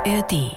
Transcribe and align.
ARD. 0.00 0.56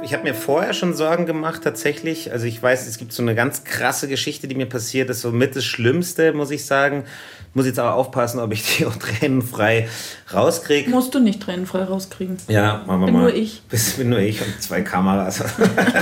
Ich 0.00 0.14
habe 0.14 0.22
mir 0.22 0.34
vorher 0.34 0.72
schon 0.72 0.94
Sorgen 0.94 1.26
gemacht, 1.26 1.62
tatsächlich. 1.64 2.30
Also 2.30 2.46
ich 2.46 2.62
weiß, 2.62 2.86
es 2.86 2.98
gibt 2.98 3.12
so 3.12 3.20
eine 3.20 3.34
ganz 3.34 3.64
krasse 3.64 4.06
Geschichte, 4.06 4.46
die 4.46 4.54
mir 4.54 4.66
passiert 4.66 5.10
ist, 5.10 5.22
so 5.22 5.32
mit 5.32 5.56
das 5.56 5.64
Schlimmste, 5.64 6.32
muss 6.32 6.52
ich 6.52 6.64
sagen. 6.64 7.04
Muss 7.52 7.66
jetzt 7.66 7.80
aber 7.80 7.94
aufpassen, 7.94 8.38
ob 8.38 8.52
ich 8.52 8.76
die 8.76 8.86
auch 8.86 8.94
tränenfrei 9.20 9.88
rauskriege. 10.32 10.88
Musst 10.88 11.16
du 11.16 11.18
nicht 11.18 11.42
tränenfrei 11.42 11.82
rauskriegen. 11.82 12.36
Ja, 12.46 12.84
machen 12.86 13.00
wir 13.00 13.06
bin 13.06 13.14
mal. 13.14 13.22
nur 13.22 13.34
ich. 13.34 13.62
Bis 13.68 13.94
bin 13.94 14.10
nur 14.10 14.20
ich 14.20 14.40
und 14.40 14.62
zwei 14.62 14.82
Kameras. 14.82 15.42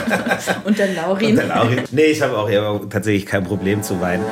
und 0.64 0.78
der 0.78 0.92
Laurin. 0.92 1.30
Und 1.30 1.36
der 1.36 1.46
Laurin. 1.46 1.84
Nee, 1.90 2.02
ich 2.02 2.20
habe 2.20 2.36
auch 2.36 2.50
eher 2.50 2.80
tatsächlich 2.90 3.24
kein 3.24 3.44
Problem 3.44 3.82
zu 3.82 3.98
weinen. 4.00 4.24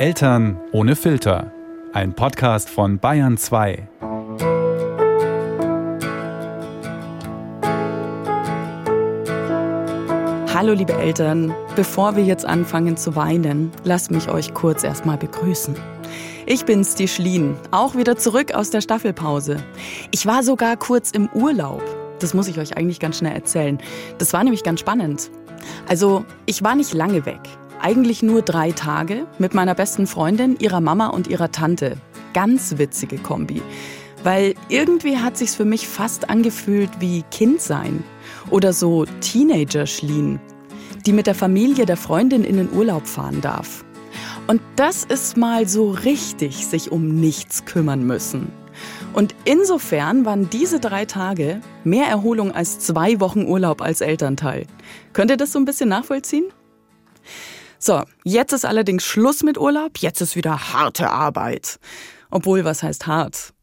Eltern 0.00 0.58
ohne 0.72 0.96
Filter. 0.96 1.52
Ein 1.92 2.14
Podcast 2.14 2.70
von 2.70 2.98
Bayern 2.98 3.36
2. 3.36 3.86
Hallo 10.54 10.72
liebe 10.72 10.94
Eltern, 10.94 11.54
bevor 11.76 12.16
wir 12.16 12.24
jetzt 12.24 12.46
anfangen 12.46 12.96
zu 12.96 13.14
weinen, 13.14 13.72
lasst 13.84 14.10
mich 14.10 14.30
euch 14.30 14.54
kurz 14.54 14.84
erstmal 14.84 15.18
begrüßen. 15.18 15.74
Ich 16.46 16.64
bin's, 16.64 16.94
die 16.94 17.06
Schlien, 17.06 17.58
auch 17.70 17.94
wieder 17.94 18.16
zurück 18.16 18.54
aus 18.54 18.70
der 18.70 18.80
Staffelpause. 18.80 19.58
Ich 20.12 20.24
war 20.24 20.42
sogar 20.42 20.78
kurz 20.78 21.10
im 21.10 21.28
Urlaub. 21.34 21.82
Das 22.20 22.32
muss 22.32 22.48
ich 22.48 22.58
euch 22.58 22.74
eigentlich 22.74 23.00
ganz 23.00 23.18
schnell 23.18 23.34
erzählen. 23.34 23.76
Das 24.16 24.32
war 24.32 24.44
nämlich 24.44 24.62
ganz 24.62 24.80
spannend. 24.80 25.30
Also, 25.86 26.24
ich 26.46 26.62
war 26.62 26.74
nicht 26.74 26.94
lange 26.94 27.26
weg. 27.26 27.42
Eigentlich 27.82 28.22
nur 28.22 28.42
drei 28.42 28.72
Tage 28.72 29.26
mit 29.38 29.54
meiner 29.54 29.74
besten 29.74 30.06
Freundin, 30.06 30.58
ihrer 30.58 30.82
Mama 30.82 31.06
und 31.06 31.28
ihrer 31.28 31.50
Tante. 31.50 31.96
Ganz 32.34 32.76
witzige 32.76 33.16
Kombi. 33.16 33.62
Weil 34.22 34.54
irgendwie 34.68 35.16
hat 35.16 35.38
sich's 35.38 35.54
für 35.54 35.64
mich 35.64 35.88
fast 35.88 36.28
angefühlt 36.28 36.90
wie 36.98 37.22
Kindsein 37.30 38.04
oder 38.50 38.74
so 38.74 39.06
Teenager-Schlien, 39.22 40.40
die 41.06 41.14
mit 41.14 41.26
der 41.26 41.34
Familie 41.34 41.86
der 41.86 41.96
Freundin 41.96 42.44
in 42.44 42.58
den 42.58 42.70
Urlaub 42.70 43.06
fahren 43.06 43.40
darf. 43.40 43.82
Und 44.46 44.60
das 44.76 45.04
ist 45.04 45.38
mal 45.38 45.66
so 45.66 45.90
richtig 45.90 46.66
sich 46.66 46.92
um 46.92 47.08
nichts 47.08 47.64
kümmern 47.64 48.06
müssen. 48.06 48.52
Und 49.14 49.34
insofern 49.46 50.26
waren 50.26 50.50
diese 50.50 50.80
drei 50.80 51.06
Tage 51.06 51.62
mehr 51.84 52.08
Erholung 52.08 52.52
als 52.52 52.78
zwei 52.78 53.20
Wochen 53.20 53.46
Urlaub 53.46 53.80
als 53.80 54.02
Elternteil. 54.02 54.66
Könnt 55.14 55.30
ihr 55.30 55.38
das 55.38 55.52
so 55.52 55.58
ein 55.58 55.64
bisschen 55.64 55.88
nachvollziehen? 55.88 56.44
So, 57.82 58.02
jetzt 58.24 58.52
ist 58.52 58.66
allerdings 58.66 59.04
Schluss 59.04 59.42
mit 59.42 59.56
Urlaub, 59.56 59.96
jetzt 59.98 60.20
ist 60.20 60.36
wieder 60.36 60.74
harte 60.74 61.08
Arbeit. 61.08 61.80
Obwohl, 62.30 62.62
was 62.66 62.82
heißt 62.82 63.06
hart? 63.06 63.54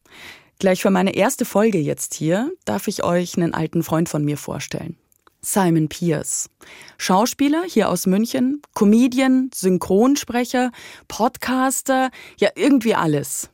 Gleich 0.58 0.82
für 0.82 0.90
meine 0.90 1.14
erste 1.14 1.44
Folge 1.44 1.78
jetzt 1.78 2.14
hier 2.14 2.50
darf 2.64 2.88
ich 2.88 3.04
euch 3.04 3.36
einen 3.36 3.54
alten 3.54 3.84
Freund 3.84 4.08
von 4.08 4.24
mir 4.24 4.36
vorstellen. 4.36 4.96
Simon 5.40 5.88
Pierce. 5.88 6.50
Schauspieler 6.98 7.62
hier 7.64 7.88
aus 7.88 8.06
München, 8.06 8.60
Comedian, 8.74 9.50
Synchronsprecher, 9.54 10.72
Podcaster, 11.06 12.10
ja 12.40 12.48
irgendwie 12.56 12.96
alles. 12.96 13.50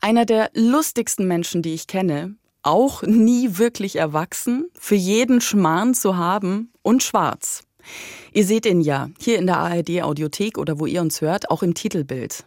Einer 0.00 0.26
der 0.26 0.50
lustigsten 0.54 1.28
Menschen, 1.28 1.62
die 1.62 1.74
ich 1.74 1.86
kenne, 1.86 2.34
auch 2.64 3.02
nie 3.02 3.58
wirklich 3.58 3.94
erwachsen, 3.94 4.68
für 4.76 4.96
jeden 4.96 5.40
Schmarrn 5.40 5.94
zu 5.94 6.16
haben 6.16 6.72
und 6.82 7.04
schwarz. 7.04 7.62
Ihr 8.38 8.46
seht 8.46 8.66
ihn 8.66 8.80
ja 8.80 9.10
hier 9.18 9.36
in 9.36 9.48
der 9.48 9.56
ARD 9.56 10.00
Audiothek 10.00 10.58
oder 10.58 10.78
wo 10.78 10.86
ihr 10.86 11.00
uns 11.00 11.20
hört, 11.22 11.50
auch 11.50 11.64
im 11.64 11.74
Titelbild. 11.74 12.44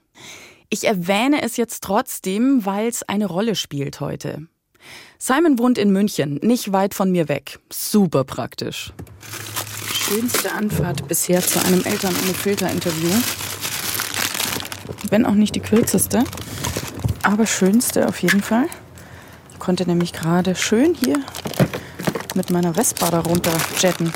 Ich 0.69 0.85
erwähne 0.85 1.41
es 1.41 1.57
jetzt 1.57 1.83
trotzdem, 1.83 2.65
weil 2.65 2.87
es 2.87 3.03
eine 3.03 3.25
Rolle 3.25 3.55
spielt 3.55 3.99
heute. 3.99 4.47
Simon 5.19 5.59
wohnt 5.59 5.77
in 5.77 5.91
München, 5.91 6.39
nicht 6.41 6.71
weit 6.71 6.93
von 6.93 7.11
mir 7.11 7.27
weg. 7.27 7.59
Super 7.69 8.23
praktisch. 8.23 8.93
Schönste 9.91 10.53
Anfahrt 10.53 11.09
bisher 11.09 11.41
zu 11.41 11.59
einem 11.65 11.83
Eltern 11.83 12.15
ohne 12.23 12.35
Filter-Interview. 12.35 13.11
Wenn 15.09 15.25
auch 15.25 15.35
nicht 15.35 15.55
die 15.55 15.59
kürzeste, 15.59 16.23
aber 17.21 17.45
schönste 17.45 18.07
auf 18.07 18.21
jeden 18.21 18.41
Fall. 18.41 18.67
Ich 19.51 19.59
konnte 19.59 19.85
nämlich 19.85 20.13
gerade 20.13 20.55
schön 20.55 20.93
hier 20.93 21.19
mit 22.33 22.49
meiner 22.49 22.75
Vespa 22.75 23.11
darunter 23.11 23.51
jetten. 23.81 24.13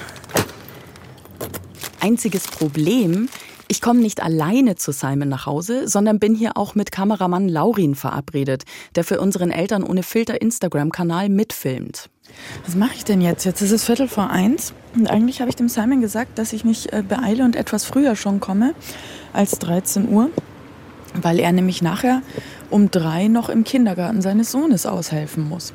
Einziges 2.05 2.43
Problem, 2.47 3.29
ich 3.67 3.81
komme 3.81 3.99
nicht 3.99 4.21
alleine 4.21 4.75
zu 4.75 4.91
Simon 4.91 5.27
nach 5.27 5.47
Hause, 5.47 5.87
sondern 5.87 6.19
bin 6.19 6.35
hier 6.35 6.55
auch 6.55 6.75
mit 6.75 6.91
Kameramann 6.91 7.49
Laurin 7.49 7.95
verabredet, 7.95 8.63
der 8.93 9.03
für 9.03 9.19
unseren 9.19 9.49
Eltern 9.49 9.83
ohne 9.83 10.03
Filter 10.03 10.39
Instagram-Kanal 10.39 11.29
mitfilmt. 11.29 12.11
Was 12.63 12.75
mache 12.75 12.93
ich 12.93 13.05
denn 13.05 13.21
jetzt? 13.21 13.43
Jetzt 13.43 13.63
ist 13.63 13.71
es 13.71 13.85
Viertel 13.85 14.07
vor 14.07 14.29
eins 14.29 14.73
und 14.93 15.09
eigentlich 15.09 15.39
habe 15.39 15.49
ich 15.49 15.55
dem 15.55 15.67
Simon 15.67 15.99
gesagt, 15.99 16.37
dass 16.37 16.53
ich 16.53 16.63
mich 16.63 16.93
äh, 16.93 17.01
beeile 17.01 17.43
und 17.43 17.55
etwas 17.55 17.85
früher 17.85 18.15
schon 18.15 18.39
komme 18.39 18.75
als 19.33 19.57
13 19.57 20.07
Uhr, 20.07 20.29
weil 21.19 21.39
er 21.39 21.53
nämlich 21.53 21.81
nachher 21.81 22.21
um 22.69 22.91
drei 22.91 23.29
noch 23.29 23.49
im 23.49 23.63
Kindergarten 23.63 24.21
seines 24.21 24.51
Sohnes 24.51 24.85
aushelfen 24.85 25.49
muss. 25.49 25.73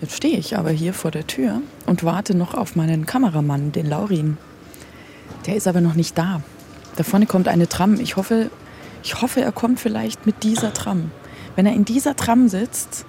Jetzt 0.00 0.14
stehe 0.14 0.38
ich 0.38 0.56
aber 0.56 0.70
hier 0.70 0.94
vor 0.94 1.10
der 1.10 1.26
Tür 1.26 1.62
und 1.86 2.04
warte 2.04 2.36
noch 2.36 2.54
auf 2.54 2.76
meinen 2.76 3.06
Kameramann, 3.06 3.72
den 3.72 3.88
Laurin. 3.90 4.38
Der 5.46 5.56
ist 5.56 5.66
aber 5.66 5.80
noch 5.80 5.94
nicht 5.94 6.16
da. 6.16 6.40
Da 6.96 7.04
vorne 7.04 7.26
kommt 7.26 7.48
eine 7.48 7.68
Tram. 7.68 8.00
Ich 8.00 8.16
hoffe, 8.16 8.50
ich 9.02 9.20
hoffe, 9.20 9.40
er 9.40 9.52
kommt 9.52 9.80
vielleicht 9.80 10.26
mit 10.26 10.42
dieser 10.42 10.72
Tram. 10.72 11.10
Wenn 11.56 11.66
er 11.66 11.74
in 11.74 11.84
dieser 11.84 12.16
Tram 12.16 12.48
sitzt, 12.48 13.04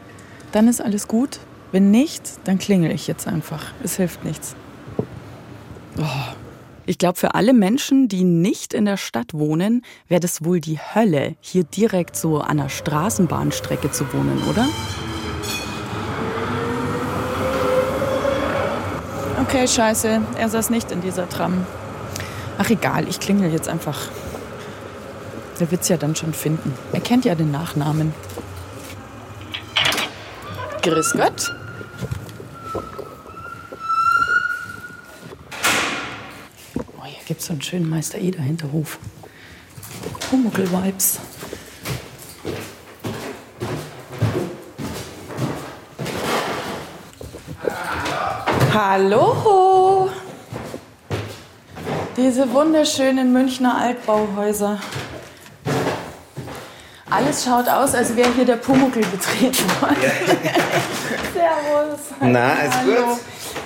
dann 0.52 0.68
ist 0.68 0.82
alles 0.82 1.08
gut. 1.08 1.40
Wenn 1.72 1.92
nicht, 1.92 2.22
dann 2.46 2.60
klingel 2.60 2.92
ich 2.92 3.08
jetzt 3.08 3.28
einfach. 3.28 3.74
Es 3.84 3.98
hilft 3.98 4.24
nichts. 4.24 4.56
Oh. 5.98 6.34
Ich 6.88 7.00
glaube, 7.00 7.18
für 7.18 7.34
alle 7.34 7.54
Menschen, 7.54 8.08
die 8.08 8.24
nicht 8.24 8.74
in 8.74 8.86
der 8.86 8.98
Stadt 8.98 9.34
wohnen, 9.34 9.82
wäre 10.08 10.20
das 10.20 10.46
wohl 10.46 10.60
die 10.60 10.78
Hölle, 10.78 11.36
hier 11.42 11.64
direkt 11.64 12.16
so 12.16 12.40
an 12.40 12.58
der 12.58 12.70
Straßenbahnstrecke 12.70 13.92
zu 13.92 14.06
wohnen, 14.14 14.40
oder? 14.48 14.68
Okay, 19.42 19.68
scheiße. 19.68 20.22
Er 20.38 20.50
saß 20.50 20.70
nicht 20.70 20.92
in 20.92 21.02
dieser 21.02 21.28
Tram. 21.28 21.66
Ach 22.58 22.70
egal, 22.70 23.08
ich 23.08 23.20
klingel 23.20 23.52
jetzt 23.52 23.68
einfach. 23.68 24.10
Der 25.60 25.72
wird's 25.72 25.88
ja 25.90 25.98
dann 25.98 26.16
schon 26.16 26.34
finden. 26.34 26.74
Er 26.92 27.02
kennt 27.02 27.26
ja 27.26 27.36
den 27.36 27.52
Nachnamen. 27.52 28.14
Grüß 30.82 31.14
Gott. 31.14 31.54
Oh, 36.78 37.04
hier 37.06 37.24
gibt's 37.26 37.48
so 37.48 37.54
einen 37.54 37.62
schönen 37.62 37.90
Meister 37.90 38.20
Eder 38.20 38.42
Hinterhof. 38.42 39.00
Pumuckl-Vibes. 40.30 41.20
Hallo! 48.74 49.95
Diese 52.26 52.52
wunderschönen 52.52 53.32
Münchner 53.32 53.78
Altbauhäuser. 53.78 54.80
Alles 57.08 57.46
schaut 57.46 57.70
aus, 57.70 57.94
als 57.94 58.16
wäre 58.16 58.34
hier 58.34 58.46
der 58.46 58.56
Pumuckl 58.56 59.02
betreten 59.02 59.64
worden. 59.80 59.96
Servus. 61.36 62.00
Na, 62.22 62.54
alles 62.54 62.76
Hallo. 62.78 63.06
gut? 63.10 63.20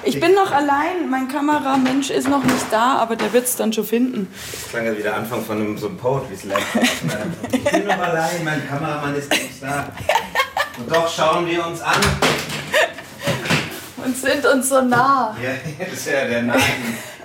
Ich 0.04 0.20
bin 0.20 0.34
noch 0.34 0.52
allein. 0.52 1.10
Mein 1.10 1.30
Kameramensch 1.30 2.10
ist 2.10 2.28
noch 2.28 2.44
nicht 2.44 2.66
da, 2.70 2.98
aber 2.98 3.16
der 3.16 3.32
wird 3.32 3.46
es 3.46 3.56
dann 3.56 3.72
schon 3.72 3.86
finden. 3.86 4.28
Das 4.52 4.70
klang 4.72 4.86
ja 4.88 4.98
wieder 4.98 5.16
Anfang 5.16 5.42
von 5.42 5.56
einem, 5.56 5.78
so 5.78 5.88
einem 5.88 5.96
Poetry 5.96 6.36
Slam. 6.36 6.60
ich 7.54 7.64
bin 7.64 7.88
noch 7.88 7.98
allein, 7.98 8.44
mein 8.44 8.68
Kameramann 8.68 9.16
ist 9.16 9.32
nicht 9.32 9.64
da. 9.64 9.88
Und 10.78 10.94
doch 10.94 11.08
schauen 11.08 11.48
wir 11.48 11.66
uns 11.66 11.80
an. 11.80 11.96
Und 14.04 14.18
sind 14.18 14.46
uns 14.46 14.68
so 14.68 14.82
nah. 14.82 15.34
Ja, 15.42 15.52
das 15.80 15.94
ist 15.94 16.08
ja 16.08 16.26
der 16.26 16.42
Name. 16.42 16.62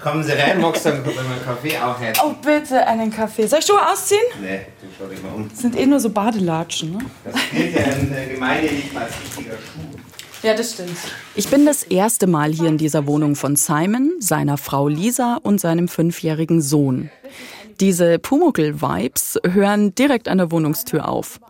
Kommen 0.05 0.23
Sie 0.23 0.33
rein, 0.33 0.61
Mox, 0.61 0.83
dann 0.83 1.03
kommt 1.03 1.17
mein 1.17 1.43
Kaffee 1.43 1.79
auch 1.79 1.99
her. 1.99 2.13
Oh, 2.23 2.35
bitte 2.45 2.87
einen 2.87 3.11
Kaffee. 3.11 3.47
Soll 3.47 3.61
ich 3.61 3.65
Schuhe 3.65 3.91
ausziehen? 3.91 4.21
Nee, 4.39 4.67
du 4.83 4.87
schau 4.99 5.07
dich 5.07 5.23
mal 5.23 5.33
um. 5.33 5.49
Das 5.49 5.61
sind 5.61 5.79
eh 5.79 5.87
nur 5.87 5.99
so 5.99 6.11
Badelatschen. 6.11 6.93
Ne? 6.93 6.99
Das 7.25 7.35
gilt 7.51 7.75
ja 7.75 7.85
in 7.85 8.13
der 8.13 8.27
Gemeinde 8.27 8.71
nicht 8.71 8.93
mal 8.93 9.05
als 9.05 9.15
richtiger 9.25 9.53
Schuh. 9.55 9.99
Ja, 10.43 10.53
das 10.53 10.73
stimmt. 10.73 10.99
Ich 11.35 11.49
bin 11.49 11.65
das 11.65 11.85
erste 11.85 12.27
Mal 12.27 12.53
hier 12.53 12.69
in 12.69 12.77
dieser 12.77 13.07
Wohnung 13.07 13.35
von 13.35 13.57
Simon, 13.57 14.13
seiner 14.21 14.59
Frau 14.59 14.89
Lisa 14.89 15.39
und 15.43 15.59
seinem 15.59 15.89
fünfjährigen 15.89 16.61
Sohn. 16.61 17.11
Diese 17.81 18.19
Pumuckl-Vibes 18.19 19.41
hören 19.51 19.95
direkt 19.95 20.29
an 20.29 20.37
der 20.37 20.51
Wohnungstür 20.51 21.09
auf. 21.09 21.41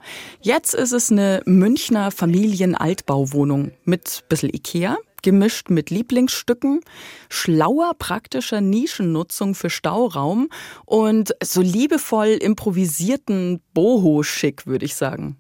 Jetzt 0.43 0.75
ist 0.75 0.93
es 0.93 1.11
eine 1.11 1.43
Münchner 1.45 2.12
Familienaltbauwohnung 2.12 3.73
mit 3.85 4.23
bisschen 4.29 4.55
Ikea, 4.55 4.97
gemischt 5.25 5.71
mit 5.71 5.91
Lieblingsstücken, 5.91 6.81
schlauer 7.29 7.94
praktischer 7.99 8.61
Nischennutzung 8.61 9.56
für 9.56 9.71
Stauraum 9.71 10.50
und 10.85 11.35
so 11.43 11.62
liebevoll 11.62 12.29
improvisierten 12.29 13.61
Boho-Schick, 13.73 14.67
würde 14.67 14.85
ich 14.85 14.94
sagen. 14.94 15.37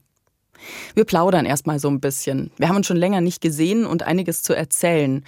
Wir 0.94 1.04
plaudern 1.04 1.44
erstmal 1.44 1.78
so 1.78 1.88
ein 1.88 2.00
bisschen. 2.00 2.50
Wir 2.56 2.68
haben 2.68 2.76
uns 2.76 2.86
schon 2.86 2.96
länger 2.96 3.20
nicht 3.20 3.42
gesehen 3.42 3.84
und 3.84 4.02
einiges 4.02 4.42
zu 4.42 4.54
erzählen. 4.54 5.22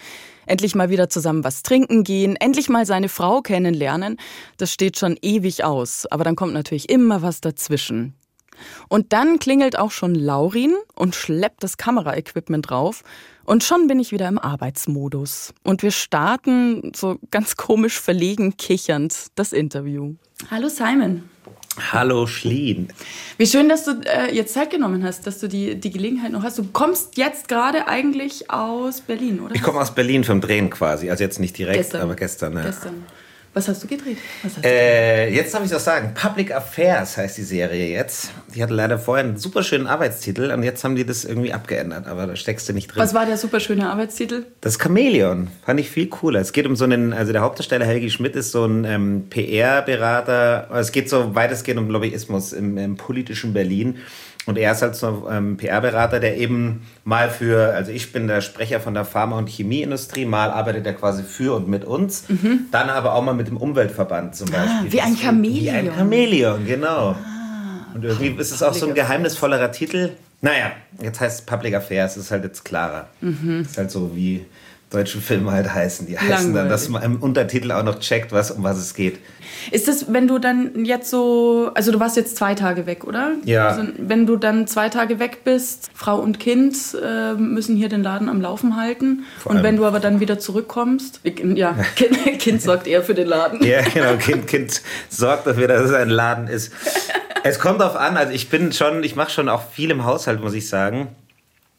Endlich 0.47 0.75
mal 0.75 0.89
wieder 0.89 1.11
zusammen 1.11 1.45
was 1.45 1.63
trinken 1.63 2.03
gehen, 2.03 2.37
endlich 2.37 2.71
mal 2.71 2.87
seine 2.87 3.11
Frau 3.11 3.43
kennenlernen. 3.43 4.17
Das 4.57 4.73
steht 4.73 4.99
schon 4.99 5.19
ewig 5.21 5.65
aus, 5.65 6.07
aber 6.07 6.25
dann 6.25 6.37
kommt 6.37 6.55
natürlich 6.55 6.89
immer 6.89 7.21
was 7.21 7.43
dazwischen. 7.43 8.15
Und 8.89 9.13
dann 9.13 9.39
klingelt 9.39 9.79
auch 9.79 9.91
schon 9.91 10.15
Laurin 10.15 10.75
und 10.95 11.15
schleppt 11.15 11.63
das 11.63 11.77
Kameraequipment 11.77 12.71
drauf. 12.71 13.03
Und 13.45 13.63
schon 13.63 13.87
bin 13.87 14.01
ich 14.01 14.13
wieder 14.13 14.29
im 14.29 14.39
Arbeitsmodus. 14.39 15.55
Und 15.63 15.83
wir 15.83 15.93
starten 15.93 16.93
so 16.95 17.19
ganz 17.31 17.57
komisch 17.57 18.01
verlegen 18.01 18.57
kichernd 18.57 19.15
das 19.37 19.53
Interview. 19.53 20.15
Hallo 20.51 20.69
Simon. 20.69 21.29
Hallo 21.93 22.27
Schlien. 22.27 22.89
Wie 23.37 23.47
schön, 23.47 23.69
dass 23.69 23.85
du 23.85 24.01
äh, 24.05 24.35
jetzt 24.35 24.55
Zeit 24.55 24.71
genommen 24.71 25.05
hast, 25.05 25.27
dass 25.27 25.39
du 25.39 25.49
die, 25.49 25.79
die 25.79 25.91
Gelegenheit 25.91 26.33
noch 26.33 26.43
hast. 26.43 26.59
Du 26.59 26.65
kommst 26.65 27.19
jetzt 27.19 27.49
gerade 27.49 27.87
eigentlich 27.87 28.51
aus 28.51 29.03
Berlin, 29.03 29.41
oder? 29.41 29.55
Ich 29.55 29.63
komme 29.63 29.81
aus 29.81 29.95
Berlin 29.95 30.25
vom 30.25 30.41
Drehen 30.41 30.71
quasi. 30.71 31.11
Also 31.11 31.23
jetzt 31.23 31.39
nicht 31.39 31.57
direkt, 31.59 31.77
Gestern. 31.77 32.01
aber 32.03 32.17
gestern. 32.17 32.55
Ja. 32.55 32.63
Gestern. 32.63 33.05
Was 33.57 33.69
hast 33.69 33.83
du 33.83 33.87
gedreht? 33.87 34.19
Hast 34.43 34.63
Äh, 34.63 35.31
jetzt 35.31 35.55
darf 35.55 35.65
ich 35.65 35.71
es 35.71 35.75
auch 35.75 35.81
sagen. 35.81 36.13
Public 36.13 36.55
Affairs 36.55 37.17
heißt 37.17 37.39
die 37.39 37.43
Serie 37.43 37.89
jetzt. 37.89 38.31
Die 38.55 38.63
hatte 38.63 38.75
leider 38.75 38.99
vorher 38.99 39.25
einen 39.25 39.39
super 39.39 39.63
schönen 39.63 39.87
Arbeitstitel 39.87 40.51
und 40.51 40.63
jetzt 40.63 40.85
haben 40.85 40.95
die 40.95 41.07
das 41.07 41.25
irgendwie 41.25 41.55
abgeändert, 41.55 42.07
aber 42.07 42.27
da 42.27 42.37
steckst 42.37 42.69
du 42.69 42.75
nicht 42.75 42.89
drin. 42.89 43.03
Was 43.03 43.15
war 43.15 43.25
der 43.25 43.39
super 43.39 43.59
schöne 43.59 43.89
Arbeitstitel? 43.89 44.45
Das 44.61 44.79
Chamäleon 44.79 45.49
fand 45.65 45.81
ich 45.81 45.89
viel 45.89 46.09
cooler. 46.09 46.41
Es 46.41 46.53
geht 46.53 46.67
um 46.67 46.77
so 46.77 46.85
einen, 46.85 47.15
also 47.15 47.33
der 47.33 47.41
Hauptdarsteller 47.41 47.87
Helgi 47.87 48.11
Schmidt 48.11 48.37
ist 48.37 48.53
so 48.53 48.67
ein 48.67 48.85
ähm, 48.85 49.25
PR-Berater. 49.31 50.69
Es 50.75 50.93
geht 50.93 51.09
so 51.09 51.35
weitestgehend 51.35 51.81
um 51.81 51.89
Lobbyismus 51.89 52.53
im, 52.53 52.77
im 52.77 52.97
politischen 52.97 53.55
Berlin. 53.55 53.97
Und 54.47 54.59
er 54.59 54.73
ist 54.73 54.83
halt 54.83 54.95
so 54.95 55.27
ein 55.29 55.37
ähm, 55.37 55.57
PR-Berater, 55.57 56.21
der 56.21 56.37
eben 56.37 56.87
mal 57.05 57.31
für, 57.31 57.75
also 57.75 57.91
ich 57.91 58.13
bin 58.13 58.29
der 58.29 58.41
Sprecher 58.41 58.79
von 58.79 58.95
der 58.95 59.05
Pharma- 59.05 59.37
und 59.39 59.49
Chemieindustrie, 59.49 60.25
mal 60.25 60.51
arbeitet 60.51 60.87
er 60.87 60.95
quasi 60.95 61.25
für 61.25 61.57
und 61.57 61.69
mit 61.69 61.85
uns, 61.85 62.25
dann 62.71 62.89
aber 62.89 63.15
auch 63.15 63.23
mal 63.23 63.35
mit 63.35 63.49
dem 63.49 63.57
Umweltverband 63.57 64.37
zum 64.37 64.49
Beispiel. 64.51 64.69
Mhm. 64.69 64.87
Ah, 64.87 64.93
wie 64.93 65.01
ein 65.01 65.17
Chamäleon. 65.17 65.65
Wie 65.65 65.71
ein 65.71 65.93
Chamäleon, 65.97 66.65
genau. 66.65 67.09
Ah, 67.11 67.17
und 67.95 68.05
irgendwie 68.05 68.41
ist 68.41 68.53
es 68.53 68.63
auch 68.63 68.73
so 68.73 68.87
ein 68.87 68.95
geheimnisvollerer 68.95 69.73
Titel. 69.73 70.13
Naja, 70.43 70.71
jetzt 71.03 71.19
heißt 71.19 71.41
es 71.41 71.47
Public 71.47 71.75
Affairs, 71.75 72.17
ist 72.17 72.31
halt 72.31 72.45
jetzt 72.45 72.65
klarer. 72.65 73.09
Ist 73.63 73.79
halt 73.79 73.91
so 73.91 74.15
wie 74.15 74.45
deutsche 74.91 75.19
Filme 75.19 75.51
halt 75.51 75.73
heißen. 75.73 76.07
Die 76.07 76.19
heißen 76.19 76.55
dann, 76.55 76.69
dass 76.69 76.89
man 76.89 77.03
im 77.03 77.17
Untertitel 77.21 77.73
auch 77.73 77.83
noch 77.83 77.99
checkt, 77.99 78.31
was, 78.33 78.53
um 78.53 78.63
was 78.63 78.79
es 78.79 78.95
geht. 78.95 79.19
Ist 79.73 79.89
das, 79.89 80.13
wenn 80.13 80.29
du 80.29 80.39
dann 80.39 80.85
jetzt 80.85 81.11
so, 81.11 81.73
also 81.75 81.91
du 81.91 81.99
warst 81.99 82.17
jetzt 82.17 82.37
zwei 82.37 82.55
Tage 82.55 82.87
weg, 82.87 83.05
oder? 83.05 83.33
Ja. 83.45 83.69
Also, 83.69 83.83
wenn 83.99 84.27
du 84.27 84.37
dann 84.37 84.69
zwei 84.69 84.89
Tage 84.89 85.19
weg 85.19 85.43
bist, 85.45 85.91
Frau 85.93 86.19
und 86.19 86.39
Kind 86.39 86.77
äh, 87.03 87.35
müssen 87.35 87.77
hier 87.77 87.89
den 87.89 88.05
Laden 88.05 88.29
am 88.29 88.41
Laufen 88.41 88.77
halten. 88.77 89.25
Vor 89.41 89.53
und 89.53 89.63
wenn 89.65 89.77
du 89.77 89.85
aber 89.85 89.99
dann 89.99 90.21
wieder 90.21 90.39
zurückkommst, 90.39 91.21
ja, 91.55 91.73
kind, 91.97 92.39
kind 92.39 92.63
sorgt 92.63 92.87
eher 92.87 93.03
für 93.03 93.15
den 93.15 93.27
Laden. 93.27 93.65
Ja, 93.65 93.83
genau. 93.83 94.17
Kind, 94.17 94.47
kind 94.47 94.83
sorgt 95.09 95.49
dafür, 95.49 95.67
dass 95.67 95.83
es 95.83 95.93
ein 95.93 96.11
Laden 96.11 96.49
ist. 96.49 96.73
Es 97.49 97.61
kommt 97.61 97.81
darauf 97.81 97.95
an. 97.95 98.17
Also 98.17 98.33
ich 98.33 98.49
bin 98.49 98.73
schon, 98.73 99.05
ich 99.05 99.15
mache 99.15 99.31
schon 99.31 99.49
auch 99.49 99.71
viel 99.71 99.93
im 99.93 100.05
Haushalt, 100.05 100.41
muss 100.41 100.53
ich 100.53 100.69
sagen. 100.69 101.15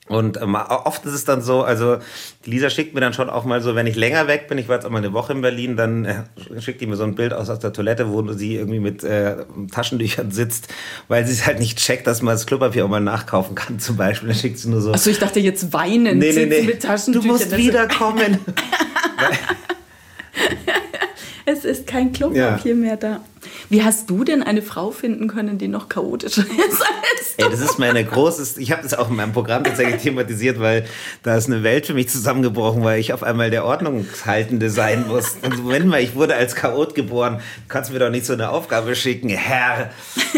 Und 0.08 0.42
ähm, 0.42 0.56
oft 0.56 1.06
ist 1.06 1.14
es 1.14 1.26
dann 1.26 1.42
so, 1.42 1.64
also 1.64 1.98
Lisa 2.46 2.70
schickt 2.70 2.94
mir 2.94 3.02
dann 3.02 3.12
schon 3.14 3.30
auch 3.30 3.44
mal 3.44 3.62
so, 3.62 3.76
wenn 3.76 3.88
ich 3.88 3.96
länger 3.98 4.28
weg 4.28 4.48
bin, 4.48 4.58
ich 4.58 4.70
war 4.70 4.76
jetzt 4.76 4.86
auch 4.86 4.90
mal 4.90 5.00
eine 5.00 5.12
Woche 5.12 5.34
in 5.34 5.42
Berlin, 5.42 5.76
dann 5.76 6.06
äh, 6.06 6.24
schickt 6.60 6.80
die 6.80 6.88
mir 6.88 6.96
so 6.96 7.04
ein 7.04 7.16
Bild 7.16 7.34
aus 7.34 7.50
aus 7.50 7.60
der 7.60 7.74
Toilette, 7.74 8.10
wo 8.10 8.26
sie 8.32 8.56
irgendwie 8.56 8.80
mit 8.80 9.04
äh, 9.04 9.36
Taschentüchern 9.72 10.32
sitzt, 10.32 10.70
weil 11.10 11.26
sie 11.26 11.34
es 11.34 11.46
halt 11.46 11.60
nicht 11.60 11.78
checkt, 11.78 12.08
dass 12.08 12.22
man 12.22 12.36
das 12.36 12.46
Klopapier 12.46 12.86
auch 12.86 12.90
mal 12.90 13.02
nachkaufen 13.02 13.56
kann 13.56 13.80
zum 13.80 13.98
Beispiel. 13.98 14.30
Dann 14.30 14.38
schickt 14.38 14.60
sie 14.60 14.70
nur 14.70 14.80
so, 14.82 14.94
Achso, 14.94 15.10
ich 15.10 15.20
dachte 15.20 15.40
jetzt 15.42 15.74
weinen, 15.74 16.20
nee, 16.20 16.32
nee, 16.32 16.46
nee, 16.46 16.62
mit 16.62 16.82
Taschentüchern. 16.84 17.28
du 17.28 17.34
musst 17.34 17.52
Das- 17.52 17.58
wiederkommen. 17.58 18.38
Es 21.50 21.64
ist 21.64 21.88
kein 21.88 22.12
Klopapier 22.12 22.76
mehr 22.76 22.98
da. 22.98 23.22
Wie 23.70 23.82
hast 23.82 24.10
du 24.10 24.26
denn 24.26 24.44
eine 24.44 24.62
Frau 24.62 24.92
finden 24.92 25.30
können, 25.30 25.58
die 25.58 25.70
noch 25.70 25.88
chaotischer 25.88 26.42
ist 26.70 26.82
als 26.82 27.36
Ey, 27.38 27.50
das 27.50 27.62
ist 27.62 27.80
meine 27.80 28.04
großes, 28.04 28.58
ich 28.58 28.74
habe 28.74 28.84
das 28.84 28.94
auch 28.94 29.10
in 29.10 29.16
meinem 29.16 29.32
Programm 29.32 29.64
tatsächlich 29.64 30.02
thematisiert, 30.02 30.60
weil 30.60 30.86
da 31.24 31.38
ist 31.38 31.48
eine 31.48 31.64
Welt 31.64 31.86
für 31.86 31.94
mich 31.94 32.10
zusammengebrochen, 32.10 32.84
weil 32.84 33.00
ich 33.00 33.14
auf 33.14 33.24
einmal 33.24 33.50
der 33.50 33.64
Ordnungshaltende 33.64 34.70
sein 34.70 35.08
muss. 35.08 35.38
Und 35.42 35.64
Moment 35.64 35.86
mal, 35.86 36.02
ich 36.02 36.16
wurde 36.16 36.36
als 36.36 36.54
Chaot 36.54 36.96
geboren, 36.96 37.38
du 37.38 37.68
kannst 37.70 37.94
mir 37.94 38.00
doch 38.00 38.10
nicht 38.10 38.26
so 38.26 38.34
eine 38.34 38.50
Aufgabe 38.50 38.94
schicken, 38.94 39.30
Herr. 39.30 39.92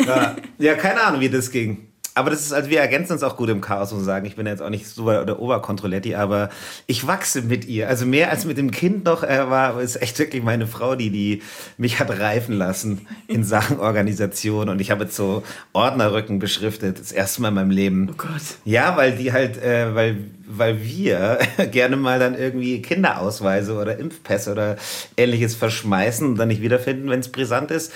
Ja, 0.05 0.35
ja 0.59 0.75
keine 0.75 1.01
Ahnung, 1.01 1.21
wie 1.21 1.29
das 1.29 1.49
ging. 1.49 1.88
Aber 2.19 2.31
das 2.31 2.41
ist, 2.41 2.51
also 2.51 2.69
wir 2.69 2.81
ergänzen 2.81 3.13
uns 3.13 3.23
auch 3.23 3.37
gut 3.37 3.47
im 3.47 3.61
Chaos, 3.61 3.93
muss 3.93 4.01
ich 4.01 4.05
sagen. 4.05 4.25
Ich 4.25 4.35
bin 4.35 4.45
jetzt 4.45 4.61
auch 4.61 4.69
nicht 4.69 4.85
super 4.85 5.23
der 5.23 5.39
Oberkontrolletti, 5.39 6.15
aber 6.15 6.49
ich 6.85 7.07
wachse 7.07 7.41
mit 7.43 7.65
ihr. 7.65 7.87
Also 7.87 8.05
mehr 8.05 8.29
als 8.29 8.43
mit 8.43 8.57
dem 8.57 8.71
Kind 8.71 9.05
noch 9.05 9.23
äh, 9.23 9.49
war, 9.49 9.81
ist 9.81 10.01
echt 10.01 10.19
wirklich 10.19 10.43
meine 10.43 10.67
Frau, 10.67 10.95
die, 10.95 11.11
die 11.11 11.41
mich 11.77 12.01
hat 12.01 12.09
reifen 12.09 12.57
lassen 12.57 13.07
in 13.27 13.43
Sachen 13.45 13.79
Organisation. 13.79 14.67
Und 14.67 14.81
ich 14.81 14.91
habe 14.91 15.05
jetzt 15.05 15.15
so 15.15 15.43
Ordnerrücken 15.71 16.39
beschriftet, 16.39 16.99
das 16.99 17.13
erste 17.13 17.41
Mal 17.41 17.47
in 17.47 17.53
meinem 17.55 17.71
Leben. 17.71 18.09
Oh 18.11 18.15
Gott. 18.17 18.41
Ja, 18.65 18.97
weil 18.97 19.13
die 19.13 19.31
halt, 19.31 19.57
äh, 19.63 19.95
weil, 19.95 20.17
weil 20.51 20.81
wir 20.83 21.37
gerne 21.71 21.95
mal 21.95 22.19
dann 22.19 22.35
irgendwie 22.37 22.81
Kinderausweise 22.81 23.75
oder 23.75 23.97
Impfpässe 23.97 24.51
oder 24.51 24.77
ähnliches 25.15 25.55
verschmeißen 25.55 26.25
und 26.27 26.35
dann 26.37 26.47
nicht 26.47 26.61
wiederfinden, 26.61 27.09
wenn 27.09 27.19
es 27.19 27.29
brisant 27.31 27.71
ist. 27.71 27.91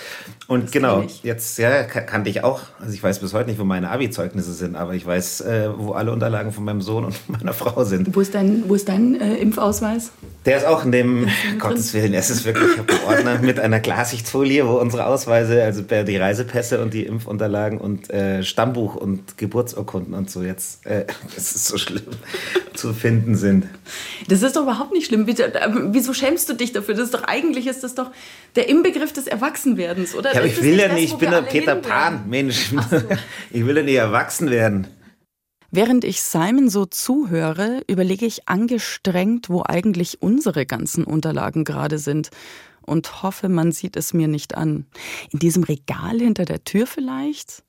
Und 0.48 0.72
genau, 0.72 1.00
kenn 1.00 1.08
ich. 1.08 1.24
jetzt 1.24 1.58
ja, 1.58 1.84
ka- 1.84 2.02
kannte 2.02 2.30
ich 2.30 2.44
auch, 2.44 2.62
also 2.80 2.94
ich 2.94 3.02
weiß 3.02 3.20
bis 3.20 3.34
heute 3.34 3.50
nicht, 3.50 3.60
wo 3.60 3.64
meine 3.64 3.90
Abi-Zeugnisse 3.90 4.54
sind, 4.54 4.76
aber 4.76 4.94
ich 4.94 5.06
weiß, 5.06 5.42
äh, 5.42 5.70
wo 5.76 5.94
alle 5.94 6.12
Unterlagen 6.12 6.52
von 6.52 6.64
meinem 6.64 6.82
Sohn 6.82 7.06
und 7.06 7.16
meiner 7.30 7.54
Frau 7.54 7.84
sind. 7.84 8.16
Wo 8.16 8.22
ist 8.22 8.36
dein, 8.36 8.64
wo 8.68 8.76
ist 8.76 8.88
dein 8.88 9.20
äh, 9.20 9.36
Impfausweis? 9.38 10.12
Der 10.46 10.58
ist 10.58 10.66
auch 10.66 10.84
in 10.84 10.92
dem, 10.92 11.28
Gottes 11.58 11.94
Willen, 11.94 12.14
es 12.14 12.30
ist 12.30 12.44
wirklich, 12.46 12.78
einen 12.78 12.88
Ordner 13.08 13.40
mit 13.40 13.60
einer 13.62 13.80
Glassichtfolie, 13.80 14.68
wo 14.68 14.74
unsere 14.74 15.06
Ausweise, 15.06 15.64
also 15.64 15.82
die 15.82 16.18
Reisepässe 16.18 16.82
und 16.82 16.94
die 16.94 17.06
Impfunterlagen 17.06 17.78
und 17.78 18.10
äh, 18.10 18.44
Stammbuch 18.44 18.96
und 18.96 19.38
Geburtsurkunden 19.38 20.14
und 20.14 20.30
so 20.30 20.44
jetzt, 20.44 20.86
äh, 20.86 21.06
das 21.36 21.56
ist 21.56 21.68
so 21.68 21.78
schlimm, 21.78 22.04
zu 22.74 22.94
finden 22.94 23.36
sind. 23.36 23.66
Das 24.28 24.42
ist 24.42 24.56
doch 24.56 24.64
überhaupt 24.64 24.94
nicht 24.94 25.08
schlimm. 25.08 25.28
Wieso, 25.28 25.44
wieso 25.92 26.14
schämst 26.14 26.50
du 26.50 26.54
dich 26.54 26.72
dafür? 26.72 26.96
Das 26.96 27.06
ist 27.06 27.14
doch 27.14 27.24
eigentlich 27.24 27.68
ist 27.68 27.84
das 27.84 27.96
doch 27.96 28.12
der 28.56 28.70
Inbegriff 28.70 29.14
des 29.14 29.28
Erwachsenwerdens, 29.28 30.16
oder? 30.16 30.34
Ja, 30.34 30.40
aber 30.40 30.48
ich 30.48 30.56
das 30.56 30.64
will 30.64 30.80
ja 30.80 30.88
das, 30.88 30.98
nicht, 30.98 31.12
wo 31.12 31.16
ich 31.16 31.20
bin 31.20 31.30
alle 31.30 31.44
Peter 31.44 31.76
Pan? 31.76 32.28
Mensch. 32.28 32.72
Ich 33.52 33.66
will 33.66 33.78
ja 33.78 33.84
nicht 33.84 33.96
erwachsen 33.96 34.50
werden. 34.50 34.88
Während 35.72 36.04
ich 36.04 36.22
Simon 36.22 36.70
so 36.70 36.86
zuhöre, 36.86 37.82
überlege 37.88 38.26
ich 38.26 38.48
angestrengt, 38.48 39.50
wo 39.50 39.64
eigentlich 39.66 40.22
unsere 40.22 40.66
ganzen 40.66 41.04
Unterlagen 41.04 41.64
gerade 41.64 41.98
sind 41.98 42.30
und 42.82 43.24
hoffe, 43.24 43.50
man 43.50 43.72
sieht 43.72 43.96
es 43.96 44.14
mir 44.14 44.28
nicht 44.28 44.56
an. 44.56 44.86
In 45.32 45.40
diesem 45.40 45.64
Regal 45.64 46.20
hinter 46.20 46.46
der 46.46 46.64
Tür 46.64 46.86
vielleicht? 46.86 47.64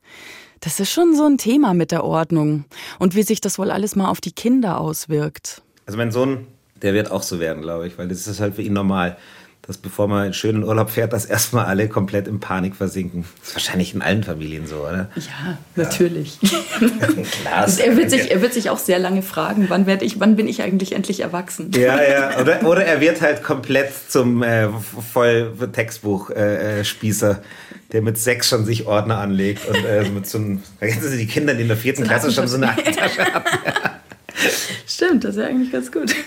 Das 0.64 0.80
ist 0.80 0.90
schon 0.90 1.14
so 1.14 1.26
ein 1.26 1.37
Thema 1.37 1.75
mit 1.75 1.92
der 1.92 2.04
Ordnung 2.04 2.64
und 2.99 3.14
wie 3.14 3.23
sich 3.23 3.42
das 3.42 3.59
wohl 3.59 3.71
alles 3.71 3.97
mal 3.97 4.09
auf 4.09 4.23
die 4.23 4.33
Kinder 4.33 4.80
auswirkt. 4.80 5.61
Also 5.85 5.99
mein 5.99 6.11
Sohn, 6.11 6.47
der 6.80 6.94
wird 6.94 7.11
auch 7.11 7.23
so 7.23 7.38
werden, 7.38 7.61
glaube 7.62 7.87
ich, 7.87 7.99
weil 7.99 8.09
das 8.09 8.26
ist 8.26 8.40
halt 8.40 8.54
für 8.54 8.62
ihn 8.62 8.73
normal, 8.73 9.18
dass 9.66 9.78
bevor 9.78 10.09
man 10.09 10.25
einen 10.25 10.35
schönen 10.35 10.62
Urlaub 10.62 10.90
fährt, 10.90 11.12
dass 11.12 11.25
erstmal 11.25 11.64
alle 11.64 11.88
komplett 11.88 12.28
in 12.28 12.38
Panik 12.38 12.76
versinken. 12.76 13.25
Das 13.40 13.49
ist 13.49 13.54
wahrscheinlich 13.54 13.94
in 13.94 14.02
allen 14.02 14.23
Familien 14.23 14.66
so, 14.66 14.76
oder? 14.76 15.09
Ja, 15.16 15.59
natürlich. 15.75 16.38
Klar. 17.40 17.66
Er, 17.78 17.97
wird 17.97 18.11
sich, 18.11 18.30
er 18.30 18.42
wird 18.42 18.52
sich 18.52 18.68
auch 18.68 18.78
sehr 18.78 18.99
lange 18.99 19.23
fragen, 19.23 19.66
wann, 19.68 19.87
werde 19.87 20.04
ich, 20.04 20.21
wann 20.21 20.37
bin 20.37 20.49
ich 20.49 20.62
eigentlich 20.62 20.92
endlich 20.92 21.21
erwachsen? 21.21 21.71
Ja, 21.75 22.02
ja. 22.02 22.38
Oder, 22.40 22.66
oder 22.66 22.85
er 22.85 23.00
wird 23.00 23.21
halt 23.21 23.42
komplett 23.42 23.90
zum 24.09 24.42
äh, 24.42 24.68
voll 25.12 25.52
Textbuch-Spießer, 25.73 27.30
äh, 27.30 27.37
der 27.92 28.02
mit 28.02 28.18
sechs 28.18 28.49
schon 28.49 28.64
sich 28.64 28.87
Ordner 28.87 29.18
anlegt 29.18 29.66
und 29.68 29.85
äh, 29.85 30.09
mit 30.09 30.26
so 30.26 30.38
einem, 30.38 30.62
vergessen 30.78 31.09
Sie 31.09 31.18
die 31.18 31.26
Kinder, 31.26 31.54
die 31.54 31.62
in 31.62 31.68
der 31.68 31.76
vierten 31.76 32.04
Klasse 32.04 32.33
schon 32.33 32.49
so 32.49 32.56
eine 32.56 32.75
Tasche 32.76 33.25
haben. 33.33 33.44
Stimmt, 34.86 35.24
das 35.24 35.36
ist 35.36 35.42
ja 35.42 35.48
eigentlich 35.48 35.72
ganz 35.72 35.90
gut. 35.92 36.14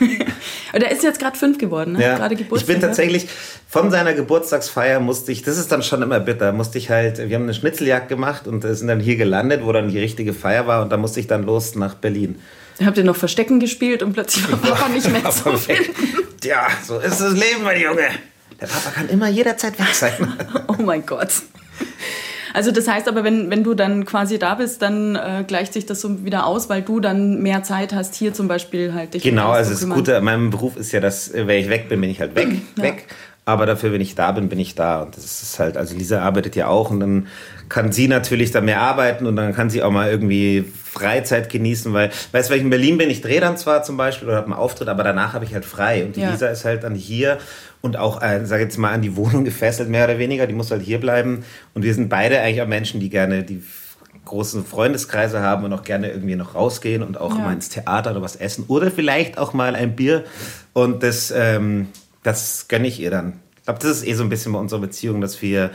Und 0.73 0.83
er 0.83 0.91
ist 0.91 1.03
jetzt 1.03 1.19
gerade 1.19 1.37
fünf 1.37 1.57
geworden, 1.57 1.93
ne? 1.93 2.01
Ja. 2.01 2.15
gerade 2.15 2.33
Ich 2.35 2.41
Geburtstag. 2.41 2.67
bin 2.67 2.81
tatsächlich 2.81 3.27
von 3.69 3.91
seiner 3.91 4.13
Geburtstagsfeier 4.13 4.99
musste 4.99 5.31
ich, 5.31 5.41
das 5.43 5.57
ist 5.57 5.71
dann 5.71 5.83
schon 5.83 6.01
immer 6.01 6.19
bitter, 6.19 6.51
musste 6.53 6.77
ich 6.77 6.89
halt, 6.89 7.17
wir 7.29 7.35
haben 7.35 7.43
eine 7.43 7.53
Schnitzeljagd 7.53 8.07
gemacht 8.09 8.47
und 8.47 8.63
äh, 8.63 8.73
sind 8.75 8.87
dann 8.87 8.99
hier 8.99 9.17
gelandet, 9.17 9.63
wo 9.63 9.71
dann 9.71 9.89
die 9.89 9.99
richtige 9.99 10.33
Feier 10.33 10.67
war 10.67 10.81
und 10.81 10.89
da 10.91 10.97
musste 10.97 11.19
ich 11.19 11.27
dann 11.27 11.43
los 11.43 11.75
nach 11.75 11.95
Berlin. 11.95 12.39
Habt 12.83 12.97
ihr 12.97 13.03
noch 13.03 13.15
Verstecken 13.15 13.59
gespielt 13.59 14.03
und 14.03 14.13
plötzlich 14.13 14.49
war 14.51 14.59
Papa 14.59 14.89
nicht 14.89 15.09
mehr 15.11 15.29
zu 15.29 15.57
finden? 15.57 15.91
Ja, 16.43 16.67
so 16.85 16.99
ist 16.99 17.19
das 17.19 17.33
Leben, 17.33 17.63
mein 17.63 17.81
Junge. 17.81 18.07
Der 18.61 18.67
Papa 18.67 18.91
kann 18.91 19.09
immer 19.09 19.27
jederzeit 19.27 19.77
weg 19.79 19.93
sein. 19.93 20.13
Oh 20.67 20.81
mein 20.81 21.05
Gott. 21.05 21.29
Also 22.53 22.71
das 22.71 22.87
heißt 22.87 23.07
aber, 23.07 23.23
wenn, 23.23 23.49
wenn 23.49 23.63
du 23.63 23.73
dann 23.73 24.05
quasi 24.05 24.39
da 24.39 24.55
bist, 24.55 24.81
dann 24.81 25.15
äh, 25.15 25.43
gleicht 25.45 25.73
sich 25.73 25.85
das 25.85 26.01
so 26.01 26.23
wieder 26.25 26.45
aus, 26.45 26.69
weil 26.69 26.81
du 26.81 26.99
dann 26.99 27.41
mehr 27.41 27.63
Zeit 27.63 27.93
hast, 27.93 28.15
hier 28.15 28.33
zum 28.33 28.47
Beispiel 28.47 28.93
halt 28.93 29.13
dich 29.13 29.23
Genau, 29.23 29.49
also 29.49 29.71
das 29.71 29.87
Gute 29.89 30.17
an 30.17 30.23
meinem 30.23 30.49
Beruf 30.49 30.77
ist 30.77 30.91
ja, 30.91 30.99
dass 30.99 31.33
äh, 31.33 31.47
wenn 31.47 31.59
ich 31.59 31.69
weg 31.69 31.89
bin, 31.89 32.01
bin 32.01 32.09
ich 32.09 32.19
halt 32.19 32.35
weg, 32.35 32.49
ja. 32.75 32.83
weg. 32.83 33.05
Aber 33.45 33.65
dafür, 33.65 33.93
wenn 33.93 34.01
ich 34.01 34.13
da 34.13 34.33
bin, 34.33 34.49
bin 34.49 34.59
ich 34.59 34.75
da. 34.75 35.03
Und 35.03 35.15
das 35.15 35.41
ist 35.41 35.57
halt, 35.57 35.77
also 35.77 35.95
Lisa 35.95 36.21
arbeitet 36.21 36.57
ja 36.57 36.67
auch 36.67 36.91
und 36.91 36.99
dann 36.99 37.27
kann 37.69 37.91
sie 37.91 38.07
natürlich 38.07 38.51
da 38.51 38.61
mehr 38.61 38.81
arbeiten 38.81 39.25
und 39.25 39.35
dann 39.35 39.53
kann 39.53 39.69
sie 39.69 39.83
auch 39.83 39.91
mal 39.91 40.09
irgendwie 40.09 40.65
Freizeit 40.97 41.49
genießen, 41.49 41.93
weil, 41.93 42.11
weißt 42.31 42.49
du, 42.49 42.53
wenn 42.53 42.59
ich 42.59 42.63
in 42.63 42.69
Berlin 42.69 42.97
bin, 42.97 43.09
ich 43.09 43.21
drehe 43.21 43.39
dann 43.39 43.57
zwar 43.57 43.83
zum 43.83 43.97
Beispiel 43.97 44.27
oder 44.27 44.37
habe 44.37 44.47
einen 44.47 44.55
Auftritt, 44.55 44.87
aber 44.87 45.03
danach 45.03 45.33
habe 45.33 45.45
ich 45.45 45.53
halt 45.53 45.65
frei. 45.65 46.05
Und 46.05 46.15
die 46.15 46.21
ja. 46.21 46.31
Lisa 46.31 46.47
ist 46.47 46.65
halt 46.65 46.83
dann 46.83 46.95
hier 46.95 47.37
und 47.81 47.97
auch, 47.97 48.21
äh, 48.21 48.45
sag 48.45 48.59
jetzt 48.59 48.77
mal, 48.77 48.93
an 48.93 49.01
die 49.01 49.15
Wohnung 49.15 49.43
gefesselt, 49.45 49.89
mehr 49.89 50.05
oder 50.05 50.17
weniger. 50.17 50.47
Die 50.47 50.53
muss 50.53 50.71
halt 50.71 50.81
hier 50.81 50.99
bleiben. 50.99 51.43
Und 51.73 51.83
wir 51.83 51.93
sind 51.93 52.09
beide 52.09 52.41
eigentlich 52.41 52.61
auch 52.61 52.67
Menschen, 52.67 52.99
die 52.99 53.09
gerne 53.09 53.43
die 53.43 53.63
großen 54.25 54.65
Freundeskreise 54.65 55.41
haben 55.41 55.63
und 55.63 55.73
auch 55.73 55.83
gerne 55.83 56.11
irgendwie 56.11 56.35
noch 56.35 56.53
rausgehen 56.53 57.01
und 57.01 57.17
auch 57.19 57.35
ja. 57.37 57.43
mal 57.43 57.53
ins 57.53 57.69
Theater 57.69 58.11
oder 58.11 58.21
was 58.21 58.35
essen 58.35 58.65
oder 58.67 58.91
vielleicht 58.91 59.37
auch 59.37 59.53
mal 59.53 59.75
ein 59.75 59.95
Bier. 59.95 60.25
Und 60.73 61.01
das, 61.01 61.31
ähm, 61.35 61.87
das 62.23 62.67
gönne 62.67 62.87
ich 62.87 62.99
ihr 62.99 63.11
dann. 63.11 63.39
Ich 63.57 63.63
glaube, 63.63 63.79
das 63.79 63.91
ist 63.91 64.07
eh 64.07 64.13
so 64.13 64.23
ein 64.23 64.29
bisschen 64.29 64.51
bei 64.51 64.59
unserer 64.59 64.81
Beziehung, 64.81 65.21
dass 65.21 65.41
wir 65.41 65.71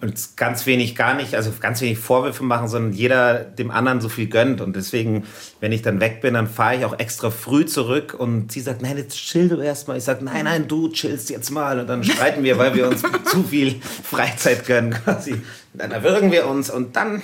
uns 0.00 0.36
ganz 0.36 0.64
wenig 0.66 0.94
gar 0.94 1.14
nicht, 1.14 1.34
also 1.34 1.52
ganz 1.58 1.80
wenig 1.80 1.98
Vorwürfe 1.98 2.44
machen, 2.44 2.68
sondern 2.68 2.92
jeder 2.92 3.40
dem 3.40 3.72
anderen 3.72 4.00
so 4.00 4.08
viel 4.08 4.28
gönnt. 4.28 4.60
Und 4.60 4.76
deswegen, 4.76 5.24
wenn 5.60 5.72
ich 5.72 5.82
dann 5.82 6.00
weg 6.00 6.20
bin, 6.20 6.34
dann 6.34 6.46
fahre 6.46 6.76
ich 6.76 6.84
auch 6.84 6.98
extra 6.98 7.30
früh 7.30 7.66
zurück 7.66 8.14
und 8.16 8.52
sie 8.52 8.60
sagt, 8.60 8.80
nein, 8.80 8.96
jetzt 8.96 9.16
chill 9.16 9.48
du 9.48 9.56
erstmal. 9.60 9.98
Ich 9.98 10.04
sage, 10.04 10.24
nein, 10.24 10.44
nein, 10.44 10.68
du 10.68 10.88
chillst 10.90 11.30
jetzt 11.30 11.50
mal. 11.50 11.80
Und 11.80 11.88
dann 11.88 12.04
streiten 12.04 12.44
wir, 12.44 12.58
weil 12.58 12.74
wir 12.74 12.86
uns 12.86 13.02
zu 13.24 13.42
viel 13.42 13.80
Freizeit 13.82 14.66
gönnen 14.66 14.92
quasi. 14.92 15.34
Dann 15.74 15.90
erwürgen 15.90 16.30
wir 16.30 16.46
uns 16.46 16.70
und 16.70 16.94
dann 16.94 17.22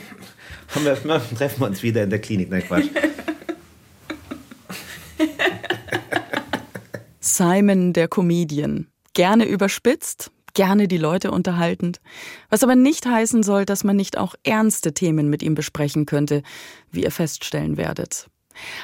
wir, 0.83 0.97
treffen 1.37 1.61
wir 1.61 1.67
uns 1.67 1.83
wieder 1.85 2.03
in 2.03 2.11
der 2.11 2.21
Klinik. 2.21 2.51
Nein, 2.51 2.65
Quatsch. 2.67 2.89
Simon, 7.21 7.93
der 7.93 8.09
Comedian. 8.09 8.89
Gerne 9.15 9.45
überspitzt, 9.45 10.33
gerne 10.55 10.89
die 10.89 10.99
Leute 10.99 11.31
unterhaltend. 11.31 12.01
Was 12.49 12.63
aber 12.63 12.77
nicht 12.77 13.07
heißen 13.07 13.43
soll, 13.43 13.65
dass 13.65 13.85
man 13.85 13.97
nicht 13.97 14.17
auch 14.17 14.35
ernste 14.45 14.95
Themen 14.95 15.29
mit 15.29 15.43
ihm 15.43 15.55
besprechen 15.55 16.07
könnte, 16.07 16.43
wie 16.91 17.03
ihr 17.03 17.11
feststellen 17.11 17.77
werdet. 17.77 18.29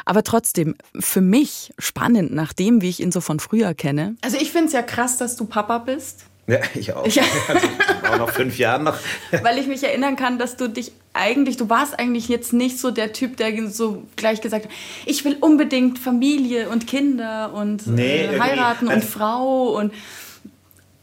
Aber 0.05 0.25
trotzdem, 0.25 0.75
für 0.99 1.21
mich 1.21 1.73
spannend, 1.79 2.33
nach 2.33 2.53
dem, 2.53 2.83
wie 2.83 2.89
ich 2.89 3.01
ihn 3.01 3.13
so 3.13 3.21
von 3.21 3.41
früher 3.41 3.75
kenne. 3.75 4.17
Also 4.21 4.37
ich 4.37 4.51
finde 4.51 4.67
es 4.67 4.73
ja 4.73 4.83
krass, 4.83 5.17
dass 5.17 5.37
du 5.37 5.47
Papa 5.47 5.79
bist. 5.79 6.27
Ja, 6.47 6.59
ich 6.75 6.93
auch. 6.93 7.07
Ja. 7.07 7.23
Also, 7.49 7.67
auch 8.15 8.19
noch 8.19 8.31
fünf 8.31 8.59
Jahren 8.59 8.85
noch. 8.85 8.97
Weil 9.43 9.59
ich 9.59 9.69
mich 9.69 9.85
erinnern 9.85 10.17
kann, 10.17 10.39
dass 10.39 10.57
du 10.57 10.69
dich 10.69 10.93
eigentlich, 11.13 11.57
du 11.57 11.69
warst 11.69 11.99
eigentlich 11.99 12.29
jetzt 12.29 12.53
nicht 12.53 12.79
so 12.79 12.91
der 12.91 13.13
Typ, 13.13 13.37
der 13.37 13.71
so 13.71 14.05
gleich 14.17 14.41
gesagt 14.41 14.65
hat, 14.65 14.73
ich 15.07 15.25
will 15.25 15.37
unbedingt 15.41 15.99
Familie 15.99 16.69
und 16.69 16.87
Kinder 16.89 17.53
und 17.55 17.87
nee, 17.87 18.25
äh, 18.25 18.41
heiraten 18.41 18.87
und 18.89 18.95
also 18.95 19.07
Frau 19.07 19.77
und 19.79 19.93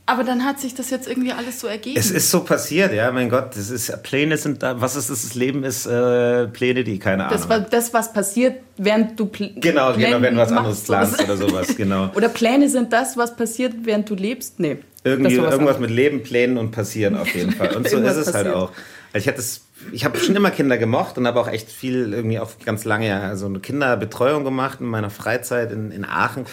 aber 0.07 0.23
dann 0.23 0.45
hat 0.45 0.59
sich 0.59 0.73
das 0.73 0.89
jetzt 0.89 1.07
irgendwie 1.07 1.33
alles 1.33 1.59
so 1.59 1.67
ergeben. 1.67 1.99
Es 1.99 2.09
ist 2.09 2.31
so 2.31 2.39
passiert, 2.39 2.93
ja, 2.93 3.11
mein 3.11 3.29
Gott, 3.29 3.55
das 3.55 3.69
ist 3.69 4.03
Pläne 4.03 4.37
sind 4.37 4.63
da, 4.63 4.79
was 4.79 4.95
ist 4.95 5.09
das, 5.09 5.23
das 5.23 5.35
Leben 5.35 5.65
ist 5.65 5.85
äh, 5.85 6.47
Pläne, 6.47 6.85
die 6.85 6.97
keine 6.97 7.25
Ahnung. 7.25 7.37
Das 7.37 7.49
war 7.49 7.59
das 7.59 7.93
was 7.93 8.13
passiert, 8.13 8.55
während 8.77 9.19
du 9.19 9.25
Pl 9.25 9.51
Genau, 9.57 9.91
Pläne 9.91 10.07
genau, 10.07 10.21
wenn 10.21 10.35
du 10.35 10.41
was 10.41 10.51
anderes 10.51 10.83
planst 10.83 11.21
oder 11.21 11.35
sowas, 11.35 11.75
genau. 11.75 12.09
oder 12.15 12.29
Pläne 12.29 12.69
sind 12.69 12.93
das, 12.93 13.17
was 13.17 13.35
passiert, 13.35 13.73
während 13.83 14.09
du 14.09 14.15
lebst? 14.15 14.61
Nee. 14.61 14.77
Irgendwie 15.03 15.33
irgendwas 15.35 15.59
anderes. 15.59 15.79
mit 15.79 15.91
Leben, 15.91 16.23
Plänen 16.23 16.57
und 16.57 16.71
passieren 16.71 17.17
auf 17.17 17.33
jeden 17.35 17.51
Fall. 17.51 17.75
Und 17.75 17.89
so 17.89 17.97
ist 17.97 18.03
es 18.03 18.15
halt 18.15 18.25
passiert. 18.25 18.45
halt 18.45 18.55
auch. 18.55 18.71
Also 19.13 19.23
ich 19.23 19.27
hatte 19.27 19.39
es 19.39 19.61
ich 19.91 20.05
habe 20.05 20.17
schon 20.17 20.35
immer 20.35 20.51
Kinder 20.51 20.77
gemocht 20.77 21.17
und 21.17 21.27
habe 21.27 21.39
auch 21.39 21.47
echt 21.47 21.69
viel 21.69 22.13
irgendwie 22.13 22.39
auch 22.39 22.49
ganz 22.65 22.83
lange 22.85 23.07
ja, 23.07 23.35
so 23.35 23.45
eine 23.45 23.59
Kinderbetreuung 23.59 24.43
gemacht 24.43 24.79
in 24.81 24.87
meiner 24.87 25.09
Freizeit 25.09 25.71
in, 25.71 25.91
in 25.91 26.05
Aachen. 26.05 26.45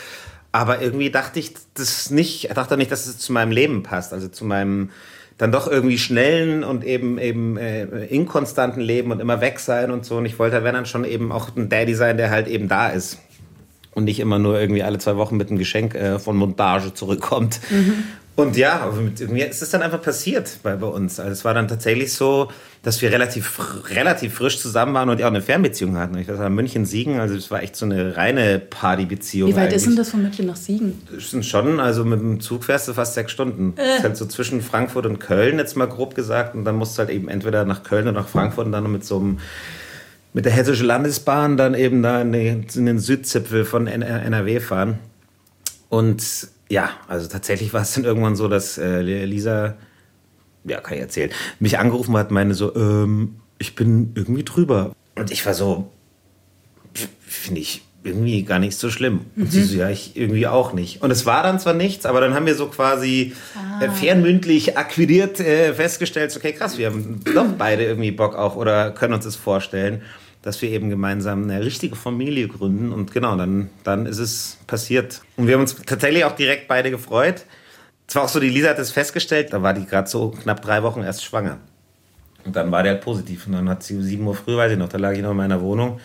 Aber 0.54 0.80
irgendwie 0.80 1.10
dachte 1.10 1.40
ich 1.40 1.52
das 1.74 2.10
nicht, 2.10 2.56
dachte 2.56 2.76
nicht, 2.76 2.92
dass 2.92 3.06
es 3.06 3.18
zu 3.18 3.32
meinem 3.32 3.50
Leben 3.50 3.82
passt, 3.82 4.12
also 4.12 4.28
zu 4.28 4.44
meinem 4.44 4.90
dann 5.36 5.50
doch 5.50 5.66
irgendwie 5.66 5.98
schnellen 5.98 6.62
und 6.62 6.84
eben 6.84 7.18
eben 7.18 7.56
äh, 7.56 8.04
inkonstanten 8.04 8.80
Leben 8.80 9.10
und 9.10 9.18
immer 9.18 9.40
weg 9.40 9.58
sein 9.58 9.90
und 9.90 10.06
so. 10.06 10.18
Und 10.18 10.26
ich 10.26 10.38
wollte, 10.38 10.62
wenn 10.62 10.74
dann 10.74 10.86
schon 10.86 11.04
eben 11.04 11.32
auch 11.32 11.56
ein 11.56 11.68
Daddy 11.68 11.96
sein, 11.96 12.18
der 12.18 12.30
halt 12.30 12.46
eben 12.46 12.68
da 12.68 12.90
ist 12.90 13.18
und 13.96 14.04
nicht 14.04 14.20
immer 14.20 14.38
nur 14.38 14.60
irgendwie 14.60 14.84
alle 14.84 14.98
zwei 14.98 15.16
Wochen 15.16 15.36
mit 15.36 15.48
einem 15.48 15.58
Geschenk 15.58 15.96
äh, 15.96 16.20
von 16.20 16.36
Montage 16.36 16.94
zurückkommt. 16.94 17.58
Mhm. 17.70 18.04
Und 18.36 18.56
ja, 18.56 18.92
mit 18.96 19.28
mir 19.28 19.48
ist 19.48 19.60
es 19.60 19.70
dann 19.70 19.82
einfach 19.82 20.02
passiert 20.02 20.60
bei, 20.62 20.76
bei 20.76 20.86
uns. 20.86 21.18
Also 21.18 21.32
es 21.32 21.44
war 21.44 21.54
dann 21.54 21.66
tatsächlich 21.66 22.12
so, 22.12 22.48
dass 22.84 23.00
wir 23.00 23.10
relativ, 23.10 23.58
relativ 23.88 24.34
frisch 24.34 24.60
zusammen 24.60 24.92
waren 24.92 25.08
und 25.08 25.18
ja 25.18 25.26
auch 25.26 25.30
eine 25.30 25.40
Fernbeziehung 25.40 25.96
hatten. 25.96 26.18
Ich 26.18 26.28
war 26.28 26.46
in 26.46 26.54
München, 26.54 26.84
Siegen, 26.84 27.18
also 27.18 27.34
es 27.34 27.50
war 27.50 27.62
echt 27.62 27.76
so 27.76 27.86
eine 27.86 28.16
reine 28.16 28.58
Partybeziehung. 28.58 29.48
Wie 29.48 29.56
weit 29.56 29.62
eigentlich. 29.62 29.76
ist 29.76 29.86
denn 29.86 29.96
das 29.96 30.10
von 30.10 30.22
München 30.22 30.46
nach 30.46 30.56
Siegen? 30.56 31.00
Das 31.10 31.30
sind 31.30 31.46
schon, 31.46 31.80
also 31.80 32.04
mit 32.04 32.20
dem 32.20 32.40
Zug 32.40 32.64
fährst 32.64 32.86
du 32.86 32.92
fast 32.92 33.14
sechs 33.14 33.32
Stunden. 33.32 33.72
Äh. 33.76 33.84
Das 33.84 33.96
ist 33.96 34.04
halt 34.04 34.16
so 34.18 34.26
zwischen 34.26 34.60
Frankfurt 34.60 35.06
und 35.06 35.18
Köln, 35.18 35.58
jetzt 35.58 35.76
mal 35.78 35.88
grob 35.88 36.14
gesagt. 36.14 36.54
Und 36.54 36.66
dann 36.66 36.76
musst 36.76 36.96
du 36.96 37.00
halt 37.00 37.10
eben 37.10 37.28
entweder 37.28 37.64
nach 37.64 37.82
Köln 37.84 38.06
oder 38.06 38.20
nach 38.20 38.28
Frankfurt 38.28 38.66
und 38.66 38.72
dann 38.72 38.92
mit 38.92 39.04
so 39.04 39.18
einem 39.18 39.38
mit 40.34 40.44
der 40.44 40.52
Hessischen 40.52 40.86
Landesbahn 40.86 41.56
dann 41.56 41.74
eben 41.74 42.02
da 42.02 42.20
in 42.20 42.32
den, 42.32 42.98
Südzipfel 42.98 43.64
von 43.64 43.86
NRW 43.86 44.60
fahren. 44.60 44.98
Und 45.88 46.48
ja, 46.68 46.90
also 47.08 47.28
tatsächlich 47.28 47.72
war 47.72 47.82
es 47.82 47.94
dann 47.94 48.04
irgendwann 48.04 48.34
so, 48.34 48.48
dass 48.48 48.76
äh, 48.76 49.00
Lisa, 49.00 49.74
ja, 50.64 50.80
kann 50.80 50.96
ich 50.96 51.02
erzählen, 51.02 51.30
mich 51.60 51.78
angerufen 51.78 52.16
hat, 52.16 52.30
meine 52.30 52.54
so, 52.54 52.74
ähm, 52.74 53.36
ich 53.58 53.74
bin 53.74 54.12
irgendwie 54.14 54.44
drüber. 54.44 54.92
Und 55.16 55.30
ich 55.30 55.44
war 55.46 55.54
so, 55.54 55.90
finde 57.26 57.60
ich 57.60 57.82
irgendwie 58.02 58.42
gar 58.42 58.58
nicht 58.58 58.76
so 58.76 58.90
schlimm. 58.90 59.22
Und 59.36 59.44
mhm. 59.44 59.50
sie 59.50 59.62
so, 59.64 59.78
ja, 59.78 59.88
ich 59.88 60.16
irgendwie 60.16 60.46
auch 60.46 60.72
nicht. 60.72 61.02
Und 61.02 61.10
es 61.10 61.24
war 61.24 61.42
dann 61.42 61.58
zwar 61.58 61.74
nichts, 61.74 62.04
aber 62.04 62.20
dann 62.20 62.34
haben 62.34 62.46
wir 62.46 62.54
so 62.54 62.66
quasi 62.66 63.32
äh, 63.80 63.86
ah. 63.86 63.90
fernmündlich 63.90 64.76
akquiriert 64.76 65.40
äh, 65.40 65.72
festgestellt, 65.72 66.34
okay, 66.36 66.52
krass, 66.52 66.76
wir 66.76 66.86
haben 66.86 67.20
doch 67.34 67.46
beide 67.58 67.84
irgendwie 67.84 68.10
Bock 68.10 68.36
auch 68.36 68.56
oder 68.56 68.90
können 68.90 69.14
uns 69.14 69.24
das 69.24 69.36
vorstellen 69.36 70.02
dass 70.44 70.60
wir 70.60 70.68
eben 70.68 70.90
gemeinsam 70.90 71.44
eine 71.44 71.64
richtige 71.64 71.96
Familie 71.96 72.48
gründen. 72.48 72.92
Und 72.92 73.14
genau, 73.14 73.34
dann, 73.34 73.70
dann 73.82 74.04
ist 74.04 74.18
es 74.18 74.58
passiert. 74.66 75.22
Und 75.38 75.46
wir 75.46 75.54
haben 75.54 75.62
uns 75.62 75.74
tatsächlich 75.86 76.26
auch 76.26 76.36
direkt 76.36 76.68
beide 76.68 76.90
gefreut. 76.90 77.46
Es 78.06 78.14
war 78.14 78.24
auch 78.24 78.28
so, 78.28 78.40
die 78.40 78.50
Lisa 78.50 78.68
hat 78.68 78.78
es 78.78 78.90
festgestellt, 78.90 79.52
da 79.52 79.62
war 79.62 79.74
die 79.74 79.86
gerade 79.86 80.08
so 80.08 80.30
knapp 80.30 80.62
drei 80.62 80.82
Wochen 80.82 81.02
erst 81.02 81.24
schwanger. 81.24 81.58
Und 82.44 82.54
dann 82.56 82.70
war 82.70 82.82
der 82.82 82.92
halt 82.92 83.02
positiv. 83.02 83.46
Und 83.46 83.54
dann 83.54 83.68
hat 83.68 83.82
sie 83.82 83.96
um 83.96 84.02
7 84.02 84.26
Uhr 84.26 84.34
früh, 84.34 84.56
weiß 84.56 84.72
ich 84.72 84.78
noch, 84.78 84.88
da 84.88 84.98
lag 84.98 85.12
ich 85.12 85.22
noch 85.22 85.30
in 85.30 85.36
meiner 85.36 85.60
Wohnung. 85.60 86.00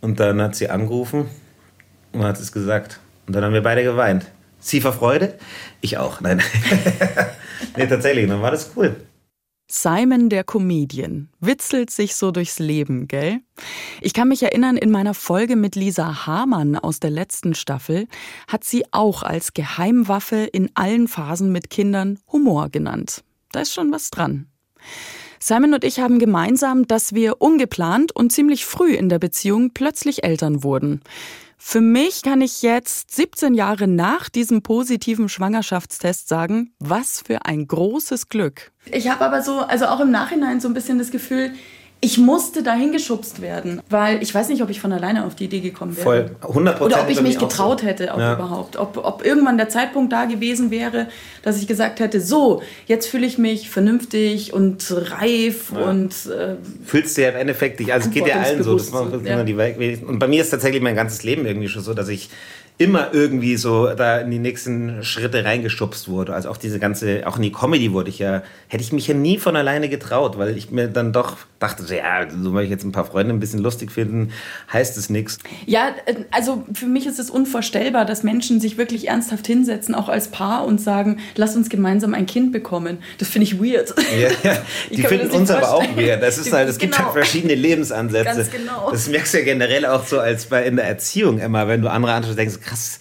Und 0.00 0.20
dann 0.20 0.40
hat 0.40 0.54
sie 0.54 0.70
angerufen 0.70 1.28
und 2.12 2.22
hat 2.22 2.38
es 2.38 2.52
gesagt. 2.52 3.00
Und 3.26 3.34
dann 3.34 3.44
haben 3.44 3.54
wir 3.54 3.62
beide 3.62 3.82
geweint. 3.82 4.26
Sie 4.60 4.80
vor 4.80 4.92
Freude? 4.92 5.34
Ich 5.80 5.98
auch. 5.98 6.20
Nein. 6.20 6.40
nee, 7.76 7.86
tatsächlich. 7.86 8.28
Dann 8.28 8.40
war 8.40 8.50
das 8.50 8.70
cool. 8.76 8.96
Simon 9.66 10.28
der 10.28 10.44
Comedian 10.44 11.30
witzelt 11.40 11.90
sich 11.90 12.16
so 12.16 12.30
durchs 12.30 12.58
Leben, 12.58 13.08
gell? 13.08 13.40
Ich 14.02 14.12
kann 14.12 14.28
mich 14.28 14.42
erinnern, 14.42 14.76
in 14.76 14.90
meiner 14.90 15.14
Folge 15.14 15.56
mit 15.56 15.74
Lisa 15.74 16.26
Hamann 16.26 16.76
aus 16.76 17.00
der 17.00 17.10
letzten 17.10 17.54
Staffel 17.54 18.06
hat 18.46 18.64
sie 18.64 18.84
auch 18.92 19.22
als 19.22 19.54
Geheimwaffe 19.54 20.36
in 20.36 20.70
allen 20.74 21.08
Phasen 21.08 21.50
mit 21.50 21.70
Kindern 21.70 22.18
Humor 22.30 22.68
genannt. 22.68 23.24
Da 23.52 23.60
ist 23.60 23.72
schon 23.72 23.90
was 23.90 24.10
dran. 24.10 24.48
Simon 25.40 25.74
und 25.74 25.84
ich 25.84 25.98
haben 26.00 26.18
gemeinsam, 26.18 26.86
dass 26.86 27.14
wir 27.14 27.40
ungeplant 27.40 28.12
und 28.14 28.32
ziemlich 28.32 28.64
früh 28.64 28.94
in 28.94 29.08
der 29.08 29.18
Beziehung 29.18 29.72
plötzlich 29.72 30.24
Eltern 30.24 30.62
wurden. 30.62 31.00
Für 31.56 31.80
mich 31.80 32.22
kann 32.22 32.40
ich 32.40 32.62
jetzt 32.62 33.14
17 33.14 33.54
Jahre 33.54 33.86
nach 33.86 34.28
diesem 34.28 34.62
positiven 34.62 35.28
Schwangerschaftstest 35.28 36.28
sagen, 36.28 36.74
was 36.78 37.22
für 37.24 37.46
ein 37.46 37.66
großes 37.66 38.28
Glück. 38.28 38.72
Ich 38.90 39.08
habe 39.08 39.24
aber 39.24 39.42
so, 39.42 39.60
also 39.60 39.86
auch 39.86 40.00
im 40.00 40.10
Nachhinein 40.10 40.60
so 40.60 40.68
ein 40.68 40.74
bisschen 40.74 40.98
das 40.98 41.10
Gefühl, 41.10 41.54
ich 42.04 42.18
musste 42.18 42.62
dahin 42.62 42.92
geschubst 42.92 43.40
werden, 43.40 43.80
weil 43.88 44.22
ich 44.22 44.34
weiß 44.34 44.50
nicht, 44.50 44.62
ob 44.62 44.68
ich 44.68 44.78
von 44.78 44.92
alleine 44.92 45.24
auf 45.24 45.34
die 45.34 45.46
Idee 45.46 45.60
gekommen 45.60 45.96
wäre. 45.96 46.04
Voll, 46.04 46.30
100 46.42 46.80
Oder 46.82 47.00
ob 47.00 47.08
ich 47.08 47.22
mich 47.22 47.38
getraut 47.38 47.80
so. 47.80 47.86
hätte, 47.86 48.12
ob 48.12 48.18
ja. 48.20 48.34
überhaupt. 48.34 48.76
Ob, 48.76 48.98
ob 49.02 49.24
irgendwann 49.24 49.56
der 49.56 49.70
Zeitpunkt 49.70 50.12
da 50.12 50.26
gewesen 50.26 50.70
wäre, 50.70 51.08
dass 51.40 51.58
ich 51.58 51.66
gesagt 51.66 52.00
hätte, 52.00 52.20
so, 52.20 52.60
jetzt 52.86 53.06
fühle 53.06 53.24
ich 53.24 53.38
mich 53.38 53.70
vernünftig 53.70 54.52
und 54.52 54.84
reif 54.90 55.72
ja. 55.74 55.88
und... 55.88 56.12
Äh, 56.26 56.56
Fühlst 56.84 57.16
du 57.16 57.22
ja 57.22 57.30
im 57.30 57.36
Endeffekt 57.36 57.80
dich, 57.80 57.90
also 57.90 58.08
es 58.08 58.14
geht 58.14 58.26
ja 58.26 58.36
allen 58.36 58.62
so. 58.62 58.76
Das 58.76 58.92
ja. 59.24 59.42
die 59.42 59.54
und 60.06 60.18
bei 60.18 60.28
mir 60.28 60.42
ist 60.42 60.50
tatsächlich 60.50 60.82
mein 60.82 60.96
ganzes 60.96 61.22
Leben 61.22 61.46
irgendwie 61.46 61.68
schon 61.68 61.82
so, 61.82 61.94
dass 61.94 62.10
ich 62.10 62.28
immer 62.76 63.14
irgendwie 63.14 63.56
so 63.56 63.86
da 63.94 64.18
in 64.18 64.32
die 64.32 64.40
nächsten 64.40 65.04
Schritte 65.04 65.44
reingeschubst 65.44 66.08
wurde. 66.08 66.34
Also 66.34 66.48
auch 66.48 66.56
diese 66.56 66.80
ganze, 66.80 67.24
auch 67.24 67.36
in 67.36 67.42
die 67.42 67.52
Comedy 67.52 67.92
wurde 67.92 68.10
ich 68.10 68.18
ja, 68.18 68.42
hätte 68.66 68.82
ich 68.82 68.92
mich 68.92 69.06
ja 69.06 69.14
nie 69.14 69.38
von 69.38 69.54
alleine 69.54 69.88
getraut, 69.88 70.38
weil 70.38 70.56
ich 70.56 70.72
mir 70.72 70.88
dann 70.88 71.12
doch 71.12 71.36
dachte, 71.60 71.84
so, 71.84 71.94
ja, 71.94 72.26
so 72.28 72.52
weil 72.52 72.64
ich 72.64 72.70
jetzt 72.70 72.84
ein 72.84 72.90
paar 72.90 73.04
Freunde 73.04 73.32
ein 73.32 73.38
bisschen 73.38 73.60
lustig 73.60 73.92
finden, 73.92 74.32
heißt 74.72 74.98
es 74.98 75.08
nichts. 75.08 75.38
Ja, 75.66 75.94
äh, 76.06 76.16
also 76.32 76.64
für 76.72 76.86
mich 76.86 77.06
ist 77.06 77.20
es 77.20 77.30
unvorstellbar, 77.30 78.04
dass 78.06 78.24
Menschen 78.24 78.60
sich 78.60 78.76
wirklich 78.76 79.06
ernsthaft 79.06 79.46
hinsetzen, 79.46 79.94
auch 79.94 80.08
als 80.08 80.28
Paar 80.28 80.64
und 80.64 80.80
sagen, 80.80 81.20
lass 81.36 81.54
uns 81.54 81.68
gemeinsam 81.68 82.12
ein 82.12 82.26
Kind 82.26 82.50
bekommen. 82.50 82.98
Das 83.18 83.28
finde 83.28 83.44
ich 83.44 83.60
weird. 83.62 83.94
Ja, 84.18 84.30
ja. 84.42 84.58
Die 84.90 85.02
finden 85.02 85.30
uns 85.30 85.48
aber 85.50 85.74
auch 85.74 85.96
weird. 85.96 86.20
Das 86.20 86.38
ist 86.38 86.52
halt, 86.52 86.68
es 86.68 86.78
gibt 86.78 86.98
halt 86.98 87.04
genau. 87.04 87.14
halt 87.14 87.24
verschiedene 87.24 87.54
Lebensansätze. 87.54 88.24
Ganz 88.24 88.50
genau. 88.50 88.90
Das 88.90 89.08
merkst 89.08 89.32
du 89.32 89.38
ja 89.38 89.44
generell 89.44 89.86
auch 89.86 90.04
so 90.04 90.18
als 90.18 90.46
bei 90.46 90.64
in 90.64 90.74
der 90.74 90.86
Erziehung 90.86 91.38
immer, 91.38 91.68
wenn 91.68 91.80
du 91.80 91.88
andere 91.88 92.12
anschaust, 92.12 92.36
denkst, 92.36 92.63
krass, 92.64 93.00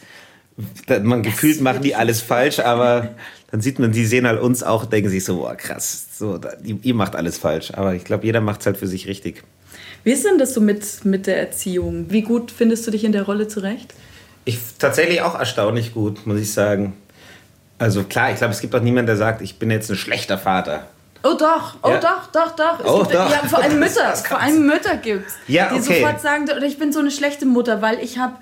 man 0.87 1.23
das 1.23 1.31
gefühlt 1.31 1.61
machen 1.61 1.81
die 1.81 1.95
alles 1.95 2.21
falsch, 2.33 2.59
aber 2.59 3.09
dann 3.51 3.61
sieht 3.61 3.79
man, 3.79 3.91
die 3.91 4.05
sehen 4.05 4.27
halt 4.27 4.41
uns 4.41 4.63
auch, 4.63 4.85
denken 4.85 5.09
sich 5.09 5.23
so, 5.23 5.37
boah, 5.37 5.55
krass, 5.55 6.07
so, 6.17 6.39
ihr 6.63 6.95
macht 6.95 7.15
alles 7.15 7.37
falsch. 7.37 7.71
Aber 7.73 7.93
ich 7.93 8.03
glaube, 8.03 8.25
jeder 8.25 8.41
macht 8.41 8.61
es 8.61 8.65
halt 8.65 8.77
für 8.77 8.87
sich 8.87 9.07
richtig. 9.07 9.43
Wie 10.03 10.11
ist 10.11 10.25
denn 10.25 10.37
das 10.37 10.53
so 10.53 10.61
mit, 10.61 11.05
mit 11.05 11.27
der 11.27 11.39
Erziehung? 11.39 12.07
Wie 12.09 12.23
gut 12.23 12.51
findest 12.51 12.85
du 12.87 12.91
dich 12.91 13.03
in 13.03 13.11
der 13.11 13.23
Rolle 13.23 13.47
zurecht? 13.47 13.93
Ich 14.45 14.57
tatsächlich 14.77 15.21
auch 15.21 15.37
erstaunlich 15.37 15.93
gut, 15.93 16.27
muss 16.27 16.39
ich 16.39 16.51
sagen. 16.51 16.93
Also 17.79 18.03
klar, 18.03 18.31
ich 18.31 18.37
glaube, 18.37 18.53
es 18.53 18.59
gibt 18.59 18.75
auch 18.75 18.81
niemanden, 18.81 19.07
der 19.07 19.17
sagt, 19.17 19.41
ich 19.41 19.59
bin 19.59 19.71
jetzt 19.71 19.89
ein 19.89 19.95
schlechter 19.95 20.37
Vater. 20.37 20.87
Oh 21.23 21.35
doch, 21.39 21.77
oh 21.83 21.89
ja. 21.89 21.99
doch, 21.99 22.27
doch, 22.33 22.55
doch. 22.55 22.79
Es 22.81 22.85
oh 22.85 22.99
gibt, 22.99 23.13
doch. 23.13 23.31
Ja, 23.31 23.47
vor 23.47 23.59
allem 23.59 23.79
Mütter, 23.79 24.15
vor 24.15 24.39
allem 24.39 24.65
Mütter 24.65 24.97
gibt's, 24.97 25.35
ja, 25.47 25.69
die 25.69 25.79
okay. 25.79 25.99
sofort 25.99 26.21
sagen, 26.21 26.43
oder 26.43 26.63
ich 26.63 26.77
bin 26.77 26.91
so 26.91 26.99
eine 26.99 27.11
schlechte 27.11 27.45
Mutter, 27.45 27.81
weil 27.81 27.99
ich 27.99 28.17
habe 28.17 28.35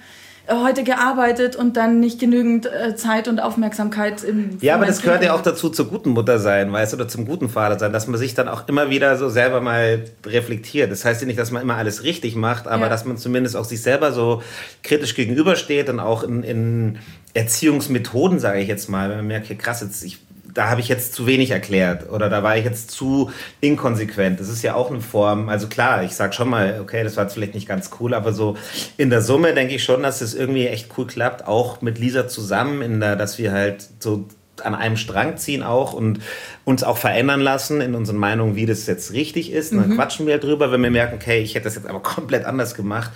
heute 0.50 0.84
gearbeitet 0.84 1.56
und 1.56 1.78
dann 1.78 2.00
nicht 2.00 2.20
genügend 2.20 2.66
äh, 2.66 2.96
Zeit 2.96 3.28
und 3.28 3.40
Aufmerksamkeit 3.40 4.24
im 4.24 4.58
Ja, 4.62 4.76
aber 4.76 4.86
das 4.86 5.02
gehört 5.02 5.24
ja 5.24 5.34
auch 5.34 5.42
dazu, 5.42 5.70
zur 5.70 5.88
guten 5.88 6.10
Mutter 6.10 6.40
sein, 6.40 6.72
weißt 6.72 6.94
du, 6.94 6.98
oder 6.98 7.08
zum 7.08 7.26
guten 7.26 7.48
Vater 7.48 7.80
sein, 7.80 7.94
dass 7.94 8.08
man 8.08 8.20
sich 8.20 8.34
dann 8.34 8.48
auch 8.48 8.68
immer 8.68 8.90
wieder 8.90 9.18
so 9.18 9.30
selber 9.30 9.62
mal 9.62 10.04
reflektiert. 10.26 10.92
Das 10.92 11.06
heißt 11.06 11.22
ja 11.22 11.28
nicht, 11.28 11.40
dass 11.40 11.52
man 11.52 11.62
immer 11.62 11.76
alles 11.76 12.04
richtig 12.04 12.36
macht, 12.36 12.68
aber 12.68 12.84
ja. 12.84 12.90
dass 12.90 13.06
man 13.06 13.18
zumindest 13.18 13.56
auch 13.56 13.66
sich 13.66 13.82
selber 13.82 14.12
so 14.12 14.42
kritisch 14.84 15.16
gegenübersteht 15.16 15.90
und 15.90 16.00
auch 16.00 16.24
in, 16.24 16.44
in 16.44 17.00
Erziehungsmethoden, 17.34 18.40
sage 18.40 18.60
ich 18.60 18.68
jetzt 18.68 18.90
mal, 18.90 19.10
wenn 19.10 19.18
man 19.18 19.28
merkt, 19.28 19.58
krass, 19.60 19.82
jetzt 19.82 20.04
ich 20.04 20.20
da 20.54 20.70
habe 20.70 20.82
ich 20.82 20.88
jetzt 20.88 21.14
zu 21.14 21.28
wenig 21.28 21.52
erklärt 21.52 22.10
oder 22.10 22.30
da 22.30 22.44
war 22.44 22.58
ich 22.58 22.66
jetzt 22.66 22.92
zu 22.92 23.32
inkonsequent. 23.62 24.40
Das 24.40 24.50
ist 24.50 24.64
ja 24.64 24.76
auch 24.76 24.90
eine 24.90 25.02
Form, 25.02 25.50
also 25.50 25.68
klar, 25.68 26.04
ich 26.04 26.16
sage 26.16 26.34
schon 26.34 26.50
mal, 26.50 26.80
okay, 26.82 27.04
das 27.04 27.18
war 27.18 27.26
jetzt 27.26 27.34
vielleicht 27.34 27.56
nicht 27.56 27.68
ganz 27.68 27.90
cool, 28.00 28.14
aber 28.14 28.34
so 28.34 28.58
in 28.98 29.10
der 29.10 29.22
Summe 29.22 29.54
denke 29.54 29.76
ich 29.76 29.84
schon, 29.84 30.04
dass 30.04 30.20
das 30.20 30.34
irgendwie 30.34 30.68
echt 30.68 30.90
cool 30.98 31.08
klappt, 31.08 31.48
auch 31.48 31.82
mit 31.82 32.00
Lisa 32.00 32.28
zusammen, 32.28 32.82
in 32.82 33.00
der, 33.00 33.16
dass 33.16 33.38
wir 33.38 33.52
halt 33.52 33.88
so 34.00 34.26
an 34.64 34.76
einem 34.76 34.98
Strang 34.98 35.38
ziehen 35.38 35.64
auch 35.64 35.94
und 35.94 36.20
uns 36.66 36.84
auch 36.84 36.98
verändern 36.98 37.42
lassen 37.42 37.82
in 37.82 37.96
unseren 37.96 38.18
Meinungen, 38.18 38.56
wie 38.56 38.66
das 38.66 38.86
jetzt 38.86 39.14
richtig 39.14 39.52
ist. 39.52 39.72
Und 39.72 39.80
dann 39.80 39.90
mhm. 39.90 39.96
quatschen 39.96 40.28
wir 40.28 40.38
drüber, 40.38 40.72
wenn 40.72 40.84
wir 40.84 40.92
merken, 40.92 41.16
okay, 41.16 41.42
ich 41.42 41.56
hätte 41.56 41.66
das 41.66 41.76
jetzt 41.76 41.88
aber 41.88 42.02
komplett 42.02 42.46
anders 42.46 42.76
gemacht. 42.76 43.12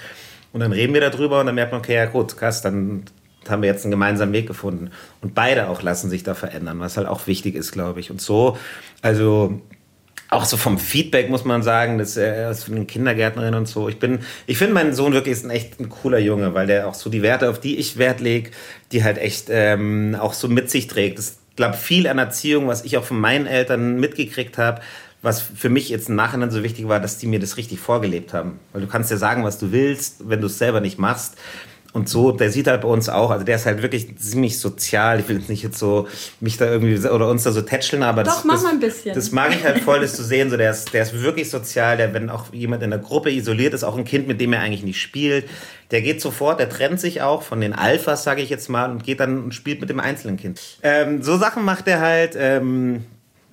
Und 0.54 0.62
dann 0.62 0.72
reden 0.72 0.94
wir 0.94 1.02
darüber 1.02 1.42
und 1.42 1.48
dann 1.48 1.56
merkt 1.56 1.72
man, 1.72 1.82
okay, 1.82 1.96
ja 1.96 2.06
gut, 2.06 2.38
krass, 2.38 2.62
dann 2.62 3.04
haben 3.50 3.62
wir 3.62 3.70
jetzt 3.70 3.86
einen 3.86 3.92
gemeinsamen 3.92 4.34
Weg 4.34 4.48
gefunden. 4.48 4.92
Und 5.22 5.36
beide 5.36 5.70
auch 5.70 5.82
lassen 5.82 6.10
sich 6.10 6.24
da 6.24 6.34
verändern, 6.34 6.80
was 6.80 6.98
halt 6.98 7.08
auch 7.08 7.28
wichtig 7.28 7.56
ist, 7.56 7.72
glaube 7.72 8.00
ich. 8.00 8.12
Und 8.12 8.22
so, 8.22 8.58
also 9.02 9.62
auch 10.30 10.46
so 10.46 10.58
vom 10.58 10.78
Feedback 10.78 11.30
muss 11.30 11.46
man 11.46 11.64
sagen, 11.64 11.98
dass 11.98 12.18
er 12.18 12.50
ist 12.52 12.66
von 12.66 12.76
den 12.76 12.88
Kindergärtnerinnen 12.88 13.60
und 13.60 13.68
so. 13.68 13.88
Ich 13.90 14.00
bin, 14.00 14.20
ich 14.48 14.58
finde 14.58 14.74
meinen 14.74 14.94
Sohn 14.94 15.14
wirklich 15.14 15.34
ist 15.34 15.46
ein 15.46 15.52
echt 15.52 15.80
ein 15.80 15.90
cooler 15.90 16.20
Junge, 16.20 16.54
weil 16.54 16.68
der 16.68 16.88
auch 16.88 16.96
so 16.96 17.10
die 17.10 17.22
Werte, 17.22 17.50
auf 17.50 17.60
die 17.60 17.78
ich 17.78 17.98
Wert 17.98 18.20
lege, 18.20 18.52
die 18.92 19.04
halt 19.04 19.18
echt 19.18 19.48
ähm, 19.50 20.16
auch 20.20 20.34
so 20.34 20.48
mit 20.48 20.70
sich 20.70 20.88
trägt. 20.88 21.20
Das 21.20 21.38
glaube 21.56 21.76
viel 21.76 22.08
an 22.08 22.18
Erziehung, 22.18 22.68
was 22.68 22.84
ich 22.84 22.98
auch 22.98 23.04
von 23.04 23.20
meinen 23.20 23.46
Eltern 23.46 24.00
mitgekriegt 24.00 24.58
habe, 24.58 24.82
was 25.22 25.42
für 25.42 25.70
mich 25.70 25.90
jetzt 25.90 26.10
im 26.10 26.16
Nachhinein 26.16 26.52
so 26.52 26.64
wichtig 26.64 26.88
war, 26.88 27.00
dass 27.00 27.18
die 27.18 27.28
mir 27.28 27.40
das 27.40 27.58
richtig 27.58 27.80
vorgelebt 27.80 28.34
haben. 28.34 28.60
Weil 28.74 28.82
du 28.82 28.88
kannst 28.88 29.12
ja 29.12 29.18
sagen, 29.18 29.44
was 29.44 29.58
du 29.58 29.72
willst, 29.72 30.30
wenn 30.30 30.42
du 30.42 30.48
es 30.48 30.58
selber 30.58 30.82
nicht 30.82 31.00
machst. 31.00 31.36
Und 31.96 32.10
so, 32.10 32.34
der 32.34 32.52
sieht 32.52 32.68
halt 32.68 32.82
bei 32.82 32.90
uns 32.90 33.08
auch, 33.08 33.32
also 33.32 33.46
der 33.46 33.56
ist 33.56 33.66
halt 33.66 33.82
wirklich 33.82 34.18
ziemlich 34.18 34.60
sozial. 34.60 35.22
Ich 35.22 35.30
will 35.30 35.38
jetzt 35.38 35.48
nicht 35.48 35.64
jetzt 35.64 35.80
so 35.80 36.10
mich 36.42 36.58
da 36.58 36.66
irgendwie 36.66 36.98
oder 37.08 37.30
uns 37.30 37.44
da 37.44 37.54
so 37.54 37.62
tätscheln, 37.62 38.04
aber 38.04 38.24
Doch, 38.26 38.34
das, 38.36 38.44
mach 38.44 38.56
das, 38.56 38.64
mal 38.64 38.72
ein 38.72 38.82
bisschen. 38.82 39.16
das 39.16 39.32
mag 39.32 39.56
ich 39.56 39.64
halt 39.64 39.80
voll, 39.82 40.02
das 40.02 40.14
zu 40.14 40.26
sehen. 40.26 40.50
So, 40.50 40.58
der 40.58 40.72
ist, 40.72 40.94
der 40.94 41.04
ist 41.04 41.22
wirklich 41.22 41.50
sozial, 41.50 41.96
der, 41.96 42.14
wenn 42.14 42.30
auch 42.30 42.52
jemand 42.52 42.84
in 42.84 42.90
der 42.90 43.00
Gruppe 43.00 43.32
isoliert 43.32 43.74
ist, 43.74 43.86
auch 43.86 43.98
ein 43.98 44.04
Kind, 44.04 44.28
mit 44.28 44.42
dem 44.42 44.52
er 44.52 44.60
eigentlich 44.60 44.84
nicht 44.84 45.00
spielt, 45.00 45.48
der 45.92 46.02
geht 46.02 46.20
sofort, 46.20 46.60
der 46.60 46.68
trennt 46.68 47.00
sich 47.00 47.22
auch 47.22 47.44
von 47.44 47.62
den 47.62 47.72
Alphas, 47.72 48.26
sage 48.26 48.42
ich 48.42 48.50
jetzt 48.50 48.70
mal, 48.70 48.92
und 48.92 49.06
geht 49.06 49.22
dann 49.22 49.42
und 49.42 49.54
spielt 49.54 49.80
mit 49.80 49.90
dem 49.90 50.02
einzelnen 50.02 50.36
Kind. 50.36 50.60
Ähm, 50.84 51.24
so 51.24 51.38
Sachen 51.38 51.64
macht 51.64 51.88
er 51.88 52.02
halt. 52.02 52.36
Ähm, 52.38 53.06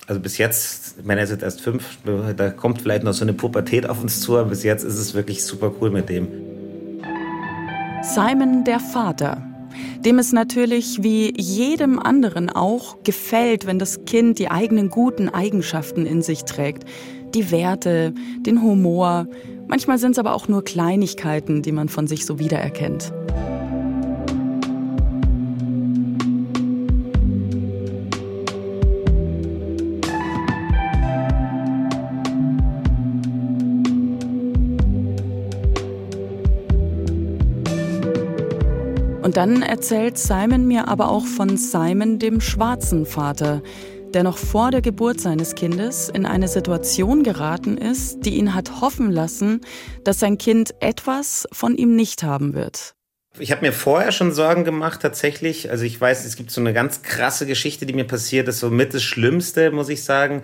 also 0.05 0.19
bis 0.19 0.37
jetzt, 0.37 0.95
ich 0.99 1.05
meine, 1.05 1.21
er 1.21 1.23
ist 1.23 1.29
jetzt 1.29 1.43
erst 1.43 1.61
fünf, 1.61 1.97
da 2.35 2.49
kommt 2.49 2.81
vielleicht 2.81 3.03
noch 3.03 3.13
so 3.13 3.23
eine 3.23 3.31
Pubertät 3.31 3.89
auf 3.89 4.01
uns 4.01 4.19
zu, 4.19 4.37
aber 4.37 4.49
bis 4.49 4.63
jetzt 4.63 4.83
ist 4.83 4.97
es 4.97 5.13
wirklich 5.13 5.45
super 5.45 5.71
cool 5.79 5.91
mit 5.91 6.09
dem. 6.09 6.52
Simon 8.03 8.65
der 8.65 8.81
Vater, 8.81 9.41
dem 10.03 10.19
es 10.19 10.33
natürlich 10.33 11.01
wie 11.01 11.33
jedem 11.39 11.99
anderen 11.99 12.49
auch 12.49 13.01
gefällt, 13.03 13.65
wenn 13.65 13.79
das 13.79 14.03
Kind 14.03 14.39
die 14.39 14.51
eigenen 14.51 14.89
guten 14.89 15.29
Eigenschaften 15.29 16.05
in 16.05 16.21
sich 16.21 16.43
trägt. 16.43 16.83
Die 17.33 17.49
Werte, 17.49 18.13
den 18.41 18.61
Humor. 18.61 19.25
Manchmal 19.67 19.99
sind 19.99 20.11
es 20.11 20.19
aber 20.19 20.35
auch 20.35 20.49
nur 20.49 20.65
Kleinigkeiten, 20.65 21.61
die 21.61 21.71
man 21.71 21.87
von 21.87 22.05
sich 22.05 22.25
so 22.25 22.39
wiedererkennt. 22.39 23.13
Und 39.23 39.37
dann 39.37 39.61
erzählt 39.61 40.17
Simon 40.17 40.67
mir 40.67 40.89
aber 40.89 41.09
auch 41.09 41.25
von 41.25 41.55
Simon, 41.55 42.19
dem 42.19 42.41
schwarzen 42.41 43.05
Vater, 43.05 43.63
der 44.13 44.21
noch 44.23 44.37
vor 44.37 44.69
der 44.69 44.81
Geburt 44.81 45.21
seines 45.21 45.55
Kindes 45.55 46.09
in 46.09 46.25
eine 46.25 46.49
Situation 46.49 47.23
geraten 47.23 47.77
ist, 47.77 48.25
die 48.25 48.35
ihn 48.35 48.53
hat 48.53 48.81
hoffen 48.81 49.09
lassen, 49.11 49.61
dass 50.03 50.19
sein 50.19 50.37
Kind 50.37 50.75
etwas 50.81 51.47
von 51.53 51.77
ihm 51.77 51.95
nicht 51.95 52.23
haben 52.23 52.53
wird. 52.53 52.95
Ich 53.39 53.53
habe 53.53 53.65
mir 53.65 53.71
vorher 53.71 54.11
schon 54.11 54.33
Sorgen 54.33 54.65
gemacht, 54.65 55.01
tatsächlich. 55.01 55.71
Also 55.71 55.85
ich 55.85 55.99
weiß, 55.99 56.25
es 56.25 56.35
gibt 56.35 56.51
so 56.51 56.59
eine 56.59 56.73
ganz 56.73 57.01
krasse 57.01 57.45
Geschichte, 57.47 57.85
die 57.85 57.93
mir 57.93 58.03
passiert 58.03 58.49
ist, 58.49 58.59
so 58.59 58.69
mit 58.69 58.93
das 58.93 59.03
Schlimmste, 59.03 59.71
muss 59.71 59.87
ich 59.87 60.03
sagen. 60.03 60.43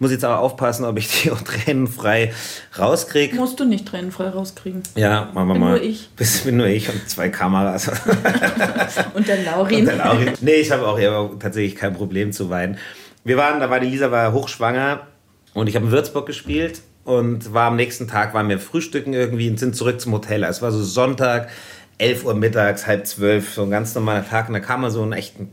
Muss 0.00 0.10
jetzt 0.10 0.24
aber 0.24 0.38
aufpassen, 0.38 0.86
ob 0.86 0.96
ich 0.96 1.08
die 1.08 1.30
auch 1.30 1.42
tränenfrei 1.42 2.32
rauskriege. 2.78 3.36
Musst 3.36 3.60
du 3.60 3.66
nicht 3.66 3.86
tränenfrei 3.86 4.30
rauskriegen. 4.30 4.82
Ja, 4.96 5.28
machen 5.34 5.48
wir 5.48 5.52
bin 5.52 5.60
mal. 5.60 5.70
Nur 5.72 5.82
ich. 5.82 6.08
Bis, 6.16 6.40
bin 6.40 6.56
nur 6.56 6.68
ich 6.68 6.88
und 6.88 7.06
zwei 7.06 7.28
Kameras. 7.28 7.88
und 9.14 9.28
der 9.28 9.44
Laurin. 9.44 9.80
Und 9.80 9.86
der 9.86 9.96
Laurin. 9.96 10.32
Nee, 10.40 10.54
ich 10.54 10.70
habe 10.70 10.88
auch 10.88 10.98
ja, 10.98 11.28
tatsächlich 11.38 11.76
kein 11.76 11.92
Problem 11.92 12.32
zu 12.32 12.48
weinen. 12.48 12.78
Wir 13.24 13.36
waren, 13.36 13.60
da 13.60 13.68
war 13.68 13.78
die 13.78 13.88
Lisa 13.88 14.10
war 14.10 14.32
hochschwanger 14.32 15.06
und 15.52 15.68
ich 15.68 15.76
habe 15.76 15.84
in 15.84 15.92
Würzburg 15.92 16.24
gespielt 16.24 16.80
und 17.04 17.52
war 17.52 17.66
am 17.66 17.76
nächsten 17.76 18.08
Tag, 18.08 18.32
waren 18.32 18.48
wir 18.48 18.58
frühstücken 18.58 19.12
irgendwie 19.12 19.50
und 19.50 19.58
sind 19.58 19.76
zurück 19.76 20.00
zum 20.00 20.12
Hotel. 20.12 20.44
Es 20.44 20.62
war 20.62 20.72
so 20.72 20.82
Sonntag, 20.82 21.50
11 21.98 22.24
Uhr 22.24 22.34
mittags, 22.34 22.86
halb 22.86 23.06
zwölf, 23.06 23.52
so 23.52 23.64
ein 23.64 23.70
ganz 23.70 23.94
normaler 23.94 24.26
Tag. 24.26 24.48
Und 24.48 24.54
da 24.54 24.60
kam 24.60 24.80
mal 24.80 24.90
so 24.90 25.02
ein 25.02 25.12
echt 25.12 25.34
ein 25.38 25.50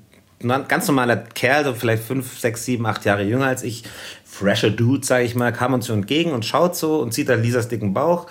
ganz 0.67 0.87
normaler 0.87 1.17
Kerl, 1.17 1.65
so 1.65 1.73
vielleicht 1.73 2.03
fünf, 2.03 2.39
sechs, 2.39 2.63
sieben, 2.63 2.85
acht 2.85 3.05
Jahre 3.05 3.23
jünger 3.23 3.47
als 3.47 3.63
ich, 3.63 3.83
fresher 4.37 4.69
Dude, 4.69 5.05
sage 5.05 5.25
ich 5.25 5.35
mal, 5.35 5.51
kam 5.51 5.73
uns 5.73 5.87
so 5.87 5.93
entgegen 5.93 6.31
und 6.31 6.45
schaut 6.45 6.75
so 6.75 6.99
und 6.99 7.13
sieht 7.13 7.29
dann 7.29 7.41
Lisas 7.41 7.67
dicken 7.67 7.93
Bauch, 7.93 8.27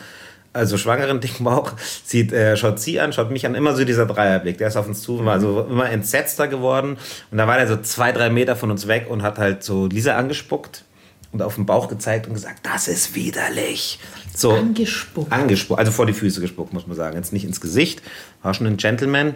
also 0.53 0.79
schwangeren 0.79 1.21
dicken 1.23 1.45
Bauch, 1.45 1.73
sieht, 2.05 2.33
äh, 2.33 2.57
schaut 2.57 2.79
sie 2.79 3.01
an, 3.01 3.13
schaut 3.13 3.31
mich 3.31 3.45
an, 3.47 3.55
immer 3.55 3.75
so 3.75 3.85
dieser 3.85 4.07
Dreierblick, 4.07 4.59
der 4.59 4.69
ist 4.69 4.77
auf 4.77 4.87
uns 4.87 5.03
zu, 5.03 5.25
war 5.25 5.41
so 5.41 5.63
immer 5.69 5.91
entsetzter 5.91 6.49
geworden 6.49 6.97
und 7.31 7.39
da 7.39 7.47
war 7.47 7.57
der 7.57 7.67
so 7.67 7.77
zwei, 7.79 8.13
drei 8.13 8.31
Meter 8.31 8.57
von 8.57 8.71
uns 8.71 8.87
weg 8.87 9.07
und 9.11 9.23
hat 9.23 9.39
halt 9.39 9.63
so 9.63 9.87
Lisa 9.87 10.17
angespuckt 10.17 10.85
und 11.33 11.43
auf 11.43 11.57
den 11.57 11.67
Bauch 11.67 11.89
gezeigt 11.89 12.29
und 12.29 12.35
gesagt, 12.35 12.61
das 12.65 12.89
ist 12.89 13.15
widerlich. 13.15 13.99
So, 14.35 14.53
angespuckt. 14.53 15.33
Angespuckt, 15.33 15.79
also 15.79 15.93
vor 15.93 16.07
die 16.07 16.13
Füße 16.13 16.41
gespuckt, 16.41 16.73
muss 16.73 16.87
man 16.87 16.97
sagen. 16.97 17.17
Jetzt 17.17 17.33
nicht 17.33 17.45
ins 17.45 17.61
Gesicht, 17.61 18.03
war 18.43 18.55
schon 18.55 18.67
ein 18.67 18.77
Gentleman. 18.77 19.35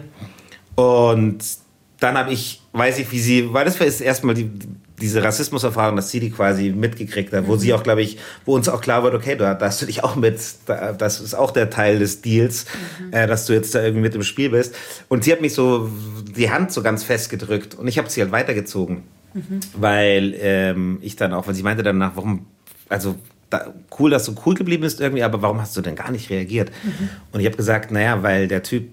Und 0.75 1.43
dann 2.01 2.17
habe 2.17 2.33
ich, 2.33 2.61
weiß 2.73 2.97
ich, 2.97 3.11
wie 3.11 3.19
sie, 3.19 3.53
weil 3.53 3.63
das 3.63 3.79
war 3.79 3.85
jetzt 3.85 4.01
erstmal 4.01 4.33
die, 4.33 4.49
diese 4.99 5.23
Rassismuserfahrung, 5.23 5.95
dass 5.95 6.09
sie 6.09 6.19
die 6.19 6.31
quasi 6.31 6.71
mitgekriegt 6.71 7.31
hat, 7.31 7.47
wo 7.47 7.53
mhm. 7.53 7.59
sie 7.59 7.73
auch, 7.73 7.83
glaube 7.83 8.01
ich, 8.01 8.17
wo 8.43 8.55
uns 8.55 8.67
auch 8.69 8.81
klar 8.81 9.03
wird, 9.03 9.13
okay, 9.13 9.35
da, 9.35 9.53
da 9.53 9.67
hast 9.67 9.83
du 9.83 9.85
dich 9.85 10.03
auch 10.03 10.15
mit, 10.15 10.39
da, 10.65 10.93
das 10.93 11.21
ist 11.21 11.35
auch 11.35 11.51
der 11.51 11.69
Teil 11.69 11.99
des 11.99 12.21
Deals, 12.21 12.65
mhm. 12.99 13.13
äh, 13.13 13.27
dass 13.27 13.45
du 13.45 13.53
jetzt 13.53 13.75
da 13.75 13.83
irgendwie 13.83 14.01
mit 14.01 14.15
im 14.15 14.23
Spiel 14.23 14.49
bist. 14.49 14.75
Und 15.09 15.23
sie 15.23 15.31
hat 15.31 15.41
mich 15.41 15.53
so 15.53 15.91
die 16.35 16.49
Hand 16.49 16.71
so 16.71 16.81
ganz 16.81 17.03
fest 17.03 17.29
gedrückt 17.29 17.75
und 17.75 17.87
ich 17.87 17.99
habe 17.99 18.09
sie 18.09 18.21
halt 18.21 18.31
weitergezogen, 18.31 19.03
mhm. 19.35 19.59
weil 19.75 20.35
ähm, 20.39 20.97
ich 21.01 21.17
dann 21.17 21.33
auch, 21.33 21.45
weil 21.45 21.53
sie 21.53 21.63
meinte 21.63 21.83
danach, 21.83 22.13
warum, 22.15 22.47
also 22.89 23.15
da, 23.51 23.71
cool, 23.99 24.09
dass 24.09 24.25
du 24.25 24.33
cool 24.47 24.55
geblieben 24.55 24.81
bist 24.81 24.99
irgendwie, 25.01 25.21
aber 25.21 25.43
warum 25.43 25.61
hast 25.61 25.77
du 25.77 25.81
denn 25.81 25.95
gar 25.95 26.09
nicht 26.09 26.31
reagiert? 26.31 26.71
Mhm. 26.83 27.09
Und 27.31 27.41
ich 27.41 27.45
habe 27.45 27.57
gesagt, 27.57 27.91
naja, 27.91 28.23
weil 28.23 28.47
der 28.47 28.63
Typ 28.63 28.89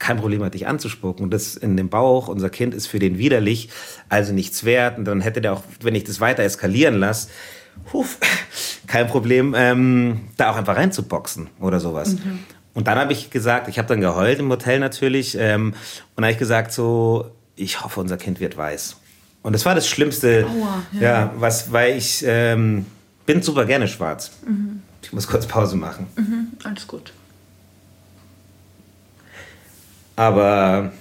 kein 0.00 0.16
Problem 0.16 0.42
hat, 0.42 0.54
dich 0.54 0.66
anzuspucken. 0.66 1.22
Und 1.22 1.30
das 1.30 1.54
in 1.54 1.76
dem 1.76 1.88
Bauch, 1.88 2.26
unser 2.26 2.50
Kind 2.50 2.74
ist 2.74 2.88
für 2.88 2.98
den 2.98 3.18
widerlich, 3.18 3.68
also 4.08 4.32
nichts 4.32 4.64
wert. 4.64 4.98
Und 4.98 5.04
dann 5.04 5.20
hätte 5.20 5.40
der 5.40 5.52
auch, 5.52 5.62
wenn 5.82 5.94
ich 5.94 6.02
das 6.02 6.20
weiter 6.20 6.42
eskalieren 6.42 6.98
lasse, 6.98 7.28
huf, 7.92 8.18
kein 8.88 9.06
Problem, 9.06 9.54
ähm, 9.56 10.22
da 10.36 10.50
auch 10.50 10.56
einfach 10.56 10.76
reinzuboxen 10.76 11.48
oder 11.60 11.78
sowas. 11.78 12.14
Mhm. 12.14 12.40
Und 12.74 12.88
dann 12.88 12.98
habe 12.98 13.12
ich 13.12 13.30
gesagt, 13.30 13.68
ich 13.68 13.78
habe 13.78 13.88
dann 13.88 14.00
geheult 14.00 14.38
im 14.38 14.48
Hotel 14.48 14.80
natürlich, 14.80 15.36
ähm, 15.38 15.74
und 16.16 16.24
habe 16.24 16.32
ich 16.32 16.38
gesagt 16.38 16.72
so, 16.72 17.30
ich 17.56 17.82
hoffe, 17.84 18.00
unser 18.00 18.16
Kind 18.16 18.40
wird 18.40 18.56
weiß. 18.56 18.96
Und 19.42 19.52
das 19.52 19.64
war 19.64 19.74
das 19.74 19.88
Schlimmste, 19.88 20.46
Aua, 20.46 20.82
ja. 20.92 21.00
ja. 21.00 21.34
was, 21.36 21.72
weil 21.72 21.96
ich 21.96 22.24
ähm, 22.26 22.86
bin 23.26 23.42
super 23.42 23.64
gerne 23.64 23.88
schwarz. 23.88 24.32
Mhm. 24.46 24.82
Ich 25.02 25.12
muss 25.12 25.26
kurz 25.26 25.46
Pause 25.46 25.76
machen. 25.76 26.06
Mhm, 26.16 26.48
alles 26.64 26.86
gut. 26.86 27.12
Aber 30.20 30.92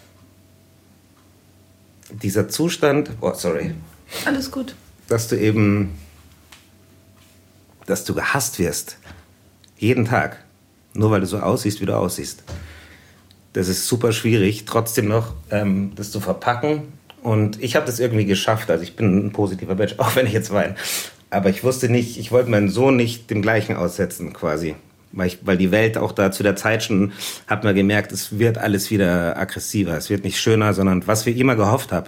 dieser 2.10 2.48
Zustand, 2.48 3.12
oh 3.20 3.34
sorry. 3.34 3.74
Alles 4.24 4.50
gut. 4.50 4.76
Dass 5.10 5.28
du 5.28 5.38
eben, 5.38 5.94
dass 7.86 8.06
du 8.06 8.14
gehasst 8.14 8.60
wirst. 8.60 8.98
Jeden 9.78 10.06
Tag. 10.06 10.42
Nur 10.94 11.12
weil 11.12 11.20
du 11.20 11.26
so 11.28 11.38
aussiehst, 11.38 11.82
wie 11.82 11.86
du 11.86 11.98
aussiehst. 11.98 12.44
Das 13.52 13.68
ist 13.68 13.88
super 13.88 14.14
schwierig, 14.14 14.64
trotzdem 14.64 15.10
noch 15.10 15.34
ähm, 15.52 15.92
das 15.96 16.12
zu 16.12 16.22
verpacken. 16.22 16.84
Und 17.22 17.62
ich 17.62 17.76
habe 17.76 17.86
das 17.86 18.00
irgendwie 18.00 18.24
geschafft. 18.24 18.72
Also 18.72 18.84
ich 18.84 18.96
bin 18.96 19.28
ein 19.28 19.34
positiver 19.34 19.76
Mensch, 19.76 19.96
auch 19.98 20.16
wenn 20.16 20.28
ich 20.28 20.34
jetzt 20.34 20.54
weine. 20.54 20.76
Aber 21.30 21.50
ich 21.50 21.66
wusste 21.66 21.90
nicht, 21.90 22.18
ich 22.18 22.32
wollte 22.32 22.50
meinen 22.50 22.70
Sohn 22.70 22.96
nicht 22.96 23.30
dem 23.30 23.42
gleichen 23.42 23.76
aussetzen, 23.76 24.32
quasi. 24.32 24.78
Weil, 25.12 25.28
ich, 25.28 25.40
weil 25.44 25.58
die 25.58 25.72
Welt 25.72 25.98
auch 25.98 26.12
da 26.12 26.32
zu 26.32 26.44
der 26.44 26.56
Zeit 26.56 26.84
schon, 26.84 27.14
hat 27.48 27.64
man 27.64 27.76
gemerkt, 27.76 28.12
es 28.12 28.38
wird 28.38 28.58
alles 28.58 28.92
wieder 28.92 29.38
aggressiver. 29.38 29.98
Es 29.98 30.10
wird 30.10 30.24
nicht 30.24 30.40
schöner, 30.40 30.74
sondern 30.74 31.08
was 31.08 31.26
wir 31.26 31.36
immer 31.36 31.56
gehofft 31.56 31.92
haben. 31.92 32.08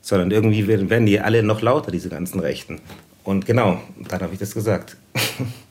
Sondern 0.00 0.30
irgendwie 0.30 0.66
werden 0.66 1.06
die 1.06 1.20
alle 1.20 1.42
noch 1.42 1.60
lauter, 1.60 1.90
diese 1.90 2.08
ganzen 2.08 2.40
Rechten. 2.40 2.80
Und 3.24 3.44
genau, 3.44 3.80
dann 4.08 4.20
habe 4.20 4.32
ich 4.32 4.38
das 4.38 4.54
gesagt. 4.54 4.96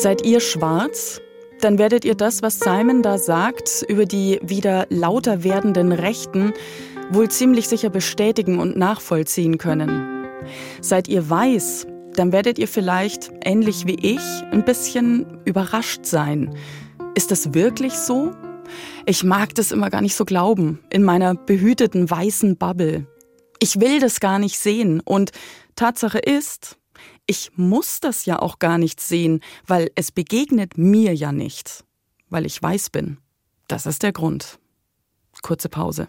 Seid 0.00 0.24
ihr 0.24 0.40
schwarz? 0.40 1.20
Dann 1.60 1.76
werdet 1.76 2.06
ihr 2.06 2.14
das, 2.14 2.40
was 2.40 2.58
Simon 2.58 3.02
da 3.02 3.18
sagt, 3.18 3.84
über 3.86 4.06
die 4.06 4.40
wieder 4.42 4.86
lauter 4.88 5.44
werdenden 5.44 5.92
Rechten, 5.92 6.54
wohl 7.10 7.30
ziemlich 7.30 7.68
sicher 7.68 7.90
bestätigen 7.90 8.58
und 8.60 8.78
nachvollziehen 8.78 9.58
können. 9.58 10.26
Seid 10.80 11.06
ihr 11.08 11.28
weiß, 11.28 11.86
dann 12.14 12.32
werdet 12.32 12.58
ihr 12.58 12.66
vielleicht, 12.66 13.30
ähnlich 13.44 13.86
wie 13.86 13.96
ich, 13.96 14.22
ein 14.50 14.64
bisschen 14.64 15.26
überrascht 15.44 16.06
sein. 16.06 16.54
Ist 17.14 17.30
das 17.30 17.52
wirklich 17.52 17.92
so? 17.92 18.32
Ich 19.04 19.22
mag 19.22 19.54
das 19.54 19.70
immer 19.70 19.90
gar 19.90 20.00
nicht 20.00 20.16
so 20.16 20.24
glauben, 20.24 20.78
in 20.88 21.02
meiner 21.02 21.34
behüteten 21.34 22.10
weißen 22.10 22.56
Bubble. 22.56 23.06
Ich 23.58 23.80
will 23.80 24.00
das 24.00 24.18
gar 24.18 24.38
nicht 24.38 24.58
sehen 24.58 25.02
und 25.04 25.32
Tatsache 25.76 26.20
ist, 26.20 26.78
ich 27.30 27.52
muss 27.54 28.00
das 28.00 28.26
ja 28.26 28.40
auch 28.40 28.58
gar 28.58 28.76
nicht 28.76 29.00
sehen, 29.00 29.40
weil 29.64 29.92
es 29.94 30.10
begegnet 30.10 30.76
mir 30.76 31.14
ja 31.14 31.30
nicht, 31.30 31.84
weil 32.28 32.44
ich 32.44 32.60
weiß 32.60 32.90
bin. 32.90 33.18
Das 33.68 33.86
ist 33.86 34.02
der 34.02 34.12
Grund. 34.12 34.58
Kurze 35.40 35.68
Pause. 35.68 36.08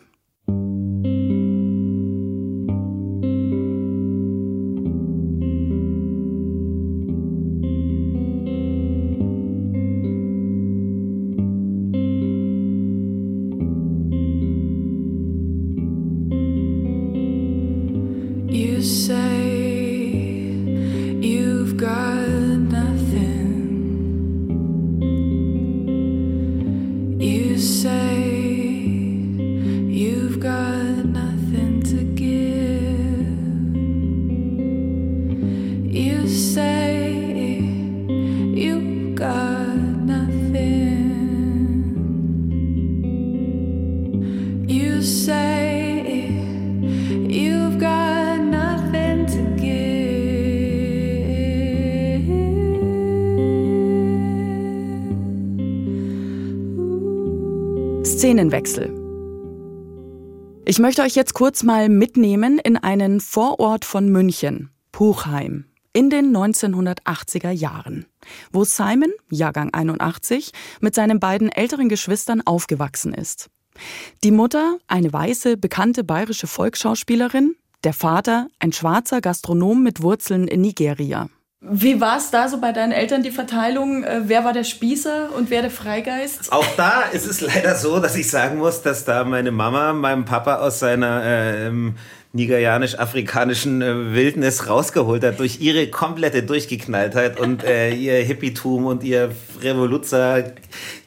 Szenenwechsel. 58.31 58.87
Ich 60.63 60.79
möchte 60.79 61.01
euch 61.01 61.15
jetzt 61.15 61.33
kurz 61.33 61.63
mal 61.63 61.89
mitnehmen 61.89 62.59
in 62.59 62.77
einen 62.77 63.19
Vorort 63.19 63.83
von 63.83 64.07
München, 64.07 64.69
Puchheim, 64.93 65.65
in 65.91 66.09
den 66.09 66.33
1980er 66.33 67.51
Jahren, 67.51 68.05
wo 68.53 68.63
Simon, 68.63 69.11
Jahrgang 69.29 69.73
81, 69.73 70.53
mit 70.79 70.95
seinen 70.95 71.19
beiden 71.19 71.49
älteren 71.49 71.89
Geschwistern 71.89 72.39
aufgewachsen 72.39 73.13
ist. 73.13 73.49
Die 74.23 74.31
Mutter, 74.31 74.77
eine 74.87 75.11
weiße, 75.11 75.57
bekannte 75.57 76.05
bayerische 76.05 76.47
Volksschauspielerin, 76.47 77.57
der 77.83 77.91
Vater, 77.91 78.47
ein 78.59 78.71
schwarzer 78.71 79.19
Gastronom 79.19 79.83
mit 79.83 80.01
Wurzeln 80.01 80.47
in 80.47 80.61
Nigeria. 80.61 81.27
Wie 81.63 82.01
war 82.01 82.17
es 82.17 82.31
da 82.31 82.49
so 82.49 82.59
bei 82.59 82.71
deinen 82.71 82.91
Eltern, 82.91 83.21
die 83.21 83.29
Verteilung? 83.29 84.03
Äh, 84.03 84.21
wer 84.23 84.43
war 84.43 84.51
der 84.51 84.63
Spießer 84.63 85.29
und 85.37 85.51
wer 85.51 85.61
der 85.61 85.69
Freigeist? 85.69 86.51
Auch 86.51 86.65
da 86.75 87.03
ist 87.11 87.27
es 87.27 87.39
leider 87.39 87.75
so, 87.75 87.99
dass 87.99 88.15
ich 88.15 88.31
sagen 88.31 88.57
muss, 88.57 88.81
dass 88.81 89.05
da 89.05 89.23
meine 89.23 89.51
Mama 89.51 89.93
meinem 89.93 90.25
Papa 90.25 90.55
aus 90.55 90.79
seiner 90.79 91.21
ähm, 91.23 91.93
nigerianisch-afrikanischen 92.33 93.83
äh, 93.83 94.15
Wildnis 94.15 94.67
rausgeholt 94.69 95.23
hat 95.23 95.39
durch 95.39 95.61
ihre 95.61 95.85
komplette 95.85 96.41
Durchgeknalltheit 96.41 97.39
und 97.39 97.63
äh, 97.63 97.93
ihr 97.93 98.15
Hippietum 98.15 98.87
und 98.87 99.03
ihr 99.03 99.29
Revoluzer 99.61 100.43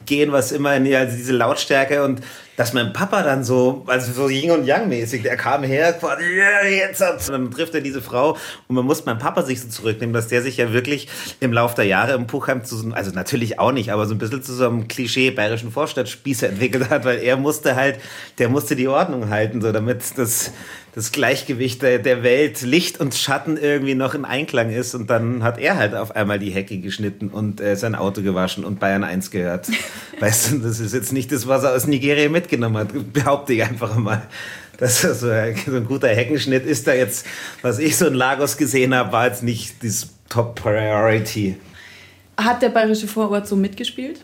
gehen, 0.05 0.31
was 0.31 0.53
immer 0.53 0.69
also 0.69 1.17
diese 1.17 1.33
Lautstärke 1.33 2.01
und 2.05 2.21
dass 2.55 2.73
mein 2.73 2.93
Papa 2.93 3.21
dann 3.21 3.43
so, 3.43 3.83
also 3.87 4.11
so 4.11 4.29
Yin 4.29 4.51
und 4.51 4.65
Yang 4.65 4.87
mäßig, 4.87 5.23
der 5.23 5.37
kam 5.37 5.63
her, 5.63 5.93
quasi, 5.93 6.23
yeah, 6.23 6.65
jetzt 6.65 7.01
hat's. 7.01 7.29
Und 7.29 7.33
dann 7.33 7.51
trifft 7.51 7.75
er 7.75 7.81
diese 7.81 8.01
Frau 8.01 8.37
und 8.67 8.75
man 8.75 8.85
muss 8.85 9.05
mein 9.05 9.17
Papa 9.17 9.43
sich 9.43 9.61
so 9.61 9.67
zurücknehmen, 9.67 10.13
dass 10.13 10.27
der 10.27 10.41
sich 10.41 10.57
ja 10.57 10.71
wirklich 10.71 11.07
im 11.39 11.51
Laufe 11.51 11.75
der 11.75 11.85
Jahre 11.85 12.13
im 12.13 12.27
Puchheim 12.27 12.63
zu, 12.63 12.77
so, 12.77 12.89
also 12.91 13.11
natürlich 13.11 13.59
auch 13.59 13.71
nicht, 13.71 13.91
aber 13.91 14.05
so 14.05 14.15
ein 14.15 14.17
bisschen 14.17 14.43
zu 14.43 14.53
so 14.53 14.67
einem 14.67 14.87
Klischee 14.87 15.31
bayerischen 15.31 15.71
Vorstadtspießer 15.71 16.49
entwickelt 16.49 16.89
hat, 16.89 17.05
weil 17.05 17.19
er 17.19 17.37
musste 17.37 17.75
halt, 17.75 17.99
der 18.37 18.49
musste 18.49 18.75
die 18.75 18.87
Ordnung 18.87 19.29
halten, 19.29 19.61
so 19.61 19.71
damit 19.71 20.03
das, 20.17 20.51
das 20.95 21.11
Gleichgewicht 21.11 21.81
der, 21.81 21.99
der 21.99 22.23
Welt, 22.23 22.61
Licht 22.61 23.01
und 23.01 23.13
Schatten 23.13 23.57
irgendwie 23.57 23.95
noch 23.95 24.13
im 24.13 24.23
Einklang 24.23 24.69
ist. 24.69 24.95
Und 24.95 25.09
dann 25.09 25.43
hat 25.43 25.59
er 25.59 25.75
halt 25.75 25.93
auf 25.93 26.15
einmal 26.15 26.39
die 26.39 26.51
Hecke 26.51 26.77
geschnitten 26.77 27.27
und 27.27 27.59
äh, 27.59 27.75
sein 27.75 27.95
Auto 27.95 28.21
gewaschen 28.21 28.63
und 28.63 28.79
Bayern 28.79 29.03
1 29.03 29.29
gehört. 29.29 29.67
weißt 30.21 30.53
du, 30.53 30.59
das 30.59 30.79
ist 30.79 30.93
jetzt 30.93 31.11
nicht 31.11 31.33
das, 31.33 31.47
was 31.47 31.65
er 31.65 31.73
aus 31.73 31.85
Nigeria 31.85 32.29
mitgenommen 32.45 32.77
hat, 32.77 33.13
behaupte 33.13 33.53
ich 33.53 33.63
einfach 33.63 33.95
mal. 33.95 34.21
Das 34.77 35.03
ist 35.03 35.21
so, 35.21 35.29
ein, 35.29 35.55
so 35.65 35.75
ein 35.75 35.85
guter 35.85 36.09
Heckenschnitt 36.09 36.65
ist 36.65 36.87
da 36.87 36.93
jetzt, 36.93 37.25
was 37.61 37.79
ich 37.79 37.97
so 37.97 38.07
in 38.07 38.13
Lagos 38.13 38.57
gesehen 38.57 38.93
habe, 38.93 39.11
war 39.11 39.27
jetzt 39.27 39.41
nicht 39.41 39.83
das 39.83 40.09
Top 40.29 40.55
Priority. 40.55 41.57
Hat 42.37 42.61
der 42.61 42.69
bayerische 42.69 43.07
Vorort 43.07 43.47
so 43.47 43.55
mitgespielt? 43.55 44.19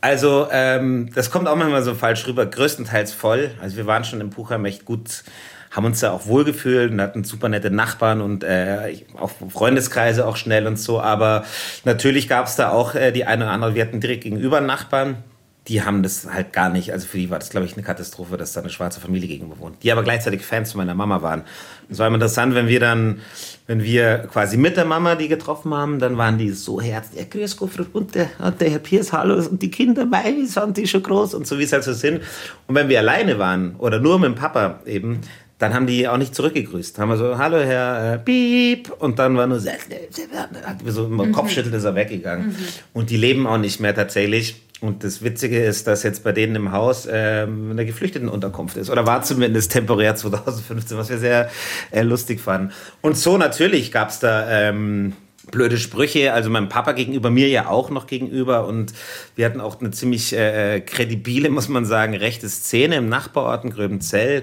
Also, 0.00 0.48
ähm, 0.50 1.10
das 1.14 1.30
kommt 1.30 1.46
auch 1.46 1.54
manchmal 1.54 1.84
so 1.84 1.94
falsch 1.94 2.26
rüber, 2.26 2.44
größtenteils 2.46 3.12
voll. 3.12 3.52
Also 3.60 3.76
wir 3.76 3.86
waren 3.86 4.02
schon 4.02 4.20
im 4.20 4.30
Puchheim 4.30 4.64
echt 4.64 4.84
gut 4.84 5.22
haben 5.70 5.86
uns 5.86 6.00
da 6.00 6.12
auch 6.12 6.26
wohlgefühlt 6.26 6.92
und 6.92 7.00
hatten 7.00 7.24
super 7.24 7.48
nette 7.48 7.70
Nachbarn 7.70 8.20
und 8.20 8.44
äh, 8.44 8.94
auch 9.18 9.30
Freundeskreise 9.48 10.26
auch 10.26 10.36
schnell 10.36 10.66
und 10.66 10.78
so. 10.78 11.00
Aber 11.00 11.44
natürlich 11.84 12.28
gab 12.28 12.46
es 12.46 12.56
da 12.56 12.70
auch 12.70 12.94
äh, 12.94 13.10
die 13.10 13.24
eine 13.24 13.44
oder 13.44 13.52
andere, 13.52 13.74
wir 13.74 13.82
hatten 13.82 14.00
direkt 14.00 14.24
gegenüber 14.24 14.60
Nachbarn. 14.60 15.24
Die 15.68 15.82
haben 15.82 16.02
das 16.02 16.26
halt 16.26 16.52
gar 16.52 16.70
nicht, 16.70 16.92
also 16.92 17.06
für 17.06 17.18
die 17.18 17.30
war 17.30 17.38
das, 17.38 17.50
glaube 17.50 17.66
ich, 17.66 17.74
eine 17.74 17.84
Katastrophe, 17.84 18.36
dass 18.36 18.52
da 18.52 18.60
eine 18.60 18.70
schwarze 18.70 19.00
Familie 19.00 19.28
gegenüber 19.28 19.60
wohnt, 19.60 19.82
die 19.84 19.92
aber 19.92 20.02
gleichzeitig 20.02 20.42
Fans 20.42 20.72
von 20.72 20.78
meiner 20.78 20.94
Mama 20.94 21.22
waren. 21.22 21.42
Es 21.88 22.00
war 22.00 22.08
immer 22.08 22.16
interessant, 22.16 22.56
wenn 22.56 22.66
wir 22.66 22.80
dann, 22.80 23.20
wenn 23.68 23.84
wir 23.84 24.18
quasi 24.32 24.56
mit 24.56 24.76
der 24.76 24.86
Mama 24.86 25.14
die 25.14 25.28
getroffen 25.28 25.72
haben, 25.72 26.00
dann 26.00 26.16
waren 26.16 26.36
die 26.36 26.50
so 26.50 26.80
herzlich, 26.80 27.20
ja, 27.20 27.26
grüß 27.30 27.56
Gott, 27.56 27.70
und 27.92 28.14
der, 28.16 28.28
und 28.40 28.60
der 28.60 28.70
Herr 28.70 28.80
Piers, 28.80 29.12
hallo, 29.12 29.36
und 29.36 29.62
die 29.62 29.70
Kinder, 29.70 30.04
mei, 30.04 30.34
wie 30.36 30.46
sind 30.46 30.76
die 30.76 30.86
schon 30.88 31.02
groß 31.02 31.34
und 31.34 31.46
so, 31.46 31.58
wie 31.60 31.64
es 31.64 31.72
halt 31.72 31.84
so 31.84 31.92
sind. 31.92 32.22
Und 32.66 32.74
wenn 32.74 32.88
wir 32.88 32.98
alleine 32.98 33.38
waren 33.38 33.76
oder 33.76 34.00
nur 34.00 34.18
mit 34.18 34.30
dem 34.30 34.34
Papa 34.34 34.80
eben, 34.84 35.20
dann 35.58 35.74
haben 35.74 35.86
die 35.86 36.08
auch 36.08 36.16
nicht 36.16 36.34
zurückgegrüßt. 36.34 36.98
Haben 36.98 37.10
wir 37.10 37.16
so, 37.16 37.38
hallo 37.38 37.58
Herr 37.58 38.14
äh, 38.14 38.18
Piep. 38.18 38.90
Und 38.98 39.20
dann 39.20 39.36
war 39.36 39.46
nur 39.46 39.60
so, 39.60 39.70
hat 40.64 40.82
mir 40.82 40.90
so 40.90 41.06
mhm. 41.06 41.30
Kopfschüttelt 41.30 41.72
ist 41.72 41.84
er 41.84 41.94
weggegangen. 41.94 42.48
Mhm. 42.48 42.56
Und 42.92 43.10
die 43.10 43.16
leben 43.16 43.46
auch 43.46 43.58
nicht 43.58 43.78
mehr 43.78 43.94
tatsächlich. 43.94 44.60
Und 44.82 45.04
das 45.04 45.22
Witzige 45.22 45.62
ist, 45.62 45.86
dass 45.86 46.02
jetzt 46.02 46.24
bei 46.24 46.32
denen 46.32 46.56
im 46.56 46.72
Haus 46.72 47.08
ähm, 47.08 47.70
eine 47.70 47.86
Geflüchtetenunterkunft 47.86 48.76
ist. 48.76 48.90
Oder 48.90 49.06
war 49.06 49.22
zumindest 49.22 49.70
temporär 49.70 50.16
2015, 50.16 50.98
was 50.98 51.08
wir 51.08 51.18
sehr 51.18 51.50
äh, 51.92 52.02
lustig 52.02 52.40
fanden. 52.40 52.72
Und 53.00 53.16
so 53.16 53.38
natürlich 53.38 53.92
gab 53.92 54.08
es 54.08 54.18
da 54.18 54.50
ähm, 54.50 55.12
blöde 55.52 55.78
Sprüche, 55.78 56.32
also 56.32 56.50
meinem 56.50 56.68
Papa 56.68 56.92
gegenüber, 56.92 57.30
mir 57.30 57.48
ja 57.48 57.68
auch 57.68 57.90
noch 57.90 58.08
gegenüber. 58.08 58.66
Und 58.66 58.92
wir 59.36 59.46
hatten 59.46 59.60
auch 59.60 59.80
eine 59.80 59.92
ziemlich 59.92 60.32
äh, 60.36 60.80
kredibile, 60.80 61.48
muss 61.50 61.68
man 61.68 61.84
sagen, 61.84 62.14
rechte 62.14 62.48
Szene 62.48 62.96
im 62.96 63.08
Nachbarort 63.08 63.64
in 63.64 63.70
Gröbenzell. 63.70 64.42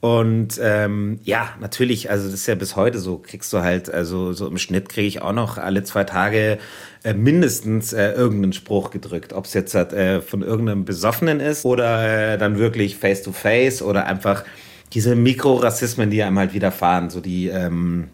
Und 0.00 0.60
ähm, 0.62 1.18
ja, 1.24 1.48
natürlich, 1.60 2.08
also 2.08 2.26
das 2.26 2.34
ist 2.34 2.46
ja 2.46 2.54
bis 2.54 2.76
heute 2.76 3.00
so, 3.00 3.18
kriegst 3.18 3.52
du 3.52 3.58
halt, 3.58 3.92
also 3.92 4.32
so 4.32 4.46
im 4.46 4.56
Schnitt 4.56 4.88
kriege 4.88 5.08
ich 5.08 5.22
auch 5.22 5.32
noch 5.32 5.58
alle 5.58 5.82
zwei 5.82 6.04
Tage 6.04 6.58
äh, 7.02 7.14
mindestens 7.14 7.92
äh, 7.92 8.12
irgendeinen 8.12 8.52
Spruch 8.52 8.90
gedrückt. 8.90 9.32
Ob 9.32 9.46
es 9.46 9.54
jetzt 9.54 9.74
halt, 9.74 9.92
äh, 9.92 10.20
von 10.22 10.42
irgendeinem 10.42 10.84
Besoffenen 10.84 11.40
ist 11.40 11.64
oder 11.64 12.34
äh, 12.34 12.38
dann 12.38 12.58
wirklich 12.58 12.96
face-to-face 12.96 13.82
-face 13.82 13.84
oder 13.84 14.06
einfach 14.06 14.44
diese 14.92 15.16
Mikrorassismen, 15.16 16.10
die 16.10 16.22
einem 16.22 16.38
halt 16.38 16.54
widerfahren, 16.54 17.10
so 17.10 17.20
die... 17.20 17.48
Ähm, 17.48 18.10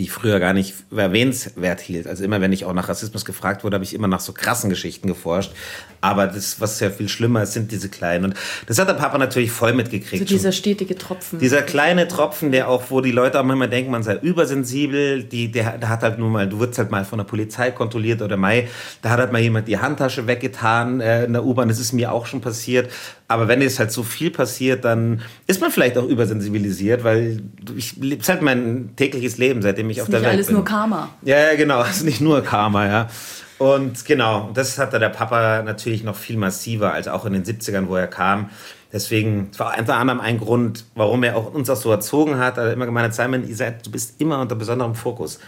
die 0.00 0.04
ich 0.04 0.12
früher 0.12 0.40
gar 0.40 0.54
nicht 0.54 0.72
erwähnenswert 0.96 1.78
hielt. 1.78 2.06
Also 2.06 2.24
immer, 2.24 2.40
wenn 2.40 2.54
ich 2.54 2.64
auch 2.64 2.72
nach 2.72 2.88
Rassismus 2.88 3.26
gefragt 3.26 3.64
wurde, 3.64 3.74
habe 3.74 3.84
ich 3.84 3.92
immer 3.92 4.08
nach 4.08 4.20
so 4.20 4.32
krassen 4.32 4.70
Geschichten 4.70 5.08
geforscht. 5.08 5.52
Aber 6.00 6.26
das, 6.26 6.58
was 6.58 6.80
ja 6.80 6.88
viel 6.88 7.10
schlimmer 7.10 7.42
ist, 7.42 7.52
sind 7.52 7.70
diese 7.70 7.90
kleinen. 7.90 8.24
Und 8.24 8.34
das 8.66 8.78
hat 8.78 8.88
der 8.88 8.94
Papa 8.94 9.18
natürlich 9.18 9.52
voll 9.52 9.74
mitgekriegt. 9.74 10.26
So 10.26 10.34
dieser 10.34 10.52
stetige 10.52 10.96
Tropfen. 10.96 11.38
Dieser 11.38 11.60
kleine 11.60 12.08
Tropfen, 12.08 12.50
der 12.50 12.70
auch, 12.70 12.84
wo 12.88 13.02
die 13.02 13.10
Leute 13.12 13.38
auch 13.38 13.44
manchmal 13.44 13.68
denken, 13.68 13.90
man 13.90 14.02
sei 14.02 14.16
übersensibel, 14.16 15.22
die, 15.22 15.52
der, 15.52 15.76
der 15.76 15.90
hat 15.90 16.00
halt 16.00 16.18
nur 16.18 16.30
mal, 16.30 16.48
du 16.48 16.60
wirst 16.60 16.78
halt 16.78 16.90
mal 16.90 17.04
von 17.04 17.18
der 17.18 17.26
Polizei 17.26 17.70
kontrolliert 17.70 18.22
oder 18.22 18.38
Mai, 18.38 18.68
da 19.02 19.10
hat 19.10 19.18
halt 19.18 19.32
mal 19.32 19.42
jemand 19.42 19.68
die 19.68 19.76
Handtasche 19.76 20.26
weggetan 20.26 21.02
äh, 21.02 21.26
in 21.26 21.34
der 21.34 21.44
U-Bahn. 21.44 21.68
Das 21.68 21.78
ist 21.78 21.92
mir 21.92 22.10
auch 22.10 22.24
schon 22.24 22.40
passiert. 22.40 22.90
Aber 23.30 23.46
wenn 23.46 23.62
es 23.62 23.78
halt 23.78 23.92
so 23.92 24.02
viel 24.02 24.32
passiert, 24.32 24.84
dann 24.84 25.22
ist 25.46 25.60
man 25.60 25.70
vielleicht 25.70 25.96
auch 25.96 26.04
übersensibilisiert, 26.04 27.04
weil 27.04 27.40
ich 27.76 27.94
es 28.02 28.28
halt 28.28 28.42
mein 28.42 28.96
tägliches 28.96 29.38
Leben, 29.38 29.62
seitdem 29.62 29.88
ich 29.88 30.02
auf 30.02 30.08
der 30.08 30.14
Welt 30.14 30.22
bin. 30.22 30.30
Nicht 30.30 30.48
alles 30.48 30.50
nur 30.50 30.64
Karma. 30.64 31.10
Ja, 31.22 31.54
genau, 31.54 31.80
es 31.82 31.90
ist 31.98 32.04
nicht 32.04 32.20
nur 32.20 32.42
Karma, 32.42 32.88
ja. 32.88 33.08
Und 33.58 34.04
genau, 34.04 34.50
das 34.52 34.78
hatte 34.78 34.98
der 34.98 35.10
Papa 35.10 35.62
natürlich 35.62 36.02
noch 36.02 36.16
viel 36.16 36.38
massiver 36.38 36.92
als 36.92 37.06
auch 37.06 37.24
in 37.24 37.34
den 37.34 37.44
70ern, 37.44 37.86
wo 37.86 37.94
er 37.94 38.08
kam. 38.08 38.50
Deswegen, 38.92 39.50
es 39.52 39.60
war 39.60 39.78
unter 39.78 39.94
anderem 39.94 40.18
ein 40.18 40.40
Grund, 40.40 40.86
warum 40.96 41.22
er 41.22 41.36
auch 41.36 41.54
uns 41.54 41.70
auch 41.70 41.76
so 41.76 41.92
erzogen 41.92 42.36
hat. 42.36 42.58
Er 42.58 42.64
hat 42.64 42.72
immer 42.72 42.86
gemeint, 42.86 43.14
Simon, 43.14 43.48
ihr 43.48 43.54
seid, 43.54 43.86
du 43.86 43.92
bist 43.92 44.20
immer 44.20 44.40
unter 44.40 44.56
besonderem 44.56 44.96
Fokus. 44.96 45.38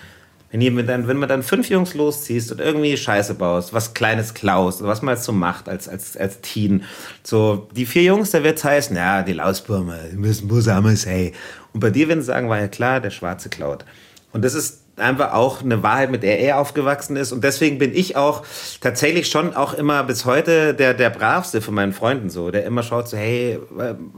Wenn, 0.52 0.60
ihr 0.60 0.82
dann, 0.84 1.08
wenn 1.08 1.16
man 1.16 1.30
dann 1.30 1.42
fünf 1.42 1.70
Jungs 1.70 1.94
losziehst 1.94 2.52
und 2.52 2.60
irgendwie 2.60 2.94
Scheiße 2.94 3.34
baust, 3.34 3.72
was 3.72 3.94
Kleines 3.94 4.34
klaust, 4.34 4.82
was 4.82 5.00
man 5.00 5.14
jetzt 5.14 5.24
so 5.24 5.32
macht 5.32 5.66
als, 5.66 5.88
als, 5.88 6.14
als 6.14 6.42
Teen. 6.42 6.84
So, 7.22 7.68
die 7.74 7.86
vier 7.86 8.02
Jungs, 8.02 8.32
da 8.32 8.44
wird's 8.44 8.62
heißen, 8.62 8.94
ja, 8.94 9.22
die 9.22 9.32
Lausbürme, 9.32 9.98
die 10.12 10.16
müssen 10.16 10.48
Busamme 10.48 10.94
hey. 11.04 11.32
Und 11.72 11.80
bei 11.80 11.88
dir, 11.88 12.06
wenn 12.08 12.20
sie 12.20 12.26
sagen, 12.26 12.50
war 12.50 12.60
ja 12.60 12.68
klar, 12.68 13.00
der 13.00 13.10
Schwarze 13.10 13.48
klaut. 13.48 13.86
Und 14.32 14.44
das 14.44 14.52
ist 14.52 14.82
einfach 14.96 15.33
auch 15.33 15.62
eine 15.62 15.83
Wahrheit, 15.83 16.11
mit 16.11 16.22
der 16.22 16.40
er 16.40 16.59
aufgewachsen 16.59 17.16
ist. 17.16 17.33
Und 17.33 17.44
deswegen 17.44 17.78
bin 17.78 17.94
ich 17.94 18.16
auch 18.16 18.42
tatsächlich 18.81 19.28
schon 19.28 19.55
auch 19.55 19.74
immer 19.74 20.05
bis 20.05 20.24
heute 20.24 20.74
der, 20.74 20.94
der 20.94 21.11
bravste 21.11 21.61
von 21.61 21.74
meinen 21.74 21.92
Freunden 21.92 22.31
so, 22.31 22.50
der 22.50 22.64
immer 22.64 22.83
schaut 22.83 23.09
so, 23.09 23.16
hey, 23.16 23.59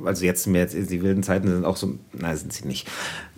also 0.05 0.25
jetzt 0.25 0.45
sind 0.45 0.55
wir 0.55 0.61
jetzt, 0.61 0.75
die 0.75 1.03
wilden 1.03 1.23
Zeiten 1.23 1.49
sind 1.49 1.65
auch 1.65 1.77
so, 1.77 1.95
nein, 2.13 2.37
sind 2.37 2.53
sie 2.53 2.67
nicht 2.67 2.89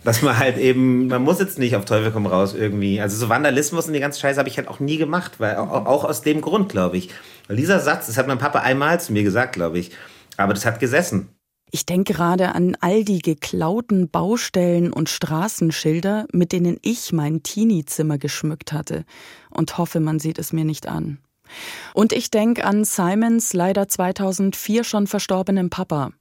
dass 0.07 0.23
man 0.23 0.39
halt 0.39 0.57
eben, 0.57 1.09
man 1.09 1.23
muss 1.23 1.41
jetzt 1.41 1.59
nicht 1.59 1.75
auf 1.75 1.85
Teufel 1.85 2.13
komm 2.13 2.27
raus 2.27 2.55
irgendwie. 2.55 3.01
Also 3.01 3.17
so 3.17 3.29
Vandalismus 3.29 3.89
und 3.89 3.93
die 3.93 3.99
ganze 3.99 4.21
Scheiße 4.21 4.39
habe 4.39 4.49
ich 4.49 4.57
halt 4.57 4.69
auch 4.69 4.79
nie 4.79 4.99
gemacht, 4.99 5.41
weil 5.41 5.57
auch, 5.57 5.85
auch 5.85 6.05
aus 6.05 6.23
dem 6.23 6.43
Grund, 6.43 6.69
glaube 6.69 6.97
ich. 6.97 7.11
Weil 7.49 7.57
dieser 7.57 7.81
Satz, 7.81 8.07
das 8.07 8.17
hat 8.17 8.29
mein 8.29 8.39
Papa 8.39 8.61
einmal 8.61 9.01
zu 9.01 9.13
mir 9.13 9.25
gesagt, 9.25 9.55
glaube 9.55 9.81
ich. 9.81 9.91
Aber 10.37 10.55
das 10.55 10.65
hat 10.65 10.79
gesessen. 10.79 11.36
Ich 11.77 11.85
denke 11.85 12.15
gerade 12.15 12.55
an 12.55 12.75
all 12.81 13.05
die 13.05 13.19
geklauten 13.19 14.09
Baustellen 14.09 14.95
und 14.95 15.11
Straßenschilder, 15.11 16.27
mit 16.33 16.53
denen 16.53 16.79
ich 16.81 17.13
mein 17.13 17.43
Teenie-Zimmer 17.43 18.17
geschmückt 18.17 18.73
hatte 18.73 19.05
und 19.51 19.77
hoffe, 19.77 20.01
man 20.01 20.19
sieht 20.19 20.39
es 20.39 20.55
mir 20.55 20.65
nicht 20.65 20.89
an. 20.89 21.19
Und 21.93 22.15
ich 22.15 22.31
denke 22.31 22.65
an 22.65 22.85
Simons 22.85 23.53
leider 23.53 23.89
2004 23.89 24.85
schon 24.85 25.07
verstorbenen 25.07 25.69
Papa, 25.69 26.13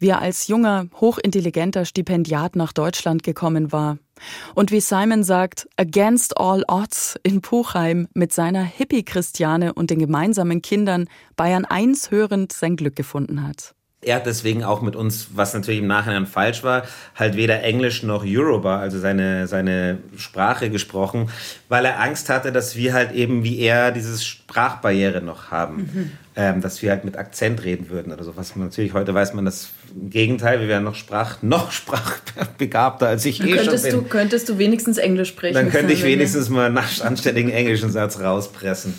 wie 0.00 0.10
er 0.10 0.20
als 0.20 0.48
junger, 0.48 0.88
hochintelligenter 1.00 1.86
Stipendiat 1.86 2.54
nach 2.54 2.74
Deutschland 2.74 3.22
gekommen 3.22 3.72
war. 3.72 3.96
Und 4.54 4.70
wie 4.70 4.80
Simon 4.80 5.24
sagt, 5.24 5.66
against 5.78 6.36
all 6.36 6.62
odds 6.68 7.18
in 7.22 7.40
Puchheim 7.40 8.06
mit 8.12 8.34
seiner 8.34 8.62
Hippie-Christiane 8.62 9.72
und 9.72 9.88
den 9.88 9.98
gemeinsamen 9.98 10.60
Kindern 10.60 11.08
Bayern 11.36 11.64
1 11.64 12.10
hörend 12.10 12.52
sein 12.52 12.76
Glück 12.76 12.96
gefunden 12.96 13.46
hat 13.48 13.74
er 14.06 14.16
hat 14.16 14.26
deswegen 14.26 14.64
auch 14.64 14.82
mit 14.82 14.96
uns, 14.96 15.28
was 15.34 15.54
natürlich 15.54 15.80
im 15.80 15.86
Nachhinein 15.86 16.26
falsch 16.26 16.62
war, 16.62 16.84
halt 17.14 17.36
weder 17.36 17.62
Englisch 17.62 18.02
noch 18.02 18.24
Yoruba, 18.24 18.78
also 18.78 18.98
seine, 18.98 19.46
seine 19.46 19.98
Sprache 20.16 20.70
gesprochen, 20.70 21.30
weil 21.68 21.84
er 21.84 22.00
Angst 22.00 22.28
hatte, 22.28 22.52
dass 22.52 22.76
wir 22.76 22.92
halt 22.92 23.12
eben 23.12 23.44
wie 23.44 23.58
er 23.58 23.92
diese 23.92 24.18
Sprachbarriere 24.22 25.20
noch 25.20 25.50
haben. 25.50 25.76
Mhm. 25.76 26.10
Ähm, 26.36 26.60
dass 26.60 26.82
wir 26.82 26.90
halt 26.90 27.04
mit 27.04 27.16
Akzent 27.16 27.62
reden 27.62 27.90
würden 27.90 28.12
oder 28.12 28.24
so. 28.24 28.36
Was 28.36 28.56
man 28.56 28.66
natürlich 28.66 28.92
heute 28.92 29.14
weiß 29.14 29.34
man 29.34 29.44
das 29.44 29.68
im 29.94 30.10
Gegenteil, 30.10 30.58
wir 30.58 30.66
wären 30.66 30.82
noch 30.82 30.96
Sprach, 30.96 31.38
noch 31.42 31.70
sprachbegabter 31.70 33.06
als 33.06 33.24
ich 33.24 33.38
Dann 33.38 33.48
eh 33.48 33.52
könntest 33.52 33.84
schon 33.84 34.00
bin. 34.00 34.02
Du, 34.02 34.08
könntest 34.08 34.48
du 34.48 34.58
wenigstens 34.58 34.98
Englisch 34.98 35.28
sprechen. 35.28 35.54
Dann 35.54 35.70
könnte 35.70 35.92
ich 35.92 36.02
wenigstens 36.02 36.48
mal 36.48 36.66
einen 36.66 36.78
anständigen 36.78 37.50
englischen 37.52 37.90
Satz 37.90 38.18
rauspressen. 38.18 38.94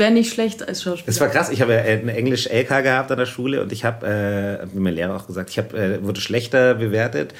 Wäre 0.00 0.12
nicht 0.12 0.32
schlecht 0.32 0.66
als 0.66 0.82
Schauspieler. 0.82 1.10
Es 1.10 1.20
war 1.20 1.28
krass. 1.28 1.50
Ich 1.50 1.60
habe 1.60 1.74
ja 1.74 1.80
eine 1.80 2.16
Englisch-LK 2.16 2.82
gehabt 2.82 3.12
an 3.12 3.18
der 3.18 3.26
Schule 3.26 3.60
und 3.60 3.70
ich 3.70 3.84
habe, 3.84 4.06
äh, 4.06 4.66
wie 4.74 4.80
mein 4.80 4.94
Lehrer 4.94 5.14
auch 5.14 5.26
gesagt, 5.26 5.50
ich 5.50 5.58
hab, 5.58 5.74
äh, 5.74 6.02
wurde 6.02 6.22
schlechter 6.22 6.72
bewertet, 6.74 7.34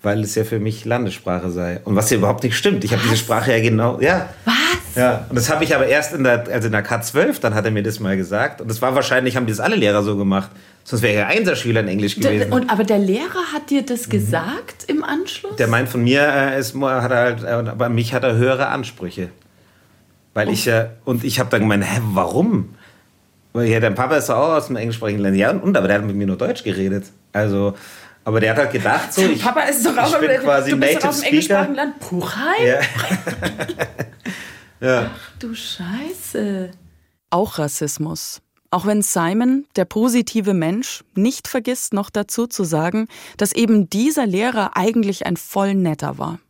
weil 0.00 0.22
es 0.22 0.34
ja 0.34 0.44
für 0.44 0.58
mich 0.58 0.86
Landessprache 0.86 1.50
sei. 1.50 1.82
Und 1.84 1.94
was 1.94 2.08
ja 2.08 2.16
überhaupt 2.16 2.42
nicht 2.42 2.56
stimmt. 2.56 2.84
Ich 2.84 2.92
habe 2.92 3.02
diese 3.02 3.18
Sprache 3.18 3.52
ja 3.52 3.60
genau, 3.60 4.00
ja. 4.00 4.30
Was? 4.46 4.54
Ja, 4.94 5.26
und 5.28 5.36
das 5.36 5.50
habe 5.50 5.62
ich 5.62 5.74
aber 5.74 5.88
erst 5.88 6.14
in 6.14 6.24
der, 6.24 6.48
also 6.50 6.68
in 6.68 6.72
der 6.72 6.86
K12, 6.86 7.38
dann 7.38 7.54
hat 7.54 7.66
er 7.66 7.70
mir 7.70 7.82
das 7.82 8.00
mal 8.00 8.16
gesagt. 8.16 8.62
Und 8.62 8.70
das 8.70 8.80
war 8.80 8.94
wahrscheinlich, 8.94 9.36
haben 9.36 9.46
das 9.46 9.60
alle 9.60 9.76
Lehrer 9.76 10.02
so 10.02 10.16
gemacht. 10.16 10.50
Sonst 10.84 11.02
wäre 11.02 11.16
er 11.16 11.26
Einserschüler 11.26 11.80
in 11.80 11.88
Englisch 11.88 12.16
gewesen. 12.16 12.50
Und, 12.50 12.70
aber 12.70 12.84
der 12.84 12.98
Lehrer 12.98 13.52
hat 13.52 13.68
dir 13.68 13.84
das 13.84 14.06
mhm. 14.06 14.12
gesagt 14.12 14.84
im 14.86 15.04
Anschluss? 15.04 15.56
Der 15.56 15.66
meint 15.66 15.90
von 15.90 16.02
mir, 16.02 16.22
äh, 16.22 16.58
ist, 16.58 16.74
hat 16.74 17.10
er 17.10 17.18
halt, 17.18 17.42
äh, 17.42 17.48
aber 17.48 17.90
mich 17.90 18.14
hat 18.14 18.24
er 18.24 18.36
höhere 18.36 18.68
Ansprüche. 18.68 19.28
Weil 20.36 20.50
ich 20.50 20.66
ja, 20.66 20.90
und 21.06 21.24
ich 21.24 21.40
habe 21.40 21.48
dann 21.48 21.62
gemeint, 21.62 21.82
hä, 21.82 21.98
warum? 22.12 22.74
Weil 23.54 23.68
ja, 23.68 23.80
dein 23.80 23.94
Papa 23.94 24.16
ist 24.16 24.28
doch 24.28 24.36
auch 24.36 24.52
aus 24.56 24.66
dem 24.66 24.76
englischsprachigen 24.76 25.22
Land. 25.22 25.34
Ja, 25.34 25.50
und, 25.50 25.74
aber 25.74 25.88
der 25.88 25.96
hat 25.96 26.04
mit 26.04 26.14
mir 26.14 26.26
nur 26.26 26.36
Deutsch 26.36 26.62
geredet. 26.62 27.06
Also, 27.32 27.74
aber 28.22 28.38
der 28.38 28.50
hat 28.50 28.58
halt 28.58 28.72
gedacht, 28.72 29.14
so. 29.14 29.22
Ich, 29.22 29.42
Papa 29.42 29.62
ist 29.62 29.86
doch 29.86 29.96
auch 29.96 30.20
ich 30.20 30.28
bin 30.28 30.40
quasi 30.42 30.72
du 30.72 30.76
bist 30.76 30.92
Native 30.92 31.08
aus 31.08 31.20
dem 31.20 31.24
englischsprachigen 31.24 31.74
Land. 31.74 32.00
Puchheim? 32.00 32.66
Ja. 32.66 32.80
ja. 34.86 35.10
Ach 35.10 35.38
du 35.38 35.54
Scheiße. 35.54 36.70
Auch 37.30 37.58
Rassismus. 37.58 38.42
Auch 38.70 38.84
wenn 38.84 39.00
Simon, 39.00 39.64
der 39.76 39.86
positive 39.86 40.52
Mensch, 40.52 41.02
nicht 41.14 41.48
vergisst, 41.48 41.94
noch 41.94 42.10
dazu 42.10 42.46
zu 42.46 42.64
sagen, 42.64 43.08
dass 43.38 43.52
eben 43.52 43.88
dieser 43.88 44.26
Lehrer 44.26 44.76
eigentlich 44.76 45.24
ein 45.24 45.38
voll 45.38 45.74
netter 45.74 46.18
war. 46.18 46.40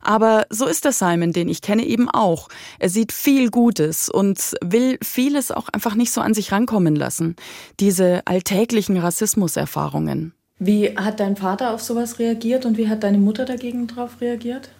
Aber 0.00 0.46
so 0.50 0.66
ist 0.66 0.84
der 0.84 0.92
Simon, 0.92 1.32
den 1.32 1.48
ich 1.48 1.62
kenne, 1.62 1.84
eben 1.84 2.08
auch. 2.08 2.48
Er 2.78 2.88
sieht 2.88 3.12
viel 3.12 3.50
Gutes 3.50 4.08
und 4.08 4.56
will 4.62 4.98
vieles 5.02 5.50
auch 5.50 5.68
einfach 5.68 5.94
nicht 5.94 6.12
so 6.12 6.20
an 6.20 6.34
sich 6.34 6.52
rankommen 6.52 6.96
lassen. 6.96 7.36
Diese 7.80 8.22
alltäglichen 8.26 8.96
Rassismuserfahrungen. 8.96 10.32
Wie 10.58 10.96
hat 10.96 11.20
dein 11.20 11.36
Vater 11.36 11.72
auf 11.72 11.82
sowas 11.82 12.18
reagiert 12.18 12.66
und 12.66 12.76
wie 12.78 12.88
hat 12.88 13.04
deine 13.04 13.18
Mutter 13.18 13.44
dagegen 13.44 13.86
darauf 13.86 14.20
reagiert? 14.20 14.70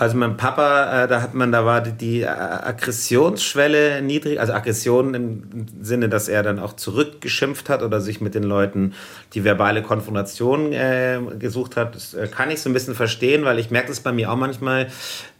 Also 0.00 0.16
mein 0.16 0.38
Papa, 0.38 1.04
äh, 1.04 1.08
da 1.08 1.20
hat 1.20 1.34
man, 1.34 1.52
da 1.52 1.66
war 1.66 1.82
die, 1.82 1.92
die 1.92 2.26
Aggressionsschwelle 2.26 4.00
niedrig, 4.00 4.40
also 4.40 4.54
Aggression 4.54 5.12
im 5.12 5.66
Sinne, 5.82 6.08
dass 6.08 6.28
er 6.28 6.42
dann 6.42 6.58
auch 6.58 6.72
zurückgeschimpft 6.72 7.68
hat 7.68 7.82
oder 7.82 8.00
sich 8.00 8.22
mit 8.22 8.34
den 8.34 8.44
Leuten 8.44 8.94
die 9.34 9.44
verbale 9.44 9.82
Konfrontation 9.82 10.72
äh, 10.72 11.20
gesucht 11.38 11.76
hat. 11.76 11.96
Das 11.96 12.14
äh, 12.14 12.28
kann 12.28 12.50
ich 12.50 12.62
so 12.62 12.70
ein 12.70 12.72
bisschen 12.72 12.94
verstehen, 12.94 13.44
weil 13.44 13.58
ich 13.58 13.70
merke 13.70 13.88
das 13.88 14.00
bei 14.00 14.10
mir 14.10 14.32
auch 14.32 14.36
manchmal, 14.36 14.86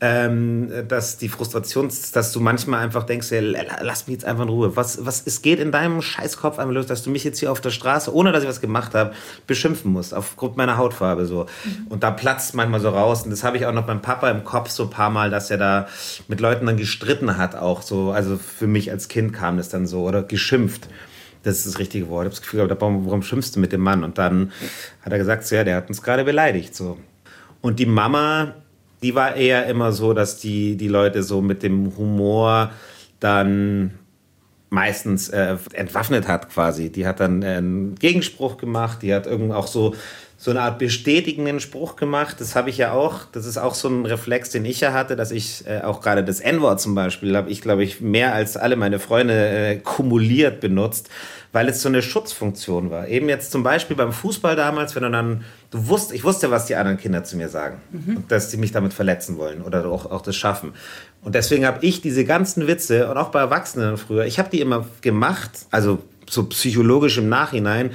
ähm, 0.03 0.71
dass 0.87 1.17
die 1.17 1.31
Frustration, 1.31 1.89
dass 2.13 2.31
du 2.31 2.41
manchmal 2.41 2.81
einfach 2.85 3.05
denkst, 3.05 3.31
ja, 3.31 3.41
lass 3.81 4.09
mich 4.09 4.17
jetzt 4.17 4.27
einfach 4.27 4.43
in 4.43 4.51
Ruhe. 4.51 4.77
Was, 4.77 5.07
was 5.07 5.27
es 5.27 5.41
geht 5.41 5.59
in 5.59 5.73
deinem 5.73 6.03
Scheißkopf 6.03 6.59
einfach 6.59 6.75
los, 6.75 6.85
dass 6.85 7.03
du 7.03 7.09
mich 7.09 7.25
jetzt 7.25 7.39
hier 7.39 7.51
auf 7.51 7.63
der 7.63 7.71
Straße, 7.71 8.15
ohne 8.15 8.31
dass 8.31 8.43
ich 8.43 8.49
was 8.51 8.61
gemacht 8.61 8.95
habe, 8.95 9.13
beschimpfen 9.47 9.91
musst, 9.91 10.13
aufgrund 10.13 10.59
meiner 10.59 10.77
Hautfarbe 10.77 11.25
so. 11.25 11.47
Mhm. 11.65 11.87
Und 11.89 12.03
da 12.03 12.11
platzt 12.11 12.55
manchmal 12.55 12.81
so 12.81 12.91
raus. 12.91 13.23
Und 13.23 13.31
das 13.31 13.43
habe 13.43 13.57
ich 13.57 13.65
auch 13.65 13.73
noch 13.73 13.87
beim 13.87 14.03
Papa 14.03 14.29
im 14.31 14.45
Kopf 14.51 14.71
so 14.71 14.85
ein 14.85 14.91
paar 14.91 15.11
Mal, 15.11 15.31
dass 15.31 15.51
er 15.51 15.59
da 15.59 15.89
mit 16.27 16.41
Leuten 16.41 16.67
dann 16.67 16.77
gestritten 16.77 17.37
hat, 17.37 17.55
auch 17.55 17.83
so. 17.83 18.11
Also 18.11 18.37
für 18.37 18.67
mich 18.67 18.91
als 18.91 19.07
Kind 19.07 19.33
kam 19.33 19.57
das 19.57 19.69
dann 19.69 19.87
so 19.87 20.03
oder 20.03 20.25
geschimpft. 20.25 20.89
Das 21.45 21.59
ist 21.59 21.67
das 21.67 21.79
richtige 21.79 22.09
Wort. 22.09 22.25
Ich 22.25 22.27
habe 22.27 22.31
das 22.31 22.43
Gefühl, 22.43 22.69
warum, 22.69 23.07
warum 23.07 23.23
schimpfst 23.23 23.53
du 23.55 23.61
mit 23.61 23.73
dem 23.73 23.81
Mann? 23.81 24.03
Und 24.03 24.19
dann 24.19 24.51
hat 25.03 25.13
er 25.13 25.19
gesagt, 25.19 25.47
so, 25.47 25.55
ja, 25.55 25.65
der 25.65 25.77
hat 25.77 25.89
uns 25.89 26.03
gerade 26.03 26.25
beleidigt. 26.25 26.75
So. 26.75 26.99
Und 27.61 27.79
die 27.79 27.87
Mama, 27.87 28.55
die 29.03 29.15
war 29.15 29.37
eher 29.37 29.67
immer 29.67 29.93
so, 29.93 30.13
dass 30.13 30.39
die, 30.39 30.77
die 30.77 30.89
Leute 30.89 31.23
so 31.23 31.41
mit 31.41 31.63
dem 31.63 31.97
Humor 31.97 32.73
dann 33.21 33.93
meistens 34.69 35.29
äh, 35.29 35.57
entwaffnet 35.73 36.29
hat 36.29 36.51
quasi. 36.51 36.91
Die 36.91 37.07
hat 37.07 37.21
dann 37.21 37.43
einen 37.43 37.95
Gegenspruch 37.97 38.57
gemacht, 38.57 39.03
die 39.03 39.15
hat 39.15 39.27
irgendwie 39.27 39.55
auch 39.55 39.67
so 39.67 39.95
so 40.43 40.51
eine 40.51 40.63
Art 40.63 40.79
bestätigenden 40.79 41.61
Spruch 41.61 41.97
gemacht. 41.97 42.37
Das 42.39 42.57
habe 42.57 42.71
ich 42.71 42.79
ja 42.79 42.93
auch. 42.93 43.27
Das 43.31 43.45
ist 43.45 43.59
auch 43.59 43.75
so 43.75 43.89
ein 43.89 44.07
Reflex, 44.07 44.49
den 44.49 44.65
ich 44.65 44.81
ja 44.81 44.95
hatte, 44.95 45.15
dass 45.15 45.33
ich 45.33 45.67
äh, 45.67 45.83
auch 45.83 46.01
gerade 46.01 46.25
das 46.25 46.41
N-Wort 46.41 46.81
zum 46.81 46.95
Beispiel 46.95 47.37
habe 47.37 47.51
ich, 47.51 47.61
glaube 47.61 47.85
ich, 47.85 48.01
mehr 48.01 48.33
als 48.33 48.57
alle 48.57 48.77
meine 48.77 48.99
Freunde 48.99 49.35
äh, 49.35 49.77
kumuliert 49.77 50.61
benutzt, 50.61 51.11
weil 51.53 51.69
es 51.69 51.83
so 51.83 51.91
eine 51.91 52.01
Schutzfunktion 52.01 52.91
war. 52.91 53.07
Eben 53.07 53.29
jetzt 53.29 53.53
zum 53.53 53.63
Beispiel 53.63 53.97
beim 53.97 54.15
Fußball 54.15 54.57
damals, 54.57 54.97
wenn 54.97 55.03
du 55.03 55.11
dann, 55.11 55.45
du 55.73 55.89
wusst, 55.89 56.11
ich 56.11 56.25
wusste, 56.25 56.51
was 56.51 56.65
die 56.65 56.75
anderen 56.75 56.97
Kinder 56.97 57.23
zu 57.23 57.37
mir 57.37 57.51
sagen 57.51 57.77
mhm. 57.93 58.17
und 58.17 58.33
dass 58.33 58.51
sie 58.51 58.57
mich 58.57 58.73
damit 58.73 58.95
verletzen 58.95 59.37
wollen 59.37 59.61
oder 59.61 59.85
auch, 59.85 60.11
auch 60.11 60.23
das 60.23 60.37
schaffen. 60.37 60.73
Und 61.21 61.35
deswegen 61.35 61.67
habe 61.67 61.85
ich 61.85 62.01
diese 62.01 62.25
ganzen 62.25 62.67
Witze 62.67 63.11
und 63.11 63.19
auch 63.19 63.29
bei 63.29 63.41
Erwachsenen 63.41 63.99
früher, 63.99 64.25
ich 64.25 64.39
habe 64.39 64.49
die 64.49 64.63
immer 64.63 64.87
gemacht, 65.03 65.51
also 65.71 65.99
so 66.31 66.45
psychologisch 66.47 67.19
im 67.19 67.29
Nachhinein, 67.29 67.91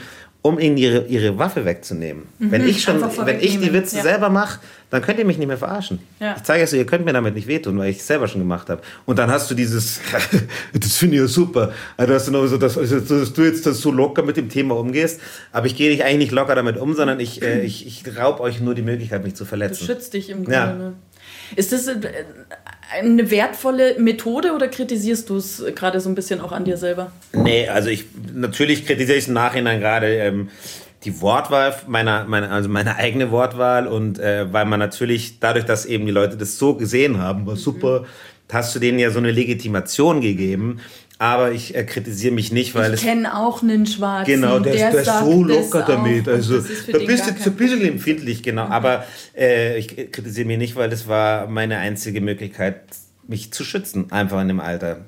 um 0.46 0.60
ihnen 0.60 0.78
ihre, 0.78 1.08
ihre 1.08 1.40
Waffe 1.40 1.66
wegzunehmen. 1.66 2.28
Mhm, 2.38 2.52
wenn 2.52 2.68
ich 2.68 2.84
schon, 2.84 3.02
wenn 3.02 3.40
ich 3.40 3.60
die 3.60 3.74
Witze 3.74 3.98
ja. 3.98 4.04
selber 4.04 4.30
mache, 4.30 4.60
dann 4.96 5.04
könnt 5.04 5.20
ihr 5.20 5.26
mich 5.26 5.38
nicht 5.38 5.48
mehr 5.48 5.58
verarschen. 5.58 6.00
Ja. 6.20 6.36
Ich 6.36 6.44
zeige 6.44 6.64
es 6.64 6.72
so, 6.72 6.78
ihr 6.78 6.86
könnt 6.86 7.06
mir 7.06 7.14
damit 7.14 7.36
nicht 7.36 7.48
wehtun, 7.48 7.78
weil 7.78 7.92
ich 7.92 7.98
es 7.98 8.08
selber 8.08 8.28
schon 8.28 8.42
gemacht 8.42 8.70
habe. 8.70 8.82
Und 9.06 9.20
dann 9.20 9.30
hast 9.30 9.50
du 9.50 9.56
dieses, 9.56 10.02
das 10.74 10.98
finde 10.98 11.16
ich 11.16 11.22
ja 11.22 11.28
super, 11.28 11.72
also, 11.98 12.14
dass, 12.14 12.26
du 12.26 12.32
noch 12.32 12.46
so, 12.48 12.58
dass, 12.58 12.76
dass, 12.76 13.34
du 13.34 13.44
jetzt 13.44 13.64
so 13.64 13.92
locker 13.92 14.24
mit 14.24 14.38
dem 14.38 14.50
Thema 14.50 14.76
umgehst. 14.76 15.22
Aber 15.52 15.68
ich 15.68 15.76
gehe 15.76 15.90
nicht 15.90 16.04
eigentlich 16.04 16.26
nicht 16.26 16.32
locker 16.32 16.56
damit 16.56 16.78
um, 16.78 16.94
sondern 16.94 17.20
ich, 17.20 17.42
äh, 17.42 17.62
ich, 17.62 17.86
ich 17.86 18.18
raub 18.18 18.40
euch 18.40 18.60
nur 18.60 18.74
die 18.74 18.82
Möglichkeit, 18.82 19.24
mich 19.24 19.36
zu 19.36 19.46
verletzen. 19.46 19.86
Du 19.86 19.94
schützt 19.94 20.14
dich 20.14 20.30
im 20.30 20.46
Grunde. 20.46 20.54
Ja. 20.54 20.74
Ne? 20.74 20.94
Ist 21.56 21.72
das 21.72 21.88
äh, 21.88 21.94
eine 22.92 23.30
wertvolle 23.30 24.00
Methode 24.00 24.54
oder 24.54 24.68
kritisierst 24.68 25.30
du 25.30 25.38
es 25.38 25.64
gerade 25.76 26.00
so 26.00 26.10
ein 26.10 26.16
bisschen 26.16 26.42
auch 26.42 26.52
an 26.52 26.66
dir 26.66 26.78
selber? 26.78 27.12
Nee, 27.34 27.68
also 27.68 27.90
ich 27.90 28.06
natürlich 28.34 28.86
kritisiere 28.86 29.18
ich 29.18 29.28
im 29.28 29.34
Nachhinein 29.34 29.80
gerade 29.80 30.08
ähm, 30.08 30.50
die 31.06 31.22
Wortwahl 31.22 31.76
meiner, 31.88 32.26
meiner, 32.26 32.52
also 32.52 32.68
meine 32.68 32.96
eigene 32.96 33.32
Wortwahl 33.32 33.88
und 33.88 34.20
äh, 34.20 34.52
weil 34.52 34.66
man 34.66 34.80
natürlich 34.80 35.40
dadurch, 35.40 35.66
dass 35.66 35.86
eben 35.86 36.06
die 36.06 36.12
Leute 36.12 36.36
das 36.36 36.58
so 36.58 36.74
gesehen 36.74 37.20
haben, 37.20 37.46
war 37.46 37.56
super, 37.56 38.02
mhm. 38.02 38.06
hast 38.52 38.76
du 38.76 38.80
denen 38.80 39.00
ja 39.00 39.12
so 39.12 39.20
eine 39.20 39.32
Legitimation 39.32 40.22
gegeben. 40.22 40.80
Aber 41.18 41.54
ich 41.54 41.74
äh, 41.74 41.86
kritisiere 41.86 42.34
mich 42.34 42.52
nicht, 42.52 42.76
weil 42.76 42.94
ich 42.94 43.02
Ich 43.02 43.08
kenne 43.08 43.38
auch 43.38 43.64
einen 43.64 43.86
Schwarzen. 43.86 44.34
Genau, 44.34 44.60
der, 44.60 44.74
der, 44.74 44.92
der 44.92 45.02
ist 45.02 45.20
so 45.20 45.44
locker 45.44 45.84
damit. 45.88 46.28
Also 46.28 46.60
da 46.60 46.98
bist 46.98 47.28
du 47.28 47.50
ein 47.50 47.56
bisschen 47.56 47.82
empfindlich, 47.84 48.44
genau. 48.44 48.66
Mhm. 48.66 48.72
Aber 48.74 49.06
äh, 49.38 49.78
ich 49.78 50.12
kritisiere 50.12 50.46
mich 50.46 50.58
nicht, 50.58 50.76
weil 50.76 50.90
das 50.90 51.08
war 51.08 51.48
meine 51.48 51.78
einzige 51.78 52.20
Möglichkeit, 52.20 52.82
mich 53.28 53.52
zu 53.52 53.64
schützen, 53.64 54.12
einfach 54.12 54.42
in 54.42 54.48
dem 54.48 54.60
Alter. 54.60 55.06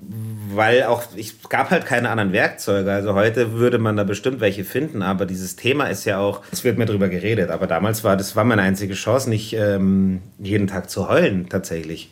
Weil 0.54 0.84
auch, 0.84 1.04
ich 1.16 1.42
gab 1.50 1.70
halt 1.70 1.86
keine 1.86 2.10
anderen 2.10 2.34
Werkzeuge. 2.34 2.92
Also 2.92 3.14
heute 3.14 3.54
würde 3.54 3.78
man 3.78 3.96
da 3.96 4.04
bestimmt 4.04 4.40
welche 4.40 4.64
finden, 4.64 5.02
aber 5.02 5.26
dieses 5.26 5.56
Thema 5.56 5.86
ist 5.86 6.06
ja 6.06 6.20
auch, 6.20 6.42
es 6.52 6.64
wird 6.64 6.78
mir 6.78 6.86
drüber 6.86 7.10
geredet, 7.10 7.50
aber 7.52 7.68
damals 7.68 8.04
war 8.04 8.18
das 8.18 8.36
war 8.36 8.44
meine 8.44 8.62
einzige 8.62 8.94
Chance, 8.94 9.30
nicht 9.30 9.54
ähm, 9.54 10.22
jeden 10.40 10.68
Tag 10.68 10.90
zu 10.90 11.10
heulen, 11.10 11.48
tatsächlich. 11.50 12.12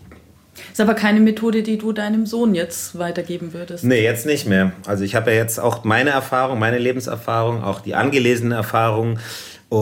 Ist 0.71 0.79
aber 0.81 0.93
keine 0.93 1.19
Methode, 1.19 1.63
die 1.63 1.77
du 1.77 1.91
deinem 1.91 2.25
Sohn 2.25 2.55
jetzt 2.55 2.97
weitergeben 2.97 3.53
würdest. 3.53 3.83
Nee, 3.83 4.03
jetzt 4.03 4.25
nicht 4.25 4.47
mehr. 4.47 4.71
Also 4.85 5.03
ich 5.03 5.15
habe 5.15 5.31
ja 5.31 5.37
jetzt 5.37 5.59
auch 5.59 5.83
meine 5.83 6.11
Erfahrung, 6.11 6.59
meine 6.59 6.77
Lebenserfahrung, 6.77 7.63
auch 7.63 7.81
die 7.81 7.95
angelesenen 7.95 8.53
Erfahrungen 8.53 9.19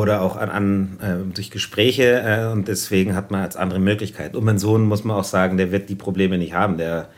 oder 0.02 0.22
auch 0.22 0.36
an, 0.36 0.50
an 0.50 1.00
äh, 1.02 1.34
durch 1.34 1.52
Gespräche 1.52 2.22
äh, 2.22 2.52
und 2.52 2.68
deswegen 2.68 3.16
hat 3.16 3.32
man 3.32 3.42
als 3.42 3.56
andere 3.56 3.80
Möglichkeit. 3.80 4.36
Und 4.36 4.44
mein 4.44 4.60
Sohn 4.60 4.86
muss 4.86 5.04
man 5.04 5.18
auch 5.18 5.24
sagen, 5.24 5.58
der 5.58 5.72
wird 5.72 5.90
die 5.90 5.96
Probleme 5.96 6.38
nicht 6.38 6.54
haben. 6.54 6.78
Der 6.78 7.10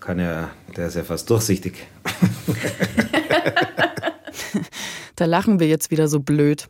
kann 0.00 0.18
ja, 0.18 0.50
der 0.76 0.86
ist 0.86 0.96
ja 0.96 1.04
fast 1.04 1.28
durchsichtig. 1.28 1.86
da 5.16 5.24
lachen 5.24 5.60
wir 5.60 5.68
jetzt 5.68 5.90
wieder 5.90 6.08
so 6.08 6.20
blöd. 6.20 6.68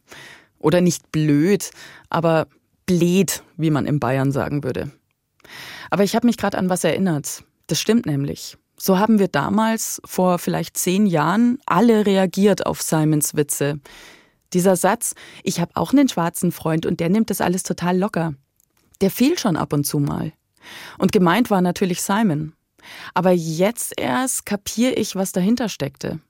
Oder 0.59 0.81
nicht 0.81 1.12
blöd, 1.12 1.70
aber 2.11 2.48
blöd, 2.87 3.44
wie 3.57 3.70
man 3.70 3.87
in 3.87 4.01
Bayern 4.01 4.33
sagen 4.33 4.64
würde. 4.64 4.90
Aber 5.90 6.03
ich 6.03 6.16
habe 6.16 6.27
mich 6.27 6.37
gerade 6.37 6.59
an 6.59 6.68
was 6.68 6.83
erinnert. 6.83 7.44
Das 7.68 7.81
stimmt 7.81 8.07
nämlich. 8.07 8.57
So 8.77 8.98
haben 8.98 9.18
wir 9.18 9.29
damals, 9.29 10.01
vor 10.05 10.38
vielleicht 10.38 10.77
zehn 10.77 11.07
Jahren, 11.07 11.59
alle 11.66 12.07
reagiert 12.07 12.66
auf 12.66 12.83
Simons 12.83 13.37
Witze. 13.37 13.81
Dieser 14.53 14.77
Satz, 14.77 15.15
ich 15.43 15.61
habe 15.61 15.73
auch 15.75 15.93
einen 15.93 16.09
schwarzen 16.09 16.53
Freund 16.53 16.87
und 16.87 17.01
der 17.01 17.09
nimmt 17.11 17.31
das 17.31 17.41
alles 17.41 17.63
total 17.63 17.99
locker. 17.99 18.35
Der 19.01 19.11
fiel 19.11 19.39
schon 19.39 19.57
ab 19.57 19.73
und 19.73 19.85
zu 19.85 19.99
mal. 19.99 20.33
Und 20.99 21.13
gemeint 21.13 21.51
war 21.51 21.61
natürlich 21.61 22.03
Simon. 22.03 22.55
Aber 23.15 23.33
jetzt 23.33 23.95
erst 23.97 24.47
kapiere 24.47 24.95
ich, 24.95 25.17
was 25.17 25.33
dahinter 25.33 25.69
steckte. 25.69 26.21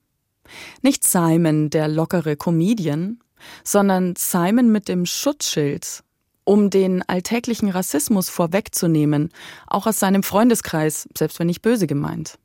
Nicht 0.81 1.07
Simon, 1.07 1.69
der 1.69 1.87
lockere 1.87 2.35
Comedian, 2.35 3.19
sondern 3.63 4.15
Simon 4.17 4.71
mit 4.71 4.87
dem 4.87 5.05
Schutzschild, 5.05 6.03
um 6.43 6.69
den 6.69 7.07
alltäglichen 7.07 7.69
Rassismus 7.69 8.29
vorwegzunehmen, 8.29 9.29
auch 9.67 9.87
aus 9.87 9.99
seinem 9.99 10.23
Freundeskreis, 10.23 11.07
selbst 11.15 11.39
wenn 11.39 11.47
nicht 11.47 11.61
böse 11.61 11.87
gemeint. 11.87 12.39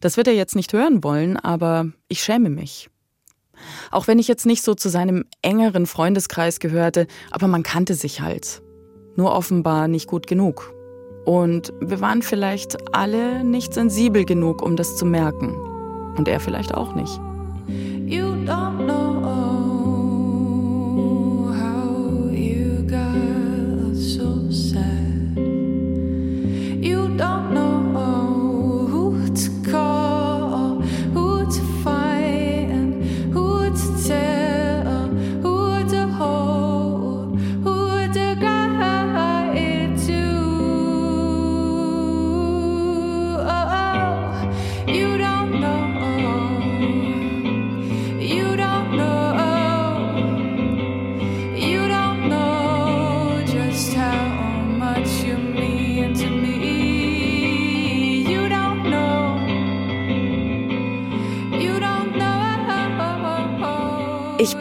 Das 0.00 0.16
wird 0.16 0.28
er 0.28 0.34
jetzt 0.34 0.54
nicht 0.54 0.72
hören 0.72 1.02
wollen, 1.02 1.36
aber 1.36 1.90
ich 2.06 2.22
schäme 2.22 2.48
mich. 2.48 2.88
Auch 3.90 4.06
wenn 4.06 4.18
ich 4.18 4.28
jetzt 4.28 4.46
nicht 4.46 4.62
so 4.62 4.74
zu 4.74 4.88
seinem 4.88 5.24
engeren 5.42 5.86
Freundeskreis 5.86 6.60
gehörte, 6.60 7.06
aber 7.30 7.48
man 7.48 7.62
kannte 7.62 7.94
sich 7.94 8.20
halt. 8.20 8.62
Nur 9.16 9.32
offenbar 9.32 9.88
nicht 9.88 10.06
gut 10.06 10.26
genug. 10.26 10.72
Und 11.24 11.72
wir 11.80 12.00
waren 12.00 12.22
vielleicht 12.22 12.94
alle 12.94 13.44
nicht 13.44 13.74
sensibel 13.74 14.24
genug, 14.24 14.62
um 14.62 14.76
das 14.76 14.96
zu 14.96 15.04
merken. 15.04 15.54
Und 16.16 16.28
er 16.28 16.40
vielleicht 16.40 16.72
auch 16.74 16.94
nicht. 16.94 17.20
You 18.06 18.24
don't 18.46 18.86
know. 18.86 19.08
Ich 26.80 27.57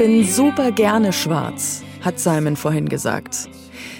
bin 0.07 0.23
super 0.23 0.71
gerne 0.71 1.11
schwarz, 1.11 1.83
hat 1.99 2.17
Simon 2.17 2.55
vorhin 2.55 2.87
gesagt. 2.87 3.49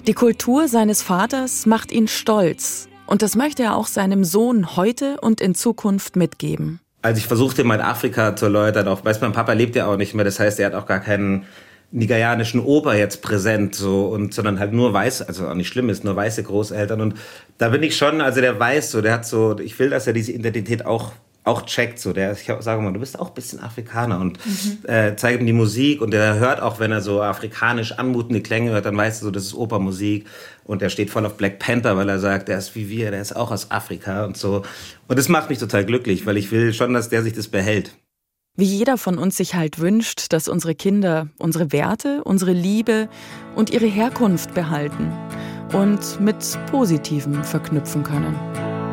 Die 0.08 0.14
Kultur 0.14 0.70
seines 0.70 1.02
Vaters 1.02 1.66
macht 1.66 1.92
ihn 1.92 2.08
stolz. 2.08 2.88
Und 3.08 3.22
das 3.22 3.36
möchte 3.36 3.64
er 3.64 3.76
auch 3.76 3.88
seinem 3.88 4.24
Sohn 4.24 4.78
heute 4.78 5.20
und 5.20 5.42
in 5.42 5.54
Zukunft 5.54 6.16
mitgeben. 6.16 6.80
Also 7.02 7.20
ich 7.20 7.28
versuchte 7.28 7.66
mal 7.66 7.82
Afrika 7.82 8.38
zu 8.38 8.46
erläutern, 8.46 8.88
auch 8.88 9.04
weiß 9.04 9.20
mein 9.20 9.34
Papa 9.34 9.52
lebt 9.52 9.76
ja 9.76 9.88
auch 9.88 9.98
nicht 9.98 10.14
mehr, 10.14 10.24
das 10.24 10.40
heißt, 10.40 10.62
er 10.62 10.68
hat 10.68 10.76
auch 10.76 10.86
gar 10.86 11.02
keinen 11.02 11.44
nigerianischen 11.92 12.62
Oper 12.62 12.96
jetzt 12.96 13.22
präsent, 13.22 13.76
so 13.76 14.08
und 14.08 14.34
sondern 14.34 14.60
halt 14.60 14.72
nur 14.72 14.94
weiß, 14.94 15.24
also 15.24 15.46
auch 15.50 15.56
nicht 15.56 15.68
schlimm 15.68 15.90
ist, 15.90 16.06
nur 16.06 16.16
weiße 16.16 16.42
Großeltern 16.42 17.02
und 17.02 17.16
da 17.58 17.68
bin 17.68 17.84
ich 17.84 17.98
schon, 17.98 18.22
also 18.22 18.40
der 18.40 18.58
weiß 18.58 18.92
so, 18.92 19.02
der 19.02 19.14
hat 19.14 19.26
so, 19.26 19.60
ich 19.60 19.78
will, 19.78 19.90
dass 19.90 20.08
er 20.08 20.14
diese 20.14 20.32
Identität 20.32 20.86
auch 20.86 21.12
auch 21.48 21.64
checkt 21.64 22.00
so, 22.00 22.14
der 22.14 22.34
ich 22.34 22.52
sage 22.60 22.82
mal, 22.82 22.94
du 22.94 23.00
bist 23.00 23.18
auch 23.18 23.30
ein 23.30 23.34
bisschen 23.34 23.60
Afrikaner 23.60 24.20
und 24.20 24.38
mhm. 24.46 24.90
äh, 24.90 25.16
zeigt 25.16 25.40
ihm 25.40 25.46
die 25.46 25.54
Musik 25.54 26.02
und 26.02 26.12
der 26.12 26.36
hört 26.40 26.62
auch, 26.62 26.80
wenn 26.80 26.92
er 26.92 27.02
so 27.02 27.22
afrikanisch 27.22 27.94
anmutende 27.94 28.42
Klänge 28.42 28.72
hört, 28.72 28.86
dann 28.86 28.98
weißt 28.98 29.22
du 29.22 29.26
so, 29.26 29.32
das 29.32 29.44
ist 29.44 29.54
Opermusik 29.54 30.28
und 30.66 30.82
er 30.82 30.90
steht 30.90 31.10
voll 31.10 31.26
auf 31.26 31.38
Black 31.38 31.60
Panther, 31.60 31.98
weil 31.98 32.10
er 32.10 32.20
sagt, 32.20 32.50
der 32.50 32.58
ist 32.58 32.76
wie 32.76 32.90
wir, 32.90 33.12
der 33.12 33.22
ist 33.22 33.36
auch 33.36 33.52
aus 33.52 33.72
Afrika 33.72 34.26
und 34.26 34.38
so 34.38 34.64
und 35.08 35.18
das 35.18 35.30
macht 35.30 35.50
mich 35.50 35.60
total 35.60 35.86
glücklich, 35.86 36.26
weil 36.26 36.38
ich 36.38 36.52
will 36.52 36.74
schon, 36.74 36.94
dass 36.94 37.10
der 37.10 37.24
sich 37.24 37.34
das 37.34 37.48
behält. 37.48 37.96
Wie 38.60 38.66
jeder 38.66 38.98
von 38.98 39.18
uns 39.18 39.38
sich 39.38 39.56
halt 39.56 39.80
wünscht, 39.80 40.34
dass 40.34 40.48
unsere 40.50 40.76
Kinder 40.76 41.28
unsere 41.38 41.72
Werte, 41.72 42.24
unsere 42.24 42.52
Liebe 42.52 43.08
und 43.56 43.70
ihre 43.70 43.86
Herkunft 43.86 44.54
behalten 44.54 45.14
und 45.74 46.20
mit 46.20 46.38
Positivem 46.72 47.44
verknüpfen 47.44 48.04
können. 48.04 48.36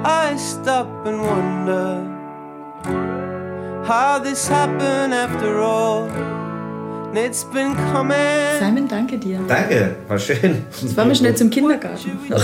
I 0.05 0.37
stop 0.39 0.87
and 1.07 1.19
wonder 1.19 2.14
how 2.85 4.19
this 4.23 4.49
happened 4.49 5.15
after 5.15 5.61
all. 5.61 6.09
It's 7.17 7.45
been 7.45 7.75
coming. 7.93 8.59
Simon, 8.59 8.89
danke 8.89 9.19
dir. 9.19 9.39
Danke, 9.47 9.97
war 10.09 10.19
schön. 10.19 10.65
Jetzt 10.83 10.95
fahren 10.95 11.09
wir 11.09 11.15
schnell 11.15 11.37
zum 11.37 11.49
Kindergarten. 11.49 12.19
ja, 12.29 12.37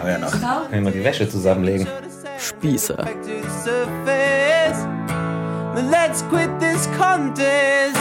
aber 0.00 0.10
ja 0.10 0.18
noch. 0.18 0.30
Kann 0.30 0.72
ich 0.72 0.80
mal 0.80 0.92
die 0.92 1.02
Wäsche 1.02 1.28
zusammenlegen. 1.28 1.86
Spießer. 2.38 3.04
Let's 5.90 6.24
quit 6.28 6.50
this 6.60 6.88
contest 6.98 7.96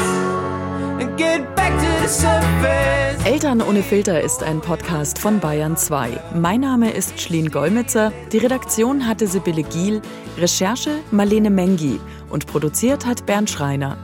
Eltern 3.24 3.62
ohne 3.62 3.84
Filter 3.84 4.22
ist 4.22 4.42
ein 4.42 4.62
Podcast 4.62 5.20
von 5.20 5.40
Bayern 5.40 5.78
2. 5.78 6.20
Mein 6.34 6.62
Name 6.62 6.92
ist 6.92 7.22
Schlien 7.22 7.52
Golmitzer. 7.52 8.12
Die 8.32 8.40
Redaktion 8.40 9.08
hatte 9.08 9.28
Sibylle 9.28 9.64
Giel, 9.64 10.02
Recherche 10.38 10.92
Marlene 11.12 11.50
Mengi 11.50 12.00
und 12.30 12.48
produziert 12.48 13.06
hat 13.06 13.28
Bernd 13.28 13.50
Schreiner. 13.50 13.98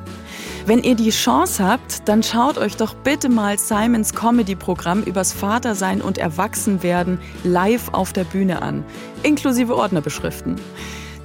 Wenn 0.65 0.83
ihr 0.83 0.95
die 0.95 1.09
Chance 1.09 1.67
habt, 1.67 2.07
dann 2.07 2.21
schaut 2.21 2.57
euch 2.57 2.77
doch 2.77 2.93
bitte 2.93 3.27
mal 3.27 3.57
Simons 3.57 4.13
Comedy-Programm 4.13 5.01
übers 5.01 5.33
Vatersein 5.33 5.99
und 6.01 6.19
Erwachsenwerden 6.19 7.19
live 7.43 7.89
auf 7.91 8.13
der 8.13 8.23
Bühne 8.23 8.61
an, 8.61 8.85
inklusive 9.23 9.75
Ordnerbeschriften. 9.75 10.57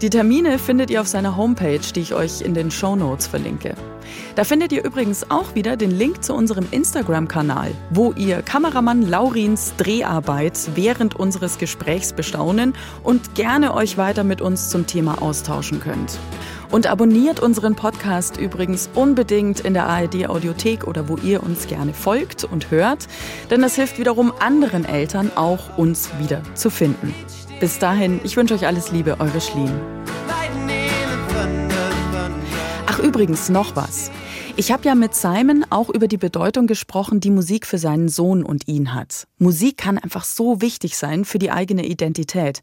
Die 0.00 0.10
Termine 0.10 0.60
findet 0.60 0.90
ihr 0.90 1.00
auf 1.00 1.08
seiner 1.08 1.36
Homepage, 1.36 1.80
die 1.80 2.00
ich 2.00 2.14
euch 2.14 2.40
in 2.40 2.54
den 2.54 2.70
Show 2.70 2.94
Notes 2.94 3.26
verlinke. 3.26 3.74
Da 4.36 4.44
findet 4.44 4.70
ihr 4.70 4.84
übrigens 4.84 5.28
auch 5.28 5.56
wieder 5.56 5.76
den 5.76 5.90
Link 5.90 6.22
zu 6.22 6.34
unserem 6.34 6.68
Instagram-Kanal, 6.70 7.72
wo 7.90 8.12
ihr 8.12 8.42
Kameramann 8.42 9.02
Laurins 9.02 9.74
Dreharbeit 9.76 10.56
während 10.76 11.16
unseres 11.16 11.58
Gesprächs 11.58 12.12
bestaunen 12.12 12.74
und 13.02 13.34
gerne 13.34 13.74
euch 13.74 13.98
weiter 13.98 14.22
mit 14.22 14.40
uns 14.40 14.70
zum 14.70 14.86
Thema 14.86 15.20
austauschen 15.20 15.80
könnt. 15.80 16.16
Und 16.70 16.86
abonniert 16.86 17.40
unseren 17.40 17.74
Podcast 17.74 18.36
übrigens 18.36 18.88
unbedingt 18.94 19.58
in 19.60 19.74
der 19.74 19.88
ARD 19.88 20.28
Audiothek 20.28 20.86
oder 20.86 21.08
wo 21.08 21.16
ihr 21.16 21.42
uns 21.42 21.66
gerne 21.66 21.92
folgt 21.92 22.44
und 22.44 22.70
hört, 22.70 23.08
denn 23.50 23.62
das 23.62 23.74
hilft 23.74 23.98
wiederum 23.98 24.32
anderen 24.38 24.84
Eltern 24.84 25.32
auch 25.34 25.76
uns 25.76 26.10
wieder 26.20 26.42
zu 26.54 26.70
finden. 26.70 27.12
Bis 27.60 27.80
dahin, 27.80 28.20
ich 28.22 28.36
wünsche 28.36 28.54
euch 28.54 28.66
alles 28.66 28.92
Liebe, 28.92 29.16
eure 29.18 29.40
Schlien. 29.40 29.80
Ach 32.86 33.00
übrigens, 33.00 33.48
noch 33.48 33.74
was. 33.74 34.12
Ich 34.56 34.70
habe 34.70 34.84
ja 34.84 34.94
mit 34.94 35.14
Simon 35.14 35.64
auch 35.70 35.88
über 35.88 36.06
die 36.06 36.16
Bedeutung 36.16 36.68
gesprochen, 36.68 37.18
die 37.18 37.30
Musik 37.30 37.66
für 37.66 37.78
seinen 37.78 38.08
Sohn 38.08 38.44
und 38.44 38.68
ihn 38.68 38.94
hat. 38.94 39.26
Musik 39.38 39.76
kann 39.76 39.98
einfach 39.98 40.24
so 40.24 40.60
wichtig 40.60 40.96
sein 40.96 41.24
für 41.24 41.38
die 41.38 41.50
eigene 41.50 41.84
Identität. 41.84 42.60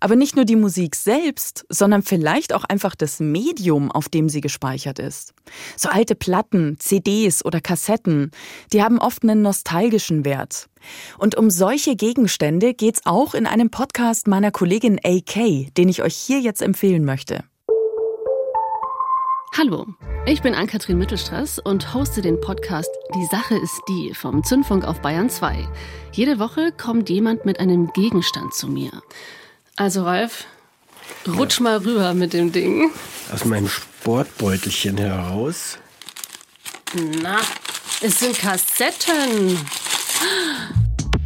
Aber 0.00 0.16
nicht 0.16 0.36
nur 0.36 0.44
die 0.44 0.56
Musik 0.56 0.96
selbst, 0.96 1.64
sondern 1.68 2.02
vielleicht 2.02 2.52
auch 2.52 2.64
einfach 2.64 2.94
das 2.94 3.20
Medium, 3.20 3.90
auf 3.90 4.08
dem 4.08 4.28
sie 4.28 4.40
gespeichert 4.40 4.98
ist. 4.98 5.34
So 5.76 5.88
alte 5.88 6.14
Platten, 6.14 6.76
CDs 6.78 7.44
oder 7.44 7.60
Kassetten, 7.60 8.30
die 8.72 8.82
haben 8.82 8.98
oft 8.98 9.22
einen 9.22 9.42
nostalgischen 9.42 10.24
Wert. 10.24 10.68
Und 11.18 11.36
um 11.36 11.50
solche 11.50 11.96
Gegenstände 11.96 12.74
geht's 12.74 13.02
auch 13.04 13.34
in 13.34 13.46
einem 13.46 13.70
Podcast 13.70 14.26
meiner 14.26 14.50
Kollegin 14.50 15.00
AK, 15.04 15.74
den 15.76 15.88
ich 15.88 16.02
euch 16.02 16.16
hier 16.16 16.40
jetzt 16.40 16.62
empfehlen 16.62 17.04
möchte. 17.04 17.44
Hallo, 19.56 19.86
ich 20.26 20.42
bin 20.42 20.52
Ann-Kathrin 20.52 20.98
Mittelstraß 20.98 21.60
und 21.60 21.94
hoste 21.94 22.20
den 22.20 22.40
Podcast 22.40 22.90
Die 23.14 23.24
Sache 23.26 23.54
ist 23.54 23.80
die 23.88 24.12
vom 24.12 24.42
Zündfunk 24.42 24.84
auf 24.84 25.00
Bayern 25.00 25.30
2. 25.30 25.68
Jede 26.10 26.40
Woche 26.40 26.72
kommt 26.72 27.08
jemand 27.08 27.44
mit 27.44 27.60
einem 27.60 27.92
Gegenstand 27.92 28.52
zu 28.52 28.66
mir. 28.66 28.90
Also 29.76 30.04
Ralf, 30.04 30.44
rutsch 31.26 31.58
mal 31.58 31.78
rüber 31.78 32.14
mit 32.14 32.32
dem 32.32 32.52
Ding. 32.52 32.92
Aus 33.32 33.44
meinem 33.44 33.68
Sportbeutelchen 33.68 34.96
heraus. 34.98 35.78
Na, 37.20 37.38
es 38.00 38.20
sind 38.20 38.38
Kassetten. 38.38 39.58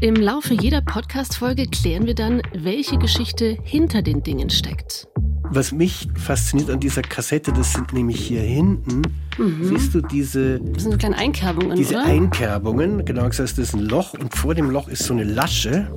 Im 0.01 0.17
Laufe 0.17 0.55
jeder 0.55 0.81
Podcast-Folge 0.81 1.67
klären 1.67 2.07
wir 2.07 2.15
dann, 2.15 2.41
welche 2.55 2.97
Geschichte 2.97 3.59
hinter 3.65 4.01
den 4.01 4.23
Dingen 4.23 4.49
steckt. 4.49 5.09
Was 5.51 5.71
mich 5.71 6.09
fasziniert 6.15 6.71
an 6.71 6.81
dieser 6.81 7.03
Kassette, 7.03 7.53
das 7.53 7.75
sind 7.75 7.93
nämlich 7.93 8.19
hier 8.19 8.41
hinten, 8.41 9.03
mhm. 9.37 9.65
siehst 9.65 9.95
du 9.95 10.01
diese... 10.01 10.59
Das 10.61 10.85
sind 10.85 10.93
so 10.93 10.99
kleine 10.99 11.19
Einkerbungen, 11.19 11.77
Diese 11.77 11.97
oder? 11.97 12.05
Einkerbungen, 12.05 13.05
genau 13.05 13.29
gesagt, 13.29 13.51
das 13.51 13.59
ist 13.59 13.75
ein 13.75 13.81
Loch 13.81 14.15
und 14.15 14.35
vor 14.35 14.55
dem 14.55 14.71
Loch 14.71 14.89
ist 14.89 15.05
so 15.05 15.13
eine 15.13 15.25
Lasche. 15.25 15.91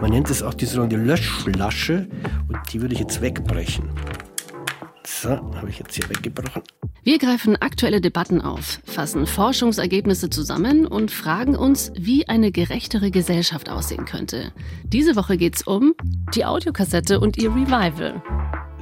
Man 0.00 0.10
nennt 0.10 0.28
es 0.28 0.42
auch 0.42 0.54
die 0.54 0.66
sogenannte 0.66 0.96
Löschlasche 0.96 2.08
und 2.48 2.58
die 2.72 2.80
würde 2.80 2.94
ich 2.94 3.00
jetzt 3.00 3.22
wegbrechen. 3.22 3.88
So, 5.06 5.30
habe 5.30 5.70
ich 5.70 5.78
jetzt 5.78 5.94
hier 5.94 6.08
weggebrochen. 6.08 6.62
Wir 7.02 7.18
greifen 7.18 7.56
aktuelle 7.56 8.00
Debatten 8.00 8.40
auf, 8.40 8.80
fassen 8.84 9.26
Forschungsergebnisse 9.26 10.28
zusammen 10.28 10.86
und 10.86 11.10
fragen 11.10 11.56
uns, 11.56 11.92
wie 11.96 12.28
eine 12.28 12.50
gerechtere 12.50 13.10
Gesellschaft 13.10 13.70
aussehen 13.70 14.04
könnte. 14.04 14.52
Diese 14.84 15.16
Woche 15.16 15.36
geht 15.36 15.56
es 15.56 15.62
um 15.62 15.94
die 16.34 16.44
Audiokassette 16.44 17.20
und 17.20 17.38
ihr 17.38 17.50
Revival. 17.50 18.20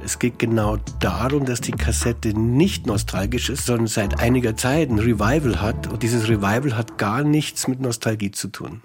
Es 0.03 0.19
geht 0.19 0.37
genau 0.37 0.77
darum, 0.99 1.45
dass 1.45 1.61
die 1.61 1.71
Kassette 1.71 2.37
nicht 2.37 2.87
nostalgisch 2.87 3.49
ist, 3.49 3.65
sondern 3.65 3.87
seit 3.87 4.19
einiger 4.19 4.57
Zeit 4.57 4.89
ein 4.89 4.99
Revival 4.99 5.61
hat. 5.61 5.87
Und 5.87 6.03
dieses 6.03 6.27
Revival 6.27 6.77
hat 6.77 6.97
gar 6.97 7.23
nichts 7.23 7.67
mit 7.67 7.79
Nostalgie 7.79 8.31
zu 8.31 8.49
tun. 8.49 8.81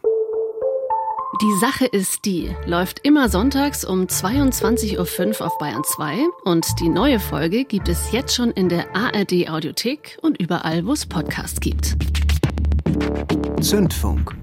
Die 1.41 1.55
Sache 1.59 1.87
ist 1.87 2.27
die, 2.27 2.55
läuft 2.67 2.99
immer 2.99 3.31
sonntags 3.31 3.83
um 3.83 4.03
22.05 4.03 5.41
Uhr 5.41 5.47
auf 5.47 5.57
Bayern 5.57 5.83
2 5.83 6.27
und 6.45 6.67
die 6.81 6.91
neue 6.91 7.19
Folge 7.19 7.65
gibt 7.65 7.89
es 7.89 8.13
jetzt 8.13 8.35
schon 8.35 8.51
in 8.51 8.69
der 8.69 8.95
ARD 8.95 9.49
Audiothek 9.49 10.19
und 10.21 10.39
überall, 10.39 10.85
wo 10.85 10.93
es 10.93 11.07
Podcasts 11.07 11.59
gibt. 11.59 11.97
Zündfunk 13.63 14.37